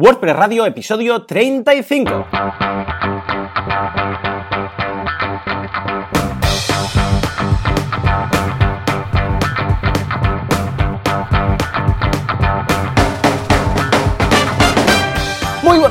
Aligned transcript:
WordPress 0.00 0.36
Radio, 0.36 0.64
episodio 0.64 1.24
35. 1.24 3.17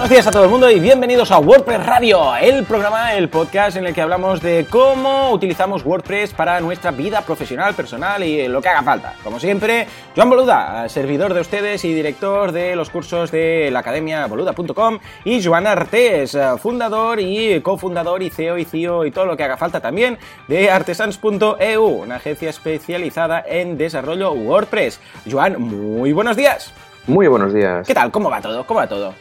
Días 0.09 0.25
a 0.25 0.31
todo 0.31 0.45
el 0.45 0.49
mundo 0.49 0.71
y 0.71 0.79
bienvenidos 0.79 1.31
a 1.31 1.39
WordPress 1.39 1.85
Radio, 1.85 2.33
el 2.37 2.63
programa, 2.63 3.15
el 3.15 3.27
podcast 3.27 3.75
en 3.75 3.85
el 3.85 3.93
que 3.93 4.01
hablamos 4.01 4.41
de 4.41 4.65
cómo 4.69 5.31
utilizamos 5.31 5.85
WordPress 5.85 6.33
para 6.33 6.61
nuestra 6.61 6.91
vida 6.91 7.23
profesional, 7.23 7.73
personal 7.73 8.23
y 8.23 8.47
lo 8.47 8.61
que 8.61 8.69
haga 8.69 8.83
falta. 8.83 9.15
Como 9.21 9.37
siempre, 9.37 9.85
Joan 10.15 10.29
Boluda, 10.29 10.87
servidor 10.87 11.33
de 11.33 11.41
ustedes 11.41 11.83
y 11.83 11.93
director 11.93 12.53
de 12.53 12.77
los 12.77 12.89
cursos 12.89 13.31
de 13.31 13.69
la 13.69 13.79
academia 13.79 14.25
boluda.com 14.27 14.99
y 15.25 15.43
Joan 15.43 15.67
Artés, 15.67 16.37
fundador 16.61 17.19
y 17.19 17.59
cofundador 17.59 18.23
y 18.23 18.29
CEO 18.29 18.57
y 18.57 18.63
CEO 18.63 19.05
y 19.05 19.11
todo 19.11 19.25
lo 19.25 19.35
que 19.35 19.43
haga 19.43 19.57
falta 19.57 19.81
también 19.81 20.17
de 20.47 20.71
artesans.eu, 20.71 21.85
una 21.85 22.15
agencia 22.15 22.49
especializada 22.49 23.43
en 23.45 23.77
desarrollo 23.77 24.31
WordPress. 24.31 25.01
Joan, 25.29 25.61
muy 25.61 26.13
buenos 26.13 26.37
días. 26.37 26.71
Muy 27.07 27.27
buenos 27.27 27.53
días. 27.53 27.85
¿Qué 27.85 27.93
tal? 27.93 28.09
¿Cómo 28.09 28.29
va 28.29 28.39
todo? 28.39 28.65
¿Cómo 28.65 28.79
va 28.79 28.87
todo? 28.87 29.13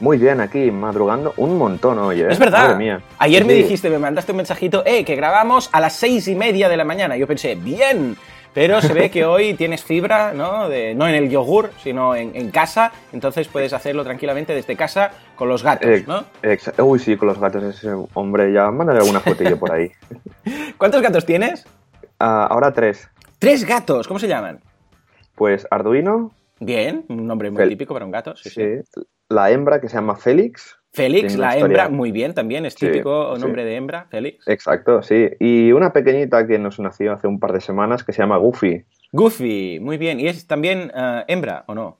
Muy 0.00 0.16
bien, 0.18 0.40
aquí 0.40 0.70
madrugando 0.70 1.34
un 1.36 1.58
montón 1.58 1.98
hoy, 1.98 2.22
¿eh? 2.22 2.28
Es 2.30 2.38
verdad. 2.38 2.62
Madre 2.68 2.76
mía. 2.76 3.02
Ayer 3.18 3.44
me 3.44 3.52
dijiste, 3.52 3.90
me 3.90 3.98
mandaste 3.98 4.32
un 4.32 4.36
mensajito, 4.38 4.82
eh, 4.86 5.04
que 5.04 5.14
grabamos 5.14 5.68
a 5.72 5.80
las 5.80 5.92
seis 5.94 6.26
y 6.28 6.34
media 6.34 6.68
de 6.70 6.76
la 6.78 6.84
mañana. 6.84 7.16
Yo 7.16 7.26
pensé, 7.26 7.54
bien. 7.54 8.16
Pero 8.52 8.80
se 8.82 8.92
ve 8.94 9.10
que 9.12 9.24
hoy 9.24 9.54
tienes 9.54 9.84
fibra, 9.84 10.32
¿no? 10.32 10.68
De- 10.68 10.92
no 10.94 11.06
en 11.06 11.14
el 11.14 11.30
yogur, 11.30 11.70
sino 11.84 12.16
en, 12.16 12.34
en 12.34 12.50
casa. 12.50 12.90
Entonces 13.12 13.46
puedes 13.46 13.72
hacerlo 13.72 14.02
tranquilamente 14.02 14.54
desde 14.54 14.74
casa 14.74 15.12
con 15.36 15.48
los 15.48 15.62
gatos, 15.62 15.88
Eh, 15.88 16.04
¿no? 16.06 16.24
exa- 16.42 16.82
Uy, 16.82 16.98
sí, 16.98 17.16
con 17.16 17.28
los 17.28 17.38
gatos 17.38 17.62
ese 17.62 17.90
hombre, 18.14 18.52
ya 18.52 18.68
mándale 18.72 18.98
alguna 19.00 19.20
fotillo 19.20 19.56
por 19.56 19.70
ahí. 19.70 19.92
¿Cuántos 20.78 21.00
gatos 21.00 21.24
tienes? 21.24 21.64
Ah, 22.18 22.48
ahora 22.50 22.72
tres. 22.72 23.08
Tres 23.38 23.64
gatos. 23.64 24.08
¿Cómo 24.08 24.18
se 24.18 24.26
llaman? 24.26 24.58
Pues 25.36 25.66
Arduino, 25.70 26.32
Bien, 26.58 27.04
un 27.08 27.26
nombre 27.26 27.50
muy 27.52 27.62
Fel- 27.62 27.68
típico 27.68 27.94
para 27.94 28.04
un 28.04 28.10
gato. 28.10 28.34
Sí, 28.36 28.50
sí. 28.50 28.62
sí. 28.92 29.00
La 29.30 29.50
hembra 29.50 29.80
que 29.80 29.88
se 29.88 29.94
llama 29.94 30.16
Félix. 30.16 30.76
Félix, 30.92 31.36
la 31.36 31.54
historia- 31.54 31.84
hembra, 31.84 31.88
muy 31.88 32.10
bien 32.10 32.34
también. 32.34 32.66
Es 32.66 32.74
típico 32.74 33.36
sí. 33.36 33.40
nombre 33.40 33.64
de 33.64 33.76
hembra, 33.76 34.08
Félix. 34.10 34.46
Exacto, 34.48 35.02
sí. 35.02 35.28
Y 35.38 35.70
una 35.70 35.92
pequeñita 35.92 36.46
que 36.48 36.58
nos 36.58 36.80
nació 36.80 37.12
hace 37.12 37.28
un 37.28 37.38
par 37.38 37.52
de 37.52 37.60
semanas 37.60 38.02
que 38.02 38.12
se 38.12 38.22
llama 38.22 38.38
Goofy. 38.38 38.84
Goofy, 39.12 39.78
muy 39.80 39.98
bien. 39.98 40.18
¿Y 40.18 40.26
es 40.26 40.48
también 40.48 40.90
eh, 40.94 41.24
hembra 41.28 41.64
o 41.68 41.74
no? 41.76 41.99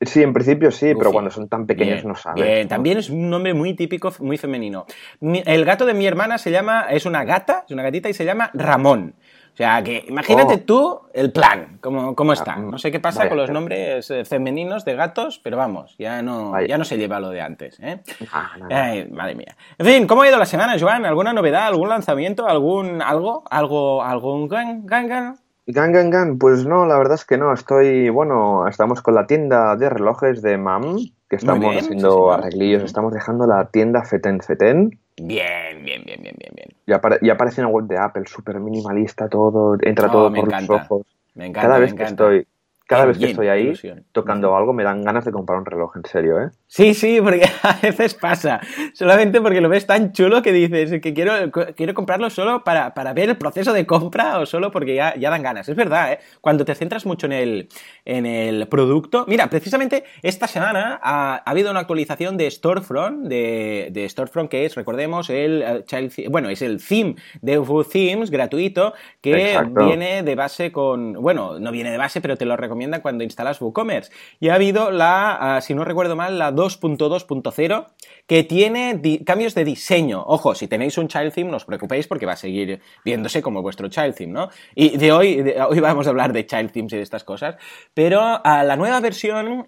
Sí, 0.00 0.22
en 0.22 0.34
principio 0.34 0.70
sí, 0.70 0.94
pero 0.94 1.10
cuando 1.10 1.30
son 1.30 1.48
tan 1.48 1.66
pequeños 1.66 1.96
Bien, 2.02 2.08
no 2.08 2.14
saben. 2.14 2.44
Bien, 2.44 2.68
también 2.68 2.98
es 2.98 3.08
un 3.08 3.30
nombre 3.30 3.54
muy 3.54 3.72
típico, 3.74 4.12
muy 4.20 4.36
femenino. 4.36 4.84
Mi- 5.20 5.42
el 5.46 5.64
gato 5.64 5.86
de 5.86 5.94
mi 5.94 6.06
hermana 6.06 6.36
se 6.36 6.50
llama, 6.50 6.86
es 6.90 7.06
una 7.06 7.24
gata, 7.24 7.64
es 7.66 7.72
una 7.72 7.82
gatita 7.82 8.08
y 8.10 8.12
se 8.14 8.26
llama 8.26 8.50
Ramón. 8.52 9.14
O 9.54 9.56
sea, 9.56 9.82
que 9.82 10.04
imagínate 10.06 10.52
Oh. 10.56 10.60
tú 10.66 11.00
el 11.14 11.32
plan, 11.32 11.78
cómo, 11.80 12.14
cómo 12.14 12.34
está. 12.34 12.56
Ah, 12.56 12.58
No 12.58 12.76
sé 12.76 12.92
qué 12.92 13.00
pasa 13.00 13.20
vaya. 13.20 13.30
con 13.30 13.38
los 13.38 13.48
nombres 13.48 14.10
eh, 14.10 14.26
femeninos 14.26 14.84
de 14.84 14.94
gatos, 14.96 15.40
pero 15.42 15.56
vamos, 15.56 15.94
ya 15.98 16.20
no, 16.20 16.50
Vaya. 16.50 16.66
ya 16.66 16.76
no 16.76 16.84
se 16.84 16.98
lleva 16.98 17.18
lo 17.18 17.30
de 17.30 17.40
antes. 17.40 17.78
¿eh? 17.80 18.02
Ah, 18.30 18.50
no, 18.58 18.68
no. 18.68 18.76
Ay, 18.76 19.08
madre 19.10 19.34
mía. 19.34 19.56
En 19.78 19.86
fin, 19.86 20.06
¿cómo 20.06 20.20
ha 20.22 20.28
ido 20.28 20.36
la 20.36 20.44
semana, 20.44 20.76
Joan? 20.78 21.06
¿Alguna 21.06 21.32
novedad, 21.32 21.68
algún 21.68 21.88
lanzamiento, 21.88 22.46
algún 22.46 23.00
algo, 23.00 23.44
algo, 23.50 24.02
algún 24.02 24.46
gang, 24.46 24.82
gang, 24.84 25.08
gang? 25.08 25.36
Gan, 25.68 25.92
gan, 25.92 26.10
gan, 26.10 26.38
pues 26.38 26.64
no, 26.64 26.86
la 26.86 26.96
verdad 26.96 27.14
es 27.16 27.24
que 27.24 27.36
no, 27.38 27.52
estoy, 27.52 28.08
bueno, 28.08 28.68
estamos 28.68 29.02
con 29.02 29.16
la 29.16 29.26
tienda 29.26 29.74
de 29.74 29.88
relojes 29.90 30.40
de 30.40 30.56
MAM, 30.58 30.96
que 31.28 31.34
estamos 31.36 31.60
bien, 31.60 31.72
sí, 31.72 31.78
haciendo 31.86 32.30
arreglillos, 32.30 32.84
estamos 32.84 33.12
dejando 33.12 33.46
la 33.48 33.68
tienda 33.70 34.04
Feten 34.04 34.40
Feten, 34.40 35.00
Bien, 35.16 35.82
bien, 35.84 36.02
bien, 36.04 36.22
bien, 36.22 36.36
bien, 36.38 36.52
bien. 36.54 36.68
ya, 36.86 37.00
apare- 37.00 37.18
ya 37.20 37.32
aparece 37.32 37.62
en 37.62 37.66
la 37.66 37.72
web 37.72 37.86
de 37.86 37.98
Apple, 37.98 38.24
súper 38.26 38.60
minimalista 38.60 39.28
todo, 39.28 39.76
entra 39.80 40.06
Oh, 40.06 40.12
todo 40.12 40.30
me 40.30 40.38
por 40.38 40.48
encanta, 40.48 40.72
los 40.72 40.82
ojos. 40.82 41.06
Me 41.34 41.46
encanta, 41.46 41.62
Cada 41.68 41.74
me 41.74 41.80
vez 41.80 41.94
que 41.94 42.02
encanta. 42.02 42.24
estoy, 42.24 42.46
cada 42.86 43.04
vez 43.06 43.18
que 43.18 43.24
estoy 43.26 43.48
ahí 43.48 43.64
ilusión. 43.64 44.04
tocando 44.12 44.54
algo 44.56 44.72
me 44.72 44.84
dan 44.84 45.02
ganas 45.02 45.24
de 45.24 45.32
comprar 45.32 45.58
un 45.58 45.66
reloj, 45.66 45.96
en 45.96 46.04
serio, 46.04 46.40
¿eh? 46.42 46.50
Sí, 46.68 46.94
sí, 46.94 47.20
porque 47.22 47.44
a 47.62 47.78
veces 47.80 48.14
pasa. 48.14 48.60
Solamente 48.92 49.40
porque 49.40 49.60
lo 49.60 49.68
ves 49.68 49.86
tan 49.86 50.12
chulo 50.12 50.42
que 50.42 50.52
dices 50.52 51.00
que 51.00 51.14
quiero, 51.14 51.50
quiero 51.76 51.94
comprarlo 51.94 52.28
solo 52.28 52.64
para, 52.64 52.92
para 52.92 53.12
ver 53.12 53.28
el 53.28 53.36
proceso 53.36 53.72
de 53.72 53.86
compra 53.86 54.38
o 54.40 54.46
solo 54.46 54.72
porque 54.72 54.94
ya, 54.96 55.14
ya 55.16 55.30
dan 55.30 55.42
ganas. 55.42 55.68
Es 55.68 55.76
verdad, 55.76 56.12
¿eh? 56.12 56.18
Cuando 56.40 56.64
te 56.64 56.74
centras 56.74 57.06
mucho 57.06 57.26
en 57.26 57.32
el, 57.32 57.68
en 58.04 58.26
el 58.26 58.66
producto. 58.66 59.24
Mira, 59.28 59.48
precisamente 59.48 60.04
esta 60.22 60.48
semana 60.48 60.98
ha, 61.02 61.36
ha 61.36 61.50
habido 61.50 61.70
una 61.70 61.80
actualización 61.80 62.36
de 62.36 62.50
Storefront, 62.50 63.28
de, 63.28 63.88
de 63.92 64.08
Storefront 64.08 64.50
que 64.50 64.64
es, 64.64 64.74
recordemos, 64.74 65.30
el 65.30 65.62
eh, 65.62 65.84
Child, 65.86 66.30
bueno, 66.30 66.48
es 66.48 66.62
el 66.62 66.84
theme 66.84 67.14
de 67.42 67.62
Themes 67.92 68.30
gratuito 68.30 68.92
que 69.20 69.52
Exacto. 69.52 69.86
viene 69.86 70.24
de 70.24 70.34
base 70.34 70.72
con, 70.72 71.12
bueno, 71.14 71.60
no 71.60 71.70
viene 71.70 71.92
de 71.92 71.98
base, 71.98 72.20
pero 72.20 72.36
te 72.36 72.44
lo 72.44 72.56
recomiendan 72.56 73.00
cuando 73.00 73.22
instalas 73.22 73.60
WooCommerce. 73.60 74.10
Y 74.40 74.48
ha 74.48 74.54
habido 74.54 74.90
la, 74.90 75.56
ah, 75.56 75.60
si 75.60 75.72
no 75.74 75.84
recuerdo 75.84 76.16
mal, 76.16 76.38
la 76.38 76.55
2.2.0 76.56 77.86
que 78.26 78.42
tiene 78.42 79.00
cambios 79.24 79.54
de 79.54 79.64
diseño. 79.64 80.24
Ojo, 80.26 80.54
si 80.54 80.66
tenéis 80.66 80.98
un 80.98 81.06
child 81.08 81.32
theme, 81.32 81.50
no 81.50 81.56
os 81.58 81.64
preocupéis 81.64 82.08
porque 82.08 82.26
va 82.26 82.32
a 82.32 82.36
seguir 82.36 82.80
viéndose 83.04 83.40
como 83.42 83.62
vuestro 83.62 83.88
child 83.88 84.14
theme, 84.14 84.32
¿no? 84.32 84.48
Y 84.74 84.96
de 84.96 85.12
hoy, 85.12 85.42
de- 85.42 85.62
hoy 85.62 85.78
vamos 85.80 86.06
a 86.06 86.10
hablar 86.10 86.32
de 86.32 86.44
child 86.46 86.72
themes 86.72 86.92
y 86.94 86.96
de 86.96 87.02
estas 87.02 87.22
cosas, 87.24 87.56
pero 87.94 88.40
la 88.44 88.76
nueva 88.76 88.98
versión 89.00 89.64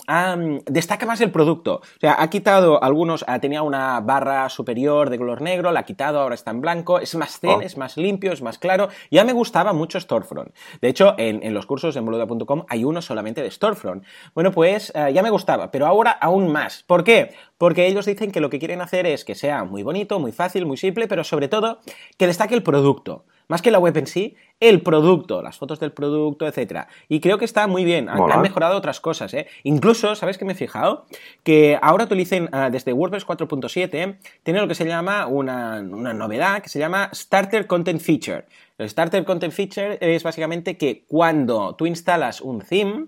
destaca 0.67 1.07
más 1.07 1.21
el 1.21 1.31
producto. 1.31 1.75
O 1.77 2.01
sea, 2.01 2.17
ha 2.19 2.29
quitado 2.31 2.83
algunos, 2.83 3.25
ah, 3.29 3.39
tenía 3.39 3.63
una 3.63 4.01
barra 4.01 4.49
superior 4.49 5.11
de 5.11 5.19
color 5.19 5.41
negro, 5.41 5.71
la 5.73 5.81
ha 5.81 5.85
quitado, 5.85 6.21
ahora 6.21 6.35
está 6.35 6.51
en 6.51 6.61
blanco, 6.61 6.99
es 6.99 7.15
más 7.15 7.39
zen, 7.39 7.51
Oh. 7.51 7.61
es 7.61 7.77
más 7.77 7.97
limpio, 7.97 8.33
es 8.33 8.43
más 8.43 8.59
claro. 8.59 8.89
Ya 9.11 9.25
me 9.25 9.33
gustaba 9.33 9.73
mucho 9.73 10.01
Storefront. 10.01 10.53
De 10.81 10.89
hecho, 10.89 11.15
en, 11.19 11.43
en 11.43 11.55
los 11.55 11.67
cursos 11.67 11.97
en 11.97 12.05
boluda.com 12.05 12.65
hay 12.69 12.85
uno 12.85 13.01
solamente 13.03 13.43
de 13.43 13.51
Storefront. 13.51 14.05
Bueno, 14.35 14.51
pues 14.53 14.93
eh, 14.95 15.13
ya 15.13 15.23
me 15.23 15.31
gustaba, 15.31 15.71
pero 15.71 15.87
ahora 15.87 16.11
aún 16.13 16.51
más. 16.53 16.78
¿Por 16.87 17.05
qué? 17.05 17.35
Porque 17.57 17.87
ellos 17.87 18.07
dicen 18.07 18.31
que 18.31 18.41
lo 18.41 18.51
que 18.51 18.59
quieren 18.59 18.81
hacer 18.81 19.07
es 19.07 19.25
que 19.25 19.35
sea 19.35 19.65
muy 19.65 19.83
bonito, 19.83 20.19
muy 20.19 20.33
fácil, 20.33 20.67
muy 20.67 20.77
simple, 20.77 21.09
pero 21.09 21.25
sobre 21.25 21.49
todo 21.49 21.81
que 22.17 22.27
destaque 22.27 22.55
el 22.55 22.63
producto. 22.63 23.25
Más 23.49 23.63
que 23.63 23.71
la 23.71 23.79
web 23.79 23.97
en 23.97 24.07
sí, 24.07 24.37
el 24.61 24.83
producto, 24.83 25.41
las 25.41 25.57
fotos 25.57 25.81
del 25.81 25.93
producto, 25.93 26.47
etc. 26.47 26.87
Y 27.09 27.21
creo 27.21 27.39
que 27.39 27.47
está 27.47 27.67
muy 27.67 27.83
bien. 27.83 28.11
Han, 28.11 28.43
mejorado 28.43 28.77
otras 28.77 29.01
cosas, 29.01 29.33
¿eh? 29.33 29.47
Incluso, 29.63 30.15
¿sabes 30.15 30.37
qué 30.37 30.45
me 30.45 30.53
he 30.53 30.55
fijado? 30.55 31.07
Que 31.45 31.79
ahora 31.81 32.05
utilicen 32.05 32.51
ah, 32.53 32.69
desde 32.71 32.93
WordPress 32.93 33.27
4.7, 33.27 34.19
tiene 34.43 34.61
lo 34.61 34.69
que 34.69 34.75
se 34.75 34.85
llama 34.85 35.27
una, 35.27 35.81
una 35.81 36.13
novedad 36.13 36.61
que 36.63 36.69
se 36.69 36.79
llama 36.79 37.09
Starter 37.15 37.67
Content 37.67 38.03
Feature. 38.03 38.45
El 38.77 38.91
Starter 38.91 39.25
Content 39.25 39.55
Feature 39.55 39.97
es 40.01 40.23
básicamente 40.23 40.77
que 40.77 41.07
cuando 41.07 41.75
tú 41.75 41.87
instalas 41.87 42.43
un 42.43 42.61
theme, 42.61 43.07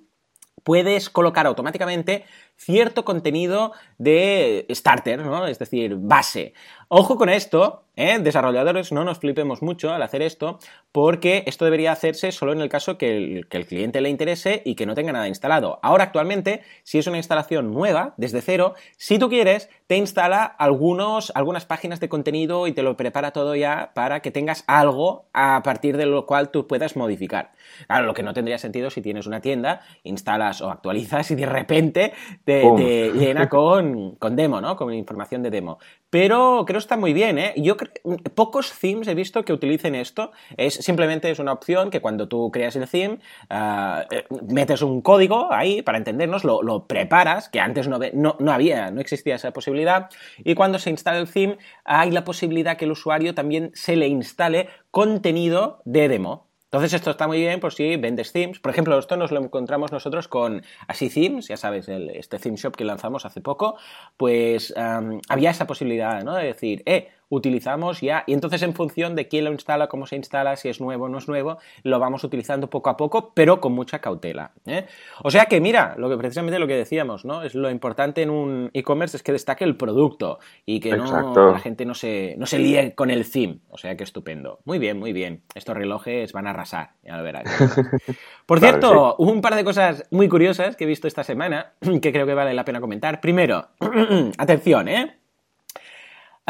puedes 0.62 1.10
colocar 1.10 1.46
automáticamente 1.46 2.24
cierto 2.60 3.04
contenido 3.04 3.72
de 3.98 4.66
starter, 4.70 5.24
¿no? 5.24 5.46
Es 5.46 5.58
decir, 5.58 5.96
base. 5.96 6.52
Ojo 6.88 7.16
con 7.16 7.28
esto, 7.28 7.84
¿eh? 7.94 8.18
desarrolladores, 8.18 8.90
no 8.92 9.04
nos 9.04 9.18
flipemos 9.18 9.62
mucho 9.62 9.92
al 9.92 10.02
hacer 10.02 10.22
esto, 10.22 10.58
porque 10.90 11.44
esto 11.46 11.64
debería 11.64 11.92
hacerse 11.92 12.32
solo 12.32 12.52
en 12.52 12.60
el 12.60 12.68
caso 12.68 12.98
que 12.98 13.16
el, 13.16 13.46
cliente 13.46 14.00
le 14.00 14.08
interese 14.08 14.62
y 14.64 14.74
que 14.74 14.86
no 14.86 14.94
tenga 14.94 15.12
nada 15.12 15.28
instalado. 15.28 15.78
Ahora, 15.82 16.04
actualmente, 16.04 16.62
si 16.82 16.98
es 16.98 17.06
una 17.06 17.18
instalación 17.18 17.72
nueva, 17.72 18.14
desde 18.16 18.42
cero, 18.42 18.74
si 18.96 19.18
tú 19.18 19.28
quieres, 19.28 19.68
te 19.86 19.96
instala 19.96 20.44
algunos, 20.44 21.30
algunas 21.36 21.64
páginas 21.64 22.00
de 22.00 22.08
contenido 22.08 22.66
y 22.66 22.72
te 22.72 22.82
lo 22.82 22.96
prepara 22.96 23.30
todo 23.30 23.54
ya 23.54 23.92
para 23.94 24.20
que 24.20 24.30
tengas 24.30 24.64
algo 24.66 25.26
a 25.32 25.62
partir 25.62 25.96
de 25.96 26.06
lo 26.06 26.26
cual 26.26 26.50
tú 26.50 26.66
puedas 26.66 26.96
modificar. 26.96 27.52
Claro, 27.86 28.06
lo 28.06 28.14
que 28.14 28.24
no 28.24 28.34
tendría 28.34 28.58
sentido 28.58 28.90
si 28.90 29.00
tienes 29.00 29.26
una 29.26 29.40
tienda, 29.40 29.82
instalas 30.02 30.60
o 30.60 30.70
actualizas 30.70 31.30
y 31.30 31.36
de 31.36 31.46
repente 31.46 32.12
te, 32.44 32.49
Te 32.76 33.12
llena 33.12 33.48
con, 33.50 34.16
con 34.16 34.36
demo, 34.36 34.60
¿no? 34.60 34.76
Con 34.76 34.92
información 34.92 35.42
de 35.42 35.50
demo. 35.50 35.78
Pero 36.10 36.64
creo 36.66 36.78
que 36.78 36.82
está 36.82 36.96
muy 36.96 37.12
bien, 37.12 37.38
¿eh? 37.38 37.54
Yo 37.56 37.76
pocos 38.34 38.72
themes 38.80 39.06
he 39.08 39.14
visto 39.14 39.44
que 39.44 39.52
utilicen 39.52 39.94
esto. 39.94 40.32
Es 40.56 40.74
simplemente 40.74 41.30
es 41.30 41.38
una 41.38 41.52
opción 41.52 41.90
que 41.90 42.00
cuando 42.00 42.28
tú 42.28 42.50
creas 42.50 42.74
el 42.76 42.88
theme, 42.88 43.18
ah, 43.48 44.04
eh, 44.10 44.24
metes 44.48 44.82
un 44.82 45.02
código 45.02 45.52
ahí 45.52 45.82
para 45.82 45.98
entendernos, 45.98 46.44
lo, 46.44 46.62
lo 46.62 46.86
preparas, 46.86 47.48
que 47.48 47.60
antes 47.60 47.86
no, 47.86 47.98
no, 48.12 48.36
no 48.38 48.52
había, 48.52 48.90
no 48.90 49.00
existía 49.00 49.36
esa 49.36 49.52
posibilidad. 49.52 50.10
Y 50.38 50.54
cuando 50.54 50.78
se 50.78 50.90
instala 50.90 51.18
el 51.18 51.30
theme, 51.30 51.58
hay 51.84 52.10
la 52.10 52.24
posibilidad 52.24 52.76
que 52.76 52.86
el 52.86 52.92
usuario 52.92 53.34
también 53.34 53.70
se 53.74 53.94
le 53.96 54.08
instale 54.08 54.68
contenido 54.90 55.82
de 55.84 56.08
demo. 56.08 56.49
Entonces 56.72 56.92
esto 56.92 57.10
está 57.10 57.26
muy 57.26 57.38
bien 57.40 57.58
por 57.58 57.72
si 57.74 57.96
vendes 57.96 58.30
themes. 58.32 58.60
Por 58.60 58.70
ejemplo, 58.70 58.96
esto 58.96 59.16
nos 59.16 59.32
lo 59.32 59.40
encontramos 59.40 59.90
nosotros 59.90 60.28
con 60.28 60.62
Así 60.86 61.10
Themes, 61.10 61.48
ya 61.48 61.56
sabes, 61.56 61.88
el- 61.88 62.10
este 62.10 62.38
theme 62.38 62.56
shop 62.56 62.76
que 62.76 62.84
lanzamos 62.84 63.24
hace 63.26 63.40
poco, 63.40 63.76
pues 64.16 64.72
había 65.28 65.50
esa 65.50 65.66
posibilidad, 65.66 66.22
¿no? 66.22 66.34
De 66.36 66.44
decir, 66.46 66.82
eh, 66.86 67.08
utilizamos 67.30 68.02
ya. 68.02 68.24
Y 68.26 68.34
entonces 68.34 68.62
en 68.62 68.74
función 68.74 69.14
de 69.14 69.28
quién 69.28 69.44
lo 69.44 69.52
instala, 69.52 69.88
cómo 69.88 70.06
se 70.06 70.16
instala, 70.16 70.56
si 70.56 70.68
es 70.68 70.80
nuevo 70.80 71.06
o 71.06 71.08
no 71.08 71.18
es 71.18 71.28
nuevo, 71.28 71.58
lo 71.82 71.98
vamos 71.98 72.22
utilizando 72.24 72.68
poco 72.68 72.90
a 72.90 72.96
poco, 72.96 73.32
pero 73.32 73.60
con 73.60 73.72
mucha 73.72 74.00
cautela. 74.00 74.52
¿eh? 74.66 74.86
O 75.22 75.30
sea 75.30 75.46
que 75.46 75.60
mira, 75.60 75.94
lo 75.96 76.10
que 76.10 76.18
precisamente 76.18 76.58
lo 76.58 76.66
que 76.66 76.76
decíamos, 76.76 77.24
¿no? 77.24 77.42
Es 77.42 77.54
lo 77.54 77.70
importante 77.70 78.22
en 78.22 78.30
un 78.30 78.70
e-commerce 78.74 79.16
es 79.16 79.22
que 79.22 79.32
destaque 79.32 79.64
el 79.64 79.76
producto 79.76 80.38
y 80.66 80.80
que 80.80 80.96
no, 80.96 81.52
la 81.52 81.58
gente 81.58 81.86
no 81.86 81.94
se, 81.94 82.34
no 82.36 82.46
se 82.46 82.58
líe 82.58 82.94
con 82.94 83.10
el 83.10 83.30
theme. 83.30 83.60
O 83.70 83.78
sea 83.78 83.96
que 83.96 84.04
estupendo. 84.04 84.60
Muy 84.64 84.78
bien, 84.78 84.98
muy 84.98 85.12
bien. 85.12 85.42
Estos 85.54 85.76
relojes 85.76 86.32
van 86.32 86.46
a 86.46 86.50
arrasar, 86.50 86.90
ya 87.02 87.16
lo 87.16 87.22
verás. 87.22 87.44
Por 88.46 88.58
cierto, 88.60 89.16
un 89.16 89.40
par 89.40 89.54
de 89.54 89.64
cosas 89.64 90.04
muy 90.10 90.28
curiosas 90.28 90.76
que 90.76 90.84
he 90.84 90.86
visto 90.86 91.06
esta 91.06 91.24
semana 91.24 91.74
que 92.02 92.12
creo 92.12 92.26
que 92.26 92.34
vale 92.34 92.54
la 92.54 92.64
pena 92.64 92.80
comentar. 92.80 93.20
Primero, 93.20 93.68
atención, 94.38 94.88
¿eh? 94.88 95.19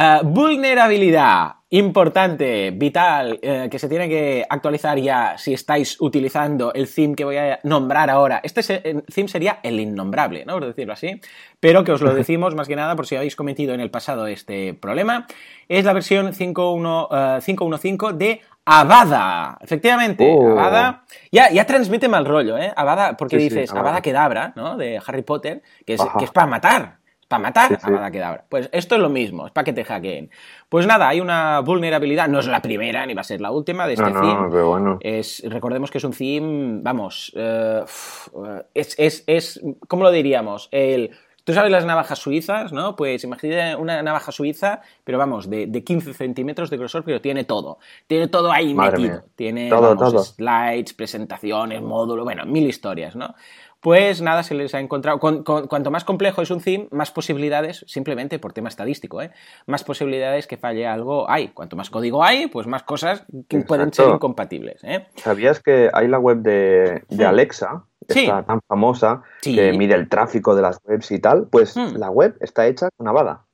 Uh, 0.00 0.24
vulnerabilidad, 0.24 1.56
importante, 1.68 2.70
vital, 2.70 3.38
uh, 3.42 3.68
que 3.68 3.78
se 3.78 3.86
tiene 3.86 4.08
que 4.08 4.46
actualizar 4.48 4.98
ya 4.98 5.36
si 5.36 5.52
estáis 5.52 6.00
utilizando 6.00 6.72
el 6.72 6.88
theme 6.90 7.14
que 7.14 7.24
voy 7.24 7.36
a 7.36 7.60
nombrar 7.64 8.08
ahora. 8.08 8.40
Este 8.42 8.62
se 8.62 8.78
theme 8.78 9.28
sería 9.28 9.60
el 9.62 9.78
innombrable, 9.78 10.46
¿no? 10.46 10.54
Por 10.54 10.64
decirlo 10.64 10.94
así, 10.94 11.20
pero 11.60 11.84
que 11.84 11.92
os 11.92 12.00
lo 12.00 12.14
decimos 12.22 12.54
más 12.54 12.66
que 12.66 12.76
nada 12.76 12.96
por 12.96 13.06
si 13.06 13.16
habéis 13.16 13.36
cometido 13.36 13.74
en 13.74 13.80
el 13.80 13.90
pasado 13.90 14.26
este 14.26 14.72
problema. 14.72 15.26
Es 15.68 15.84
la 15.84 15.92
versión 15.92 16.32
5.1.5 16.32 18.02
uh, 18.02 18.16
de 18.16 18.40
Avada. 18.64 19.58
Efectivamente, 19.60 20.26
Oh. 20.34 20.58
Avada. 20.58 21.04
Ya, 21.30 21.50
ya 21.50 21.66
transmite 21.66 22.08
mal 22.08 22.24
rollo, 22.24 22.56
¿eh? 22.56 22.72
Avada, 22.74 23.16
porque 23.18 23.36
Sí, 23.38 23.50
sí, 23.50 23.54
dices 23.56 23.70
Avada. 23.72 23.88
Avada 23.88 24.00
Kedavra, 24.02 24.52
¿no? 24.56 24.76
De 24.78 24.98
Harry 25.06 25.22
Potter, 25.22 25.62
que 25.84 25.94
es, 25.94 26.00
Ajá. 26.00 26.18
que 26.18 26.24
es 26.24 26.30
para 26.30 26.46
matar. 26.46 26.99
Para 27.30 27.42
matar 27.44 27.68
Sí, 27.68 27.74
sí. 27.78 27.86
Avada 27.86 28.10
Kedavra. 28.10 28.44
Pues 28.48 28.68
esto 28.72 28.96
es 28.96 29.00
lo 29.00 29.08
mismo, 29.08 29.46
es 29.46 29.52
para 29.52 29.64
que 29.64 29.72
te 29.72 29.84
hackeen. 29.84 30.30
Pues 30.68 30.84
nada, 30.84 31.08
hay 31.08 31.20
una 31.20 31.60
vulnerabilidad, 31.60 32.26
no 32.26 32.40
es 32.40 32.48
la 32.48 32.60
primera 32.60 33.06
ni 33.06 33.14
va 33.14 33.20
a 33.20 33.24
ser 33.24 33.40
la 33.40 33.52
última 33.52 33.86
de 33.86 33.92
este 33.94 34.10
No, 34.10 34.20
theme. 34.20 34.34
no, 34.34 34.48
pero 34.50 34.68
bueno. 34.70 34.98
Es, 35.00 35.40
recordemos 35.46 35.92
que 35.92 35.98
es 35.98 36.04
un 36.04 36.12
theme, 36.12 36.80
vamos, 36.82 37.32
eh, 37.36 37.84
eh, 37.84 38.62
es, 38.74 38.96
es, 38.98 39.22
es, 39.28 39.60
¿cómo 39.86 40.02
lo 40.02 40.10
diríamos? 40.10 40.68
El, 40.72 41.12
Tú 41.42 41.54
sabes 41.54 41.72
las 41.72 41.86
navajas 41.86 42.18
suizas, 42.18 42.70
¿no? 42.72 42.94
Pues 42.96 43.24
imagina 43.24 43.76
una 43.78 44.02
navaja 44.02 44.30
suiza, 44.30 44.82
pero 45.04 45.16
vamos, 45.16 45.48
de, 45.48 45.66
de 45.66 45.82
15 45.82 46.12
centímetros 46.12 46.68
de 46.68 46.76
grosor, 46.76 47.02
pero 47.02 47.20
tiene 47.22 47.44
todo. 47.44 47.78
Tiene 48.06 48.28
todo 48.28 48.52
ahí 48.52 48.74
Madre 48.74 48.98
metido. 48.98 49.14
mía. 49.14 49.24
Tiene 49.36 49.68
Todo, 49.70 49.94
vamos, 49.96 50.12
todo. 50.12 50.22
slides, 50.22 50.92
presentaciones, 50.92 51.80
módulo, 51.80 52.24
bueno, 52.24 52.44
mil 52.44 52.66
historias, 52.68 53.16
¿no? 53.16 53.34
Pues 53.80 54.20
nada, 54.20 54.42
se 54.42 54.54
les 54.54 54.74
ha 54.74 54.80
encontrado. 54.80 55.18
con- 55.18 55.42
con- 55.42 55.66
cuanto 55.66 55.90
más 55.90 56.04
complejo 56.04 56.42
es 56.42 56.50
un 56.50 56.60
theme, 56.60 56.88
más 56.90 57.10
posibilidades, 57.10 57.82
simplemente 57.88 58.38
por 58.38 58.52
tema 58.52 58.68
estadístico, 58.68 59.22
¿eh? 59.22 59.30
Más 59.66 59.84
posibilidades 59.84 60.46
que 60.46 60.58
falle 60.58 60.86
algo 60.86 61.30
hay. 61.30 61.48
Cuanto 61.48 61.76
más 61.76 61.88
código 61.88 62.22
hay, 62.22 62.46
pues 62.48 62.66
más 62.66 62.82
cosas 62.82 63.24
que 63.48 63.60
pueden 63.60 63.92
ser 63.92 64.08
incompatibles, 64.10 64.84
¿eh? 64.84 65.06
¿Sabías 65.16 65.60
que 65.60 65.88
hay 65.92 66.08
la 66.08 66.18
web 66.18 66.38
de, 66.38 67.04
de. 67.08 67.24
Alexa, 67.24 67.84
Sí. 68.08 68.20
está 68.24 68.42
tan 68.42 68.60
famosa, 68.68 69.22
Sí. 69.40 69.54
que 69.54 69.72
mide 69.72 69.94
el 69.94 70.08
tráfico 70.08 70.54
de 70.54 70.62
las 70.62 70.78
webs 70.84 71.10
y 71.12 71.18
tal? 71.18 71.46
Pues 71.50 71.74
Hmm. 71.76 71.96
la 71.96 72.10
web 72.10 72.36
está 72.40 72.66
hecha 72.66 72.88
con 72.96 73.08
Avada. 73.08 73.46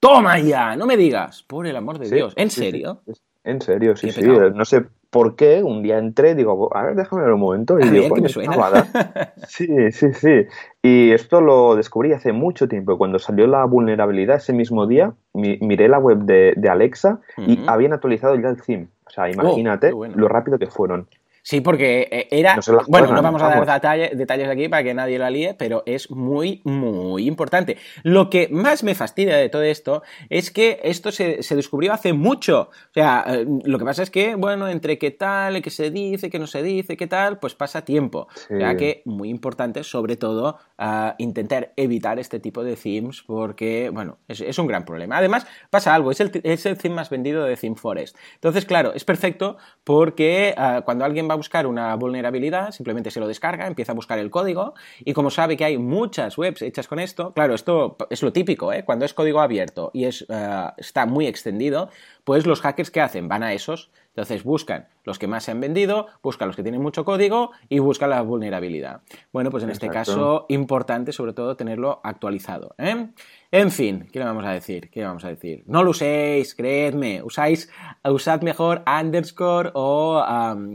¡Toma 0.00 0.38
ya! 0.38 0.76
No 0.76 0.86
me 0.86 0.96
digas, 0.96 1.42
por 1.42 1.66
el 1.66 1.76
amor 1.76 1.98
de 1.98 2.06
Sí, 2.06 2.14
Dios. 2.14 2.32
¿En 2.36 2.50
serio? 2.50 3.02
En 3.44 3.60
serio, 3.60 3.96
sí, 3.96 4.10
sí. 4.10 4.20
pecado. 4.20 4.50
No 4.50 4.64
sé 4.64 4.86
por 5.10 5.36
qué, 5.36 5.62
un 5.62 5.82
día 5.82 5.98
entré, 5.98 6.34
digo, 6.34 6.74
a 6.76 6.82
ver, 6.84 6.94
déjame 6.96 7.22
ver 7.22 7.32
un 7.32 7.40
momento. 7.40 7.78
Y 7.78 7.82
A 7.84 7.90
digo, 7.90 7.94
ver, 7.94 8.02
que 8.04 8.08
"Coño, 8.10 8.22
me 8.22 8.28
suena. 8.28 8.52
Avada". 8.52 8.86
Sí, 9.48 9.68
sí, 9.92 10.12
sí. 10.12 10.46
Y 10.82 11.12
esto 11.12 11.40
lo 11.40 11.76
descubrí 11.76 12.12
hace 12.12 12.32
mucho 12.32 12.68
tiempo. 12.68 12.98
Cuando 12.98 13.18
salió 13.18 13.46
la 13.46 13.64
vulnerabilidad 13.64 14.36
ese 14.36 14.52
mismo 14.52 14.86
día, 14.86 15.12
mi- 15.34 15.58
miré 15.60 15.88
la 15.88 15.98
web 15.98 16.18
de, 16.18 16.54
de 16.56 16.68
Alexa 16.68 17.20
y. 17.36 17.58
Oh, 17.60 17.70
habían 17.70 17.92
actualizado 17.92 18.34
ya 18.36 18.48
el 18.48 18.60
theme. 18.60 18.88
O 19.06 19.10
sea, 19.10 19.30
imagínate 19.30 19.88
qué 19.88 19.92
bueno. 19.94 20.14
lo 20.16 20.28
rápido 20.28 20.58
que 20.58 20.66
fueron. 20.66 21.06
Sí, 21.46 21.60
porque 21.60 22.08
eh, 22.10 22.26
era. 22.32 22.56
No 22.56 22.80
bueno, 22.88 23.12
no 23.12 23.22
vamos 23.22 23.40
a 23.40 23.78
dar 23.78 24.16
detalles 24.16 24.48
aquí 24.48 24.68
para 24.68 24.82
que 24.82 24.94
nadie 24.94 25.16
la 25.16 25.30
líe, 25.30 25.54
pero 25.54 25.84
es 25.86 26.10
muy, 26.10 26.60
muy 26.64 27.28
importante. 27.28 27.76
Lo 28.02 28.30
que 28.30 28.48
más 28.50 28.82
me 28.82 28.96
fastidia 28.96 29.36
de 29.36 29.48
todo 29.48 29.62
esto 29.62 30.02
es 30.28 30.50
que 30.50 30.80
esto 30.82 31.12
se, 31.12 31.44
se 31.44 31.54
descubrió 31.54 31.92
hace 31.92 32.12
mucho. 32.12 32.62
O 32.62 32.92
sea, 32.92 33.24
eh, 33.28 33.46
lo 33.62 33.78
que 33.78 33.84
pasa 33.84 34.02
es 34.02 34.10
que, 34.10 34.34
bueno, 34.34 34.66
entre 34.66 34.98
qué 34.98 35.12
tal, 35.12 35.62
qué 35.62 35.70
se 35.70 35.92
dice, 35.92 36.30
qué 36.30 36.40
no 36.40 36.48
se 36.48 36.64
dice, 36.64 36.96
qué 36.96 37.06
tal, 37.06 37.38
pues 37.38 37.54
pasa 37.54 37.84
tiempo. 37.84 38.26
Sí. 38.34 38.54
O 38.54 38.58
sea 38.58 38.76
que 38.76 39.02
muy 39.04 39.28
importante, 39.28 39.84
sobre 39.84 40.16
todo, 40.16 40.58
ah, 40.78 41.14
intentar 41.18 41.72
evitar 41.76 42.18
este 42.18 42.40
tipo 42.40 42.64
de 42.64 42.74
themes 42.74 43.22
porque, 43.22 43.90
bueno, 43.94 44.18
es, 44.26 44.40
es 44.40 44.58
un 44.58 44.66
gran 44.66 44.84
problema. 44.84 45.18
Además, 45.18 45.46
pasa 45.70 45.94
algo, 45.94 46.10
es 46.10 46.18
el, 46.18 46.40
es 46.42 46.66
el 46.66 46.76
theme 46.76 46.96
más 46.96 47.08
vendido 47.08 47.44
de 47.44 47.56
ThemeForest. 47.56 48.16
Entonces, 48.34 48.66
claro, 48.66 48.94
es 48.94 49.04
perfecto 49.04 49.58
porque 49.84 50.52
ah, 50.56 50.82
cuando 50.84 51.04
alguien 51.04 51.28
va 51.30 51.35
a 51.36 51.38
buscar 51.38 51.66
una 51.66 51.94
vulnerabilidad, 51.94 52.72
simplemente 52.72 53.10
se 53.10 53.20
lo 53.20 53.28
descarga, 53.28 53.66
empieza 53.66 53.92
a 53.92 53.94
buscar 53.94 54.18
el 54.18 54.30
código 54.30 54.74
y 55.00 55.12
como 55.12 55.30
sabe 55.30 55.56
que 55.56 55.64
hay 55.64 55.78
muchas 55.78 56.36
webs 56.36 56.62
hechas 56.62 56.88
con 56.88 56.98
esto, 56.98 57.32
claro, 57.32 57.54
esto 57.54 57.96
es 58.10 58.22
lo 58.22 58.32
típico, 58.32 58.72
¿eh? 58.72 58.84
Cuando 58.84 59.04
es 59.04 59.14
código 59.14 59.40
abierto 59.40 59.90
y 59.94 60.04
es, 60.04 60.26
ah, 60.28 60.74
está 60.76 61.06
muy 61.06 61.26
extendido, 61.26 61.90
pues 62.26 62.44
los 62.44 62.60
hackers 62.60 62.90
¿qué 62.90 63.00
hacen? 63.00 63.28
Van 63.28 63.44
a 63.44 63.52
esos, 63.52 63.92
entonces 64.08 64.42
buscan 64.42 64.88
los 65.04 65.16
que 65.16 65.28
más 65.28 65.44
se 65.44 65.52
han 65.52 65.60
vendido, 65.60 66.08
buscan 66.24 66.48
los 66.48 66.56
que 66.56 66.64
tienen 66.64 66.82
mucho 66.82 67.04
código 67.04 67.52
y 67.68 67.78
buscan 67.78 68.10
la 68.10 68.20
vulnerabilidad. 68.22 69.02
Bueno, 69.32 69.52
pues 69.52 69.62
en 69.62 69.70
este 69.70 69.88
caso, 69.88 70.44
importante 70.48 71.12
sobre 71.12 71.34
todo 71.34 71.56
tenerlo 71.56 72.00
actualizado. 72.02 72.74
¿eh? 72.78 73.10
En 73.52 73.70
fin, 73.70 74.08
¿qué 74.12 74.18
le 74.18 74.24
vamos 74.24 74.44
a 74.44 74.50
decir? 74.50 74.90
¿Qué 74.90 75.00
le 75.00 75.06
vamos 75.06 75.24
a 75.24 75.28
decir? 75.28 75.62
No 75.66 75.84
lo 75.84 75.90
uséis, 75.90 76.56
creedme, 76.56 77.22
usáis, 77.22 77.70
usad 78.02 78.42
mejor 78.42 78.82
underscore 78.86 79.70
o, 79.74 80.20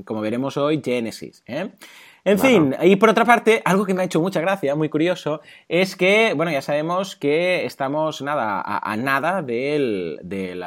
como 0.05 0.21
veremos 0.21 0.55
hoy, 0.55 0.81
Genesis. 0.81 1.43
¿eh? 1.47 1.71
En 2.23 2.37
Claro. 2.37 2.49
fin, 2.55 2.75
y 2.83 2.95
por 2.97 3.09
otra 3.09 3.25
parte, 3.25 3.61
algo 3.65 3.83
que 3.83 3.93
me 3.95 4.03
ha 4.03 4.05
hecho 4.05 4.21
mucha 4.21 4.39
gracia, 4.41 4.75
muy 4.75 4.89
curioso, 4.89 5.41
es 5.67 5.95
que, 5.95 6.33
bueno, 6.35 6.51
ya 6.51 6.61
sabemos 6.61 7.15
que 7.15 7.65
estamos 7.65 8.21
nada, 8.21 8.61
a, 8.63 8.91
a 8.91 8.95
nada 8.95 9.41
del, 9.41 10.19
del, 10.21 10.63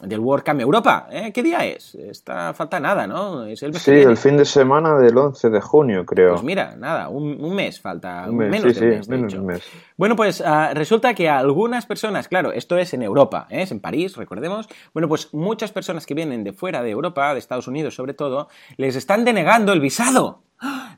del 0.00 0.20
WordCamp 0.20 0.60
Europa. 0.60 1.08
¿eh? 1.10 1.32
¿Qué 1.32 1.42
día 1.42 1.64
es? 1.64 1.96
Está, 1.96 2.54
falta 2.54 2.78
nada, 2.78 3.06
¿no? 3.08 3.44
Es 3.46 3.62
el 3.64 3.72
mes 3.72 3.82
Sí, 3.82 3.90
viene. 3.90 4.10
el 4.12 4.16
fin 4.16 4.36
de 4.36 4.44
semana 4.44 4.96
del 4.98 5.18
11 5.18 5.50
de 5.50 5.60
junio, 5.60 6.06
creo. 6.06 6.32
Pues 6.34 6.44
mira, 6.44 6.76
nada, 6.76 7.08
un, 7.08 7.42
un 7.44 7.54
mes 7.54 7.80
falta, 7.80 8.26
Un 8.28 8.36
mes, 8.36 8.50
menos 8.50 8.62
sí, 8.62 8.68
de 8.68 8.74
sí, 8.74 8.96
mes, 8.96 9.08
de 9.08 9.16
menos 9.16 9.32
hecho. 9.32 9.40
un 9.40 9.46
mes. 9.48 9.62
Bueno, 9.96 10.14
pues 10.14 10.40
ah, 10.46 10.70
resulta 10.72 11.14
que 11.14 11.28
algunas 11.28 11.84
personas, 11.86 12.28
claro, 12.28 12.52
esto 12.52 12.78
es 12.78 12.94
en 12.94 13.02
Europa, 13.02 13.48
¿eh? 13.50 13.62
es 13.62 13.72
en 13.72 13.80
París, 13.80 14.16
recordemos, 14.16 14.68
bueno, 14.94 15.08
pues 15.08 15.34
muchas 15.34 15.72
personas 15.72 16.06
que 16.06 16.14
vienen 16.14 16.44
de 16.44 16.52
fuera 16.52 16.80
de 16.82 16.90
Europa, 16.90 17.32
de 17.32 17.40
Estados 17.40 17.66
Unidos 17.66 17.94
sobre 17.96 18.14
todo, 18.14 18.48
les 18.76 18.94
están 18.94 19.24
denegando 19.24 19.72
el 19.72 19.80
visado. 19.80 20.42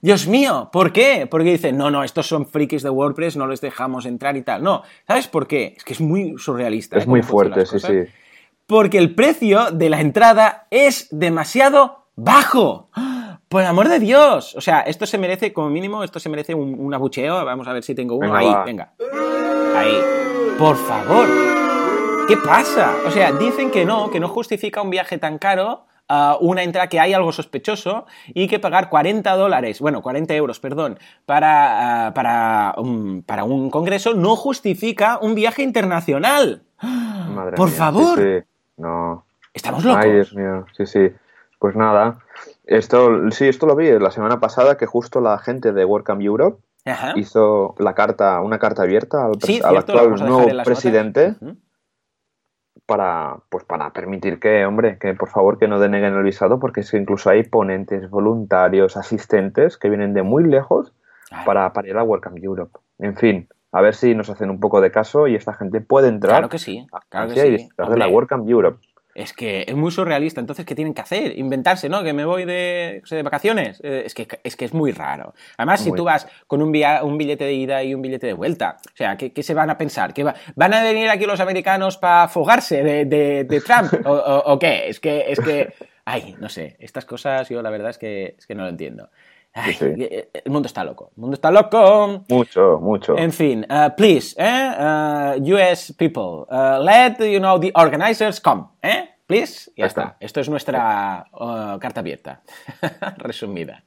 Dios 0.03 0.27
mío, 0.27 0.69
¿por 0.73 0.93
qué? 0.93 1.27
Porque 1.31 1.53
dicen, 1.53 1.77
no, 1.77 1.91
no, 1.91 2.05
estos 2.05 2.27
son 2.27 2.47
frikis 2.47 2.83
de 2.83 2.91
WordPress, 2.91 3.37
no 3.37 3.47
les 3.47 3.61
dejamos 3.61 4.05
entrar 4.05 4.37
y 4.37 4.43
tal. 4.43 4.63
No, 4.63 4.83
¿sabes 5.07 5.29
por 5.29 5.47
qué? 5.47 5.75
Es 5.77 5.85
que 5.85 5.95
es 5.95 6.01
muy 6.01 6.35
surrealista. 6.39 6.99
Es 6.99 7.05
¿eh? 7.05 7.09
muy 7.09 7.23
fuerte, 7.23 7.65
sí, 7.65 7.79
sí. 7.79 8.03
Porque 8.67 8.99
el 8.99 9.15
precio 9.15 9.71
de 9.71 9.91
la 9.91 10.01
entrada 10.01 10.67
es 10.71 11.09
demasiado 11.11 12.07
bajo. 12.17 12.91
Por 13.49 13.63
amor 13.63 13.89
de 13.89 14.01
Dios. 14.01 14.55
O 14.57 14.61
sea, 14.61 14.81
esto 14.81 15.07
se 15.07 15.17
merece, 15.17 15.53
como 15.53 15.71
mínimo, 15.71 16.03
esto 16.03 16.19
se 16.19 16.29
merece 16.29 16.55
un, 16.55 16.75
un 16.79 16.93
abucheo. 16.93 17.45
Vamos 17.45 17.69
a 17.69 17.73
ver 17.73 17.83
si 17.83 17.95
tengo 17.95 18.17
uno. 18.17 18.33
Venga, 18.33 18.39
Ahí, 18.39 18.49
va. 18.49 18.65
venga. 18.65 18.93
Ahí. 19.77 19.97
Por 20.59 20.77
favor. 20.77 21.27
¿Qué 22.27 22.37
pasa? 22.39 22.95
O 23.07 23.11
sea, 23.11 23.33
dicen 23.33 23.71
que 23.71 23.85
no, 23.85 24.11
que 24.11 24.19
no 24.19 24.29
justifica 24.29 24.81
un 24.83 24.91
viaje 24.91 25.19
tan 25.19 25.39
caro. 25.39 25.85
Una 26.41 26.63
entrada 26.63 26.89
que 26.89 27.01
hay 27.01 27.13
algo 27.13 27.33
sospechoso 27.33 28.07
y 28.29 28.47
que 28.49 28.59
pagar 28.59 28.89
40 28.91 29.35
dólares, 29.37 29.81
bueno, 29.81 30.03
40 30.03 30.35
euros, 30.35 30.61
perdón, 30.61 30.99
para, 31.27 32.07
ah, 32.07 32.15
para, 32.15 32.75
un, 32.79 33.23
para 33.23 33.45
un 33.45 33.71
congreso 33.71 34.15
no 34.15 34.37
justifica 34.37 35.19
un 35.21 35.35
viaje 35.35 35.63
internacional. 35.63 36.63
Madre 36.83 37.57
Por 37.57 37.69
mía, 37.69 37.77
favor. 37.79 38.19
sí. 38.19 38.45
No. 38.77 39.25
Estamos 39.53 39.85
locos. 39.85 40.05
Ay, 40.05 40.13
Dios 40.13 40.35
mío, 40.35 40.67
sí, 40.77 40.85
sí. 40.87 41.11
Pues 41.59 41.77
nada. 41.77 42.19
Esto, 42.67 43.31
sí, 43.31 43.47
esto 43.47 43.67
lo 43.67 43.77
vi 43.77 43.91
la 43.99 44.11
semana 44.11 44.41
pasada 44.41 44.77
que 44.77 44.87
justo 44.87 45.21
la 45.21 45.39
gente 45.39 45.73
de 45.73 45.85
WordCamp 45.85 46.21
Europe 46.21 46.61
Ajá. 46.85 47.13
hizo 47.17 47.75
la 47.79 47.95
carta, 47.95 48.41
una 48.41 48.59
carta 48.59 48.83
abierta 48.83 49.25
al, 49.25 49.41
Sí, 49.41 49.61
al 49.63 49.71
cierto, 49.71 49.93
actual 49.99 50.29
nuevo 50.29 50.63
presidente. 50.65 51.37
Para, 52.87 53.37
pues 53.49 53.65
para 53.65 53.91
permitir 53.91 54.39
que, 54.39 54.67
hombre, 54.67 54.99
que 54.99 55.15
por 55.15 55.29
favor 55.29 55.59
que 55.59 55.69
no 55.69 55.79
deneguen 55.81 56.15
el 56.15 56.23
visado, 56.23 56.59
porque 56.61 56.81
es 56.81 56.91
que 56.91 56.99
incluso 56.99 57.31
hay 57.31 57.43
ponentes, 57.45 58.11
voluntarios, 58.11 58.97
asistentes 58.97 59.79
que 59.79 59.89
vienen 59.89 60.15
de 60.15 60.23
muy 60.23 60.45
lejos 60.45 60.93
Claro. 61.29 61.45
para, 61.47 61.73
para 61.73 61.89
ir 61.89 61.97
a 61.97 62.03
WordCamp 62.03 62.37
Europe. 62.43 62.79
En 62.99 63.17
fin, 63.17 63.49
a 63.73 63.81
ver 63.81 63.95
si 63.95 64.15
nos 64.15 64.29
hacen 64.29 64.51
un 64.51 64.61
poco 64.61 64.81
de 64.81 64.91
caso 64.93 65.27
y 65.27 65.35
esta 65.35 65.55
gente 65.55 65.81
puede 65.81 66.09
entrar 66.09 66.35
Claro 66.37 66.49
que 66.51 66.59
sí, 66.59 66.87
claro 67.09 67.33
que 67.33 67.35
y 67.35 67.43
sí. 67.43 67.51
disfrutar 67.63 67.91
de 67.91 67.97
la 67.97 68.09
WordCamp 68.09 68.49
Europe. 68.49 68.79
Es 69.15 69.33
que 69.33 69.65
es 69.69 69.75
muy 69.75 69.93
surrealista. 69.93 70.41
Entonces, 70.41 70.67
¿qué 70.67 70.75
tienen 70.75 70.93
que 70.93 71.03
hacer? 71.03 71.39
Inventarse, 71.39 71.89
¿no? 71.89 72.03
Que 72.03 72.13
me 72.13 72.25
voy 72.25 72.45
de, 72.45 73.03
de 73.09 73.23
vacaciones. 73.23 73.81
Eh, 73.85 74.03
es, 74.07 74.15
que, 74.15 74.27
es 74.43 74.57
que 74.57 74.65
es 74.65 74.75
muy 74.75 74.93
raro. 74.93 75.35
Además, 75.57 75.83
si 75.83 75.93
tú 75.93 76.05
vas 76.05 76.27
con 76.47 76.63
un, 76.63 76.75
un, 77.03 77.19
billete 77.19 77.45
de 77.45 77.53
ida 77.53 77.83
y 77.85 77.95
un 77.95 78.03
billete 78.03 78.27
de 78.27 78.33
vuelta, 78.33 78.79
o 78.93 78.97
sea, 78.97 79.17
¿qué, 79.17 79.33
qué 79.33 79.43
se 79.43 79.55
van 79.55 79.71
a 79.71 79.79
pensar? 79.79 80.13
¿Que 80.13 80.25
¿Van 80.25 80.75
a 80.75 80.83
venir 80.83 81.09
aquí 81.11 81.27
los 81.27 81.41
americanos 81.41 81.97
para 81.97 82.29
fogarse 82.29 82.83
de, 82.83 83.05
de, 83.05 83.61
Trump? 83.61 83.93
¿O, 84.05 84.13
o, 84.13 84.59
qué? 84.59 84.89
Es 84.89 84.99
que, 84.99 85.25
es 85.29 85.39
que, 85.39 85.75
ay, 86.05 86.35
no 86.41 86.49
sé. 86.49 86.77
Estas 86.81 87.05
cosas 87.05 87.49
yo 87.49 87.63
la 87.63 87.71
verdad 87.71 87.91
es 87.91 87.99
que, 87.99 88.35
es 88.37 88.47
que 88.47 88.55
no 88.55 88.65
lo 88.65 88.69
entiendo. 88.69 89.11
Ay, 89.57 89.77
eh, 89.81 90.29
El 90.45 90.51
mundo 90.51 90.67
está 90.67 90.83
loco. 90.83 91.13
El 91.17 91.21
mundo 91.21 91.35
está 91.35 91.51
loco. 91.51 92.25
Mucho, 92.29 92.81
mucho. 92.81 93.17
En 93.17 93.33
fin, 93.33 93.65
uh, 93.71 93.95
please, 93.97 94.35
eh? 94.37 94.71
uh, 94.77 95.55
US 95.55 95.93
people, 95.97 96.45
uh, 96.51 96.81
let 96.83 97.19
you 97.21 97.39
know 97.39 97.59
the 97.59 97.71
organizers 97.77 98.41
come, 98.41 98.65
eh? 98.83 99.14
Please. 99.27 99.71
Ya 99.77 99.87
está. 99.87 100.17
Esto 100.21 100.41
es 100.41 100.49
nuestra 100.49 101.27
uh, 101.33 101.79
carta 101.79 102.01
abierta, 102.01 102.43
resumida. 103.17 103.83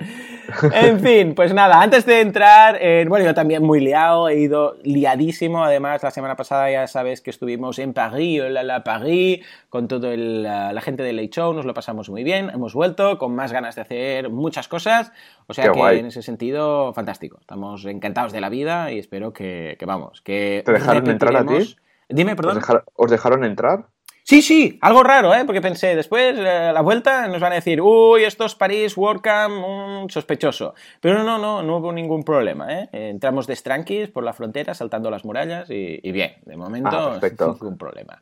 En 0.73 0.99
fin, 0.99 1.35
pues 1.35 1.53
nada, 1.53 1.81
antes 1.81 2.05
de 2.05 2.21
entrar, 2.21 2.81
en, 2.81 3.09
bueno, 3.09 3.25
yo 3.25 3.33
también 3.33 3.63
muy 3.63 3.79
liado, 3.79 4.29
he 4.29 4.39
ido 4.39 4.77
liadísimo. 4.83 5.63
Además, 5.63 6.03
la 6.03 6.11
semana 6.11 6.35
pasada 6.35 6.71
ya 6.71 6.87
sabes 6.87 7.21
que 7.21 7.29
estuvimos 7.29 7.79
en 7.79 7.93
París, 7.93 8.41
la, 8.49 8.63
la 8.63 8.83
París, 8.83 9.45
con 9.69 9.87
toda 9.87 10.15
la 10.15 10.81
gente 10.81 11.03
del 11.03 11.17
Late 11.17 11.29
Show, 11.29 11.53
nos 11.53 11.65
lo 11.65 11.73
pasamos 11.73 12.09
muy 12.09 12.23
bien. 12.23 12.49
Hemos 12.49 12.73
vuelto 12.73 13.17
con 13.17 13.35
más 13.35 13.51
ganas 13.51 13.75
de 13.75 13.81
hacer 13.81 14.29
muchas 14.29 14.67
cosas. 14.67 15.11
O 15.47 15.53
sea 15.53 15.71
que 15.71 15.79
en 15.79 16.05
ese 16.07 16.21
sentido, 16.21 16.93
fantástico. 16.93 17.37
Estamos 17.39 17.85
encantados 17.85 18.31
de 18.31 18.41
la 18.41 18.49
vida 18.49 18.91
y 18.91 18.99
espero 18.99 19.33
que, 19.33 19.75
que 19.79 19.85
vamos, 19.85 20.21
que. 20.21 20.63
¿Te 20.65 20.71
dejaron 20.71 21.09
entrar 21.09 21.35
a 21.35 21.45
ti? 21.45 21.75
Dime, 22.09 22.35
perdón. 22.35 22.61
¿Os 22.95 23.11
dejaron 23.11 23.43
entrar? 23.43 23.87
Sí, 24.27 24.41
sí, 24.41 24.77
algo 24.81 25.03
raro, 25.03 25.33
¿eh? 25.33 25.45
Porque 25.45 25.61
pensé, 25.61 25.95
después, 25.95 26.37
a 26.37 26.69
eh, 26.69 26.73
la 26.73 26.81
vuelta, 26.81 27.29
nos 27.29 27.39
van 27.39 27.53
a 27.53 27.55
decir, 27.55 27.79
uy, 27.79 28.25
esto 28.25 28.43
es 28.43 28.55
París, 28.55 28.97
WordCamp, 28.97 30.09
sospechoso. 30.09 30.73
Pero 30.99 31.23
no, 31.23 31.37
no, 31.37 31.63
no 31.63 31.77
hubo 31.77 31.93
ningún 31.93 32.23
problema, 32.23 32.67
¿eh? 32.73 32.89
Entramos 32.91 33.47
de 33.47 33.55
Strankis 33.55 34.09
por 34.09 34.25
la 34.25 34.33
frontera, 34.33 34.73
saltando 34.73 35.09
las 35.09 35.23
murallas 35.23 35.69
y, 35.69 36.11
bien, 36.11 36.33
de 36.45 36.57
momento, 36.57 36.89
ah, 36.91 37.19
ningún 37.39 37.77
problema. 37.77 38.21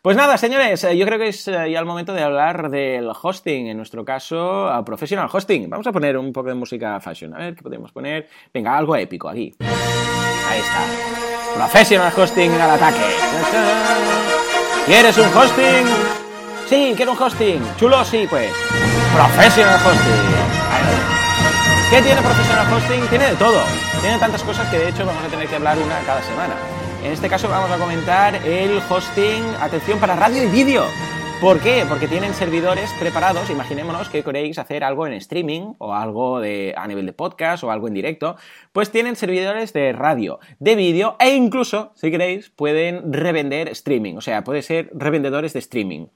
Pues 0.00 0.16
nada, 0.16 0.38
señores, 0.38 0.84
eh, 0.84 0.96
yo 0.96 1.04
creo 1.04 1.18
que 1.18 1.28
es 1.28 1.46
eh, 1.46 1.70
ya 1.70 1.78
el 1.80 1.84
momento 1.84 2.14
de 2.14 2.22
hablar 2.22 2.70
del 2.70 3.10
hosting, 3.10 3.66
en 3.66 3.76
nuestro 3.76 4.06
caso, 4.06 4.68
a 4.68 4.82
professional 4.86 5.28
hosting. 5.30 5.68
Vamos 5.68 5.86
a 5.86 5.92
poner 5.92 6.16
un 6.16 6.32
poco 6.32 6.48
de 6.48 6.54
música 6.54 6.98
fashion, 6.98 7.34
a 7.34 7.38
ver 7.40 7.56
qué 7.56 7.62
podemos 7.62 7.92
poner. 7.92 8.26
Venga, 8.54 8.74
algo 8.74 8.96
épico 8.96 9.28
aquí. 9.28 9.54
Ahí 9.60 10.60
está. 10.60 11.56
Professional 11.56 12.10
hosting 12.16 12.52
al 12.52 12.70
ataque. 12.70 14.41
¿Quieres 14.86 15.16
un 15.16 15.36
hosting? 15.36 15.86
Sí, 16.68 16.92
quiero 16.96 17.12
un 17.12 17.22
hosting. 17.22 17.62
Chulo, 17.76 18.04
sí, 18.04 18.26
pues. 18.28 18.50
Professional 19.14 19.76
Hosting. 19.76 20.22
¿Qué 21.90 22.02
tiene 22.02 22.20
Professional 22.20 22.72
Hosting? 22.72 23.06
Tiene 23.08 23.26
de 23.30 23.36
todo. 23.36 23.62
Tiene 24.00 24.18
tantas 24.18 24.42
cosas 24.42 24.68
que 24.70 24.78
de 24.78 24.88
hecho 24.88 25.06
vamos 25.06 25.22
a 25.24 25.28
tener 25.28 25.46
que 25.46 25.54
hablar 25.54 25.78
una 25.78 26.00
cada 26.00 26.22
semana. 26.22 26.54
En 27.04 27.12
este 27.12 27.28
caso 27.28 27.48
vamos 27.48 27.70
a 27.70 27.78
comentar 27.78 28.34
el 28.34 28.82
hosting, 28.88 29.44
atención, 29.60 30.00
para 30.00 30.16
radio 30.16 30.42
y 30.42 30.46
vídeo. 30.46 30.84
¿Por 31.42 31.58
qué? 31.58 31.84
Porque 31.88 32.06
tienen 32.06 32.34
servidores 32.34 32.88
preparados. 33.00 33.50
Imaginémonos 33.50 34.08
que 34.08 34.22
queréis 34.22 34.60
hacer 34.60 34.84
algo 34.84 35.08
en 35.08 35.12
streaming 35.14 35.74
o 35.78 35.92
algo 35.92 36.38
de, 36.38 36.72
a 36.76 36.86
nivel 36.86 37.04
de 37.04 37.12
podcast 37.12 37.64
o 37.64 37.72
algo 37.72 37.88
en 37.88 37.94
directo. 37.94 38.36
Pues 38.72 38.92
tienen 38.92 39.16
servidores 39.16 39.72
de 39.72 39.92
radio, 39.92 40.38
de 40.60 40.76
vídeo 40.76 41.16
e 41.18 41.34
incluso, 41.34 41.90
si 41.96 42.12
queréis, 42.12 42.50
pueden 42.50 43.12
revender 43.12 43.66
streaming. 43.70 44.14
O 44.14 44.20
sea, 44.20 44.44
puede 44.44 44.62
ser 44.62 44.90
revendedores 44.94 45.52
de 45.52 45.58
streaming. 45.58 46.06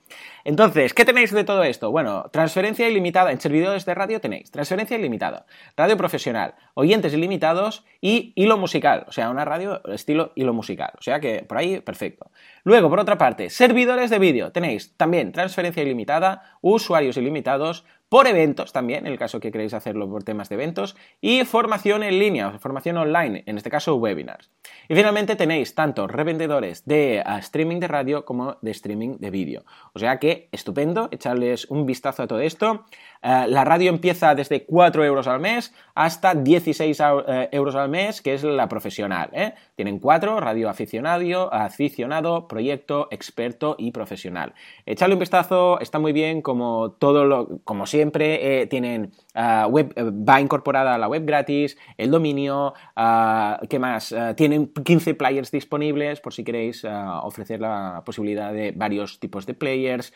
Entonces, 0.45 0.95
¿qué 0.95 1.05
tenéis 1.05 1.33
de 1.33 1.43
todo 1.43 1.65
esto? 1.65 1.91
Bueno, 1.91 2.31
transferencia 2.33 2.89
ilimitada. 2.89 3.33
En 3.33 3.41
servidores 3.41 3.85
de 3.85 3.97
radio 3.97 4.21
tenéis 4.21 4.53
transferencia 4.53 4.97
ilimitada, 4.97 5.47
radio 5.77 5.97
profesional, 5.97 6.55
oyentes 6.75 7.13
ilimitados 7.13 7.85
y 8.01 8.33
hilo 8.37 8.59
musical. 8.59 9.05
O 9.09 9.13
sea, 9.13 9.29
una 9.31 9.45
radio 9.45 9.83
estilo 9.87 10.31
hilo 10.37 10.55
musical. 10.55 10.93
O 10.97 11.03
sea 11.03 11.19
que 11.19 11.43
por 11.43 11.59
ahí, 11.59 11.81
perfecto. 11.81 12.31
Luego, 12.67 12.91
por 12.91 12.99
otra 12.99 13.17
parte, 13.17 13.49
servidores 13.49 14.11
de 14.11 14.19
vídeo. 14.19 14.51
Tenéis 14.51 14.97
también 14.97 15.31
transferencia 15.31 15.85
ilimitada, 15.85 16.59
usuarios 16.63 17.17
ilimitados, 17.17 17.85
por 18.09 18.27
eventos 18.27 18.73
también, 18.73 19.07
en 19.07 19.13
el 19.13 19.19
caso 19.19 19.39
que 19.39 19.53
queréis 19.53 19.73
hacerlo 19.73 20.09
por 20.09 20.25
temas 20.25 20.49
de 20.49 20.57
eventos, 20.57 20.97
y 21.21 21.45
formación 21.45 22.03
en 22.03 22.19
línea, 22.19 22.59
formación 22.59 22.97
online, 22.97 23.45
en 23.47 23.57
este 23.57 23.71
caso 23.71 23.95
webinars. 23.95 24.51
Y 24.89 24.95
finalmente 24.95 25.37
tenéis 25.37 25.77
tanto 25.77 26.09
revendedores 26.09 26.85
de 26.87 27.23
ah, 27.25 27.39
streaming 27.39 27.79
de 27.79 27.89
radio 27.89 28.25
como 28.25 28.59
de 28.63 28.71
streaming 28.73 29.19
de 29.19 29.31
vídeo. 29.31 29.65
O 29.93 30.01
sea 30.01 30.19
que 30.19 30.49
estupendo, 30.51 31.09
echarles 31.13 31.67
un 31.71 31.87
vistazo 31.87 32.25
a 32.25 32.27
todo 32.27 32.41
esto. 32.41 32.85
Ah, 33.29 33.49
la 33.49 33.65
radio 33.65 33.91
empieza 33.91 34.37
desde 34.37 34.65
4 34.65 35.05
euros 35.05 35.27
al 35.27 35.41
mes 35.41 35.75
hasta 35.97 36.33
16 36.33 37.01
eh, 37.27 37.49
euros 37.51 37.75
al 37.75 37.89
mes, 37.89 38.23
que 38.23 38.35
es 38.35 38.45
la 38.45 38.69
profesional. 38.69 39.31
¿eh? 39.33 39.53
Tienen 39.75 39.99
4, 39.99 40.39
radio 40.39 40.69
aficionado, 40.69 41.53
aficionado, 41.53 42.47
proyecto, 42.47 43.09
experto 43.11 43.75
y 43.81 43.91
profesional. 43.91 44.55
Echarle 44.85 45.17
un 45.17 45.19
vistazo, 45.19 45.81
está 45.81 45.99
muy 45.99 46.13
bien, 46.13 46.41
como 46.41 46.93
todo 46.93 47.25
lo, 47.25 47.59
como 47.65 47.87
siempre, 47.87 48.63
eh, 48.63 48.69
tienen 48.69 49.11
ah, 49.37 49.67
web, 49.69 49.95
va 49.97 50.41
incorporada 50.41 50.99
la 50.99 51.07
web 51.09 51.25
gratis, 51.25 51.79
el 51.97 52.11
dominio, 52.11 52.75
ah, 52.97 53.61
¿qué 53.71 53.79
más? 53.79 54.15
tienen 54.37 54.69
15 54.69 55.15
players 55.15 55.51
disponibles 55.51 56.21
por 56.21 56.33
si 56.33 56.43
queréis 56.43 56.85
ofrecer 57.23 57.61
la 57.61 58.03
posibilidad 58.05 58.53
de 58.53 58.73
varios 58.73 59.21
tipos 59.21 59.47
de 59.47 59.55
players. 59.55 60.13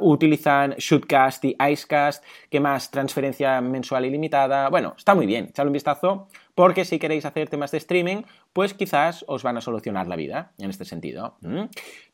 utilizan 0.00 0.74
Shootcast 0.78 1.44
y 1.44 1.56
Icecast 1.60 2.24
¿Qué 2.50 2.60
más? 2.60 2.90
Transferencia 2.90 3.60
mensual 3.60 4.04
ilimitada. 4.04 4.68
Bueno, 4.70 4.94
está 4.96 5.14
muy 5.14 5.26
bien, 5.26 5.46
echadle 5.46 5.68
un 5.68 5.74
vistazo, 5.74 6.28
porque 6.54 6.84
si 6.84 6.98
queréis 6.98 7.24
hacer 7.24 7.48
temas 7.48 7.70
de 7.70 7.78
streaming, 7.78 8.22
pues 8.52 8.74
quizás 8.74 9.24
os 9.28 9.42
van 9.42 9.56
a 9.56 9.60
solucionar 9.60 10.06
la 10.06 10.16
vida 10.16 10.52
en 10.58 10.70
este 10.70 10.84
sentido. 10.84 11.36
¿Mm? 11.40 11.64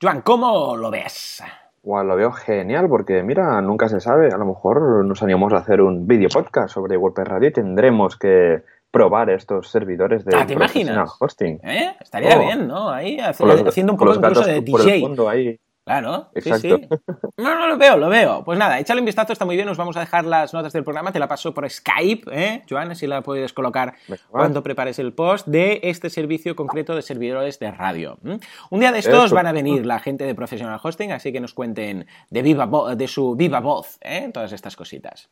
Joan, 0.00 0.22
¿cómo 0.22 0.76
lo 0.76 0.90
ves? 0.90 1.42
Lo 1.84 2.16
veo 2.16 2.32
genial 2.32 2.88
porque, 2.88 3.22
mira, 3.22 3.60
nunca 3.60 3.88
se 3.88 4.00
sabe. 4.00 4.28
A 4.32 4.38
lo 4.38 4.46
mejor 4.46 5.04
nos 5.04 5.22
animamos 5.22 5.52
a 5.52 5.58
hacer 5.58 5.80
un 5.80 6.06
video 6.06 6.28
podcast 6.30 6.72
sobre 6.72 6.96
WordPress 6.96 7.28
Radio 7.28 7.48
y 7.48 7.52
tendremos 7.52 8.16
que 8.16 8.62
probar 8.90 9.28
estos 9.28 9.68
servidores 9.70 10.24
de 10.24 10.36
ah, 10.36 11.04
hosting. 11.18 11.58
¿Eh? 11.64 11.96
Estaría 12.00 12.36
oh. 12.36 12.40
bien, 12.40 12.68
¿no? 12.68 12.90
Ahí 12.90 13.18
haciendo 13.18 13.92
un 13.92 13.98
poco 13.98 14.14
incluso 14.14 14.44
de 14.44 14.60
DJ. 14.60 15.58
Claro, 15.84 16.30
Exacto. 16.34 16.78
sí, 16.78 16.88
sí. 16.88 16.88
No, 17.36 17.54
no, 17.58 17.66
lo 17.66 17.76
veo, 17.76 17.98
lo 17.98 18.08
veo. 18.08 18.42
Pues 18.42 18.58
nada, 18.58 18.78
échale 18.78 19.00
un 19.00 19.04
vistazo, 19.04 19.34
está 19.34 19.44
muy 19.44 19.56
bien. 19.56 19.66
Nos 19.66 19.76
vamos 19.76 19.96
a 19.96 20.00
dejar 20.00 20.24
las 20.24 20.54
notas 20.54 20.72
del 20.72 20.82
programa. 20.82 21.12
Te 21.12 21.18
la 21.18 21.28
paso 21.28 21.52
por 21.52 21.68
Skype, 21.68 22.30
¿eh? 22.32 22.62
Joan, 22.68 22.96
si 22.96 23.06
la 23.06 23.20
puedes 23.20 23.52
colocar 23.52 23.94
cuando 24.30 24.62
prepares 24.62 24.98
el 24.98 25.12
post 25.12 25.46
de 25.46 25.80
este 25.82 26.08
servicio 26.08 26.56
concreto 26.56 26.94
de 26.94 27.02
servidores 27.02 27.58
de 27.58 27.70
radio. 27.70 28.18
Un 28.70 28.80
día 28.80 28.92
de 28.92 29.00
estos 29.00 29.32
van 29.32 29.46
a 29.46 29.52
venir 29.52 29.84
la 29.84 29.98
gente 29.98 30.24
de 30.24 30.34
Professional 30.34 30.80
Hosting, 30.82 31.12
así 31.12 31.32
que 31.32 31.40
nos 31.40 31.52
cuenten 31.52 32.06
de, 32.30 32.42
viva 32.42 32.94
de 32.94 33.08
su 33.08 33.34
viva 33.34 33.60
voz, 33.60 33.98
¿eh? 34.00 34.30
Todas 34.32 34.52
estas 34.52 34.76
cositas. 34.76 35.28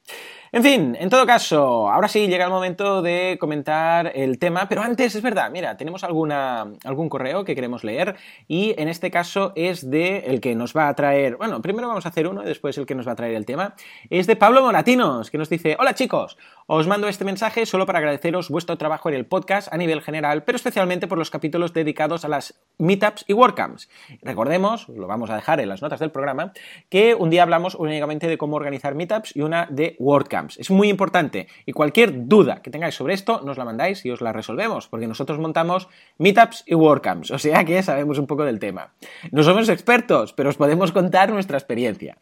En 0.51 0.63
fin, 0.63 0.97
en 1.01 1.09
todo 1.09 1.25
caso, 1.25 1.91
ahora 1.91 2.09
sí 2.09 2.27
llega 2.29 2.45
el 2.45 2.51
momento 2.51 3.01
de 3.01 3.39
comentar 3.41 4.13
el 4.15 4.39
tema, 4.39 4.69
pero 4.69 4.83
antes 4.83 5.15
es 5.15 5.23
verdad, 5.23 5.51
mira, 5.51 5.79
tenemos 5.79 6.05
alguna, 6.05 6.73
algún 6.85 7.09
correo 7.09 7.45
que 7.45 7.55
queremos 7.55 7.85
leer 7.85 8.17
y 8.49 8.75
en 8.77 8.89
este 8.89 9.11
caso 9.11 9.53
es 9.57 9.89
de 9.89 10.19
el 10.27 10.42
que 10.43 10.55
nos 10.55 10.77
va 10.77 10.89
a 10.89 10.95
traer, 10.95 11.37
bueno, 11.37 11.63
primero 11.63 11.89
vamos 11.89 12.05
a 12.05 12.11
hacer 12.11 12.29
uno 12.29 12.43
y 12.43 12.47
después 12.47 12.77
el 12.77 12.85
que 12.85 12.95
nos 12.95 13.09
va 13.09 13.13
a 13.13 13.17
traer 13.17 13.35
el 13.35 13.47
tema, 13.47 13.75
es 14.11 14.27
de 14.27 14.37
Pablo 14.37 14.61
Moratinos, 14.61 15.31
que 15.31 15.39
nos 15.39 15.49
dice, 15.49 15.75
hola 15.81 15.95
chicos, 15.95 16.37
os 16.67 16.87
mando 16.87 17.09
este 17.09 17.25
mensaje 17.25 17.67
solo 17.67 17.87
para 17.87 17.99
agradeceros 17.99 18.49
vuestro 18.49 18.79
trabajo 18.79 19.09
en 19.09 19.15
el 19.15 19.27
podcast 19.27 19.73
a 19.73 19.77
nivel 19.77 20.01
general, 20.01 20.45
pero 20.45 20.57
especialmente 20.57 21.07
por 21.07 21.19
los 21.19 21.31
capítulos 21.31 21.73
dedicados 21.73 22.25
a 22.25 22.29
las 22.29 22.61
meetups 22.79 23.25
y 23.29 23.33
WordCamps. 23.33 23.89
Recordemos, 24.23 24.89
lo 24.89 25.07
vamos 25.07 25.31
a 25.31 25.37
dejar 25.37 25.61
en 25.61 25.69
las 25.69 25.83
notas 25.83 26.01
del 26.01 26.11
programa, 26.11 26.53
que 26.89 27.15
un 27.15 27.31
día 27.31 27.43
hablamos 27.43 27.75
únicamente 27.75 28.27
de 28.27 28.39
cómo 28.39 28.57
organizar 28.57 28.95
meetups 28.95 29.37
y 29.37 29.43
una 29.43 29.67
de 29.71 29.97
WordCamps. 29.99 30.59
Es 30.59 30.71
muy 30.71 30.89
importante 30.89 31.49
y 31.67 31.73
cualquier 31.73 32.29
duda 32.29 32.63
que 32.63 32.71
tengáis 32.71 32.95
sobre 32.95 33.15
esto 33.15 33.41
nos 33.45 33.59
la 33.59 33.65
mandáis 33.65 34.05
y 34.05 34.11
os 34.11 34.21
la 34.21 34.33
resolvemos, 34.33 34.89
porque 34.89 35.07
nosotros 35.07 35.39
montamos 35.39 35.89
meetups 36.19 36.65
y 36.67 36.75
WordCamps, 36.75 37.31
o 37.31 37.39
sea 37.39 37.65
que 37.65 37.83
sabemos 37.83 38.19
un 38.19 38.27
poco 38.27 38.45
del 38.45 38.59
tema. 38.59 38.93
No 39.31 39.43
somos 39.43 39.69
expertos, 39.69 40.33
pero 40.33 40.49
os 40.49 40.57
podemos 40.57 40.93
contar 40.93 41.33
nuestra 41.33 41.59
experiencia. 41.59 42.19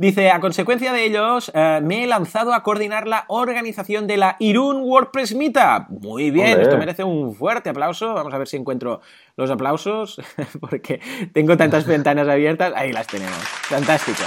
Dice, 0.00 0.30
a 0.30 0.40
consecuencia 0.40 0.94
de 0.94 1.04
ellos, 1.04 1.52
eh, 1.52 1.80
me 1.82 2.02
he 2.02 2.06
lanzado 2.06 2.54
a 2.54 2.62
coordinar 2.62 3.06
la 3.06 3.26
organización 3.28 4.06
de 4.06 4.16
la 4.16 4.36
Irún 4.38 4.80
WordPress 4.80 5.34
Meetup. 5.34 5.90
Muy 5.90 6.30
bien, 6.30 6.58
esto 6.58 6.78
merece 6.78 7.04
un 7.04 7.34
fuerte 7.34 7.68
aplauso. 7.68 8.14
Vamos 8.14 8.32
a 8.32 8.38
ver 8.38 8.48
si 8.48 8.56
encuentro 8.56 9.02
los 9.36 9.50
aplausos, 9.50 10.18
porque 10.60 11.02
tengo 11.34 11.54
tantas 11.58 11.84
ventanas 11.84 12.26
abiertas. 12.28 12.72
Ahí 12.74 12.92
las 12.92 13.08
tenemos. 13.08 13.36
Fantástico. 13.36 14.22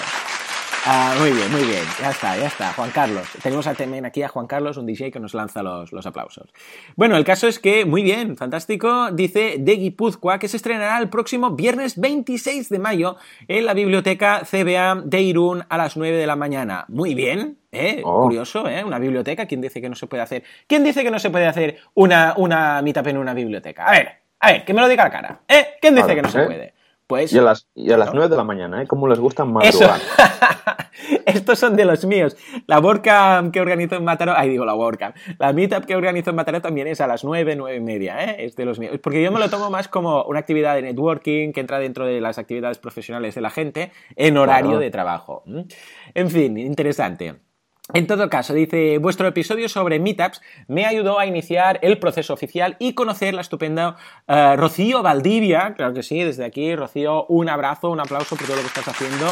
Ah, 0.85 1.15
muy 1.17 1.31
bien, 1.31 1.49
muy 1.49 1.63
bien. 1.63 1.83
Ya 1.97 2.09
está, 2.09 2.35
ya 2.35 2.47
está. 2.47 2.73
Juan 2.73 2.91
Carlos. 2.91 3.25
Tenemos 3.41 3.65
también 3.77 4.05
aquí 4.05 4.21
a 4.21 4.27
Juan 4.27 4.47
Carlos, 4.47 4.75
un 4.75 4.85
DJ 4.85 5.11
que 5.11 5.19
nos 5.21 5.33
lanza 5.33 5.63
los, 5.63 5.93
los 5.93 6.05
aplausos. 6.05 6.53
Bueno, 6.97 7.15
el 7.15 7.23
caso 7.23 7.47
es 7.47 7.57
que, 7.57 7.85
muy 7.85 8.03
bien, 8.03 8.35
fantástico. 8.35 9.09
Dice 9.11 9.55
de 9.59 9.77
Guipúzcoa 9.77 10.39
que 10.39 10.49
se 10.49 10.57
estrenará 10.57 10.97
el 10.99 11.07
próximo 11.07 11.51
viernes 11.51 11.97
26 11.97 12.67
de 12.67 12.79
mayo 12.79 13.15
en 13.47 13.65
la 13.65 13.73
biblioteca 13.73 14.41
CBA 14.41 15.03
de 15.05 15.21
Irún 15.21 15.63
a 15.69 15.77
las 15.77 15.95
9 15.95 16.17
de 16.17 16.27
la 16.27 16.35
mañana. 16.35 16.83
Muy 16.89 17.15
bien, 17.15 17.59
¿eh? 17.71 18.01
Oh. 18.03 18.23
Curioso, 18.23 18.67
¿eh? 18.67 18.83
Una 18.83 18.99
biblioteca. 18.99 19.45
¿Quién 19.45 19.61
dice 19.61 19.79
que 19.79 19.87
no 19.87 19.95
se 19.95 20.07
puede 20.07 20.23
hacer? 20.23 20.43
¿Quién 20.67 20.83
dice 20.83 21.01
que 21.01 21.11
no 21.11 21.19
se 21.19 21.29
puede 21.29 21.45
hacer 21.45 21.77
una, 21.93 22.33
una 22.35 22.81
meetup 22.81 23.07
en 23.07 23.17
una 23.19 23.33
biblioteca? 23.33 23.85
A 23.85 23.91
ver, 23.91 24.11
a 24.37 24.51
ver, 24.51 24.65
que 24.65 24.73
me 24.73 24.81
lo 24.81 24.89
diga 24.89 25.05
la 25.05 25.11
cara. 25.11 25.39
¿Eh? 25.47 25.75
¿Quién 25.79 25.95
dice 25.95 26.07
ver, 26.07 26.15
que 26.17 26.21
no 26.23 26.29
se 26.29 26.43
puede? 26.43 26.73
Pues. 27.07 27.33
Y 27.33 27.37
a 27.39 27.41
las, 27.41 27.67
y 27.75 27.91
a 27.91 27.97
las 27.97 28.09
Claro. 28.09 28.19
9 28.19 28.29
de 28.29 28.37
la 28.37 28.43
mañana, 28.43 28.81
¿eh? 28.81 28.87
Como 28.87 29.07
les 29.07 29.19
gusta 29.19 29.43
Eso. 29.43 29.51
madrugar. 29.51 29.99
Estos 31.25 31.59
son 31.59 31.75
de 31.75 31.85
los 31.85 32.05
míos. 32.05 32.37
La 32.67 32.79
WordCamp 32.79 33.51
que 33.51 33.59
organizo 33.61 33.95
en 33.95 34.03
Mataró, 34.03 34.33
ay 34.35 34.49
digo 34.49 34.65
la 34.65 34.75
WordCamp, 34.75 35.15
la 35.39 35.51
Meetup 35.53 35.85
que 35.85 35.95
organizo 35.95 36.29
en 36.29 36.35
Mataró 36.35 36.61
también 36.61 36.87
es 36.87 37.01
a 37.01 37.07
las 37.07 37.23
9, 37.23 37.55
9 37.55 37.75
y 37.77 37.79
media, 37.81 38.23
¿eh? 38.23 38.45
es 38.45 38.55
de 38.55 38.65
los 38.65 38.79
míos. 38.79 38.99
Porque 39.01 39.21
yo 39.21 39.31
me 39.31 39.39
lo 39.39 39.49
tomo 39.49 39.69
más 39.69 39.87
como 39.87 40.23
una 40.23 40.39
actividad 40.39 40.75
de 40.75 40.81
networking 40.83 41.51
que 41.51 41.59
entra 41.61 41.79
dentro 41.79 42.05
de 42.05 42.21
las 42.21 42.37
actividades 42.37 42.77
profesionales 42.77 43.35
de 43.35 43.41
la 43.41 43.49
gente 43.49 43.91
en 44.15 44.37
horario 44.37 44.77
de 44.79 44.91
trabajo. 44.91 45.43
En 46.13 46.29
fin, 46.29 46.57
interesante. 46.57 47.35
En 47.95 48.07
todo 48.07 48.27
caso, 48.27 48.55
dice, 48.55 48.97
vuestro 48.97 49.27
episodio 49.27 49.69
sobre 49.69 49.99
meetups 49.99 50.41
me 50.67 50.87
ayudó 50.87 51.19
a 51.19 51.27
iniciar 51.27 51.77
el 51.83 51.99
proceso 51.99 52.33
oficial 52.33 52.75
y 52.79 52.93
conocer 52.93 53.35
la 53.35 53.41
estupenda 53.41 53.97
eh, 54.27 54.55
Rocío 54.57 55.03
Valdivia. 55.03 55.75
Claro 55.75 55.93
que 55.93 56.01
sí, 56.01 56.23
desde 56.23 56.43
aquí, 56.43 56.75
Rocío, 56.75 57.27
un 57.27 57.49
abrazo, 57.49 57.91
un 57.91 57.99
aplauso 57.99 58.35
por 58.35 58.47
todo 58.47 58.55
lo 58.55 58.63
que 58.63 58.67
estás 58.69 58.87
haciendo 58.87 59.27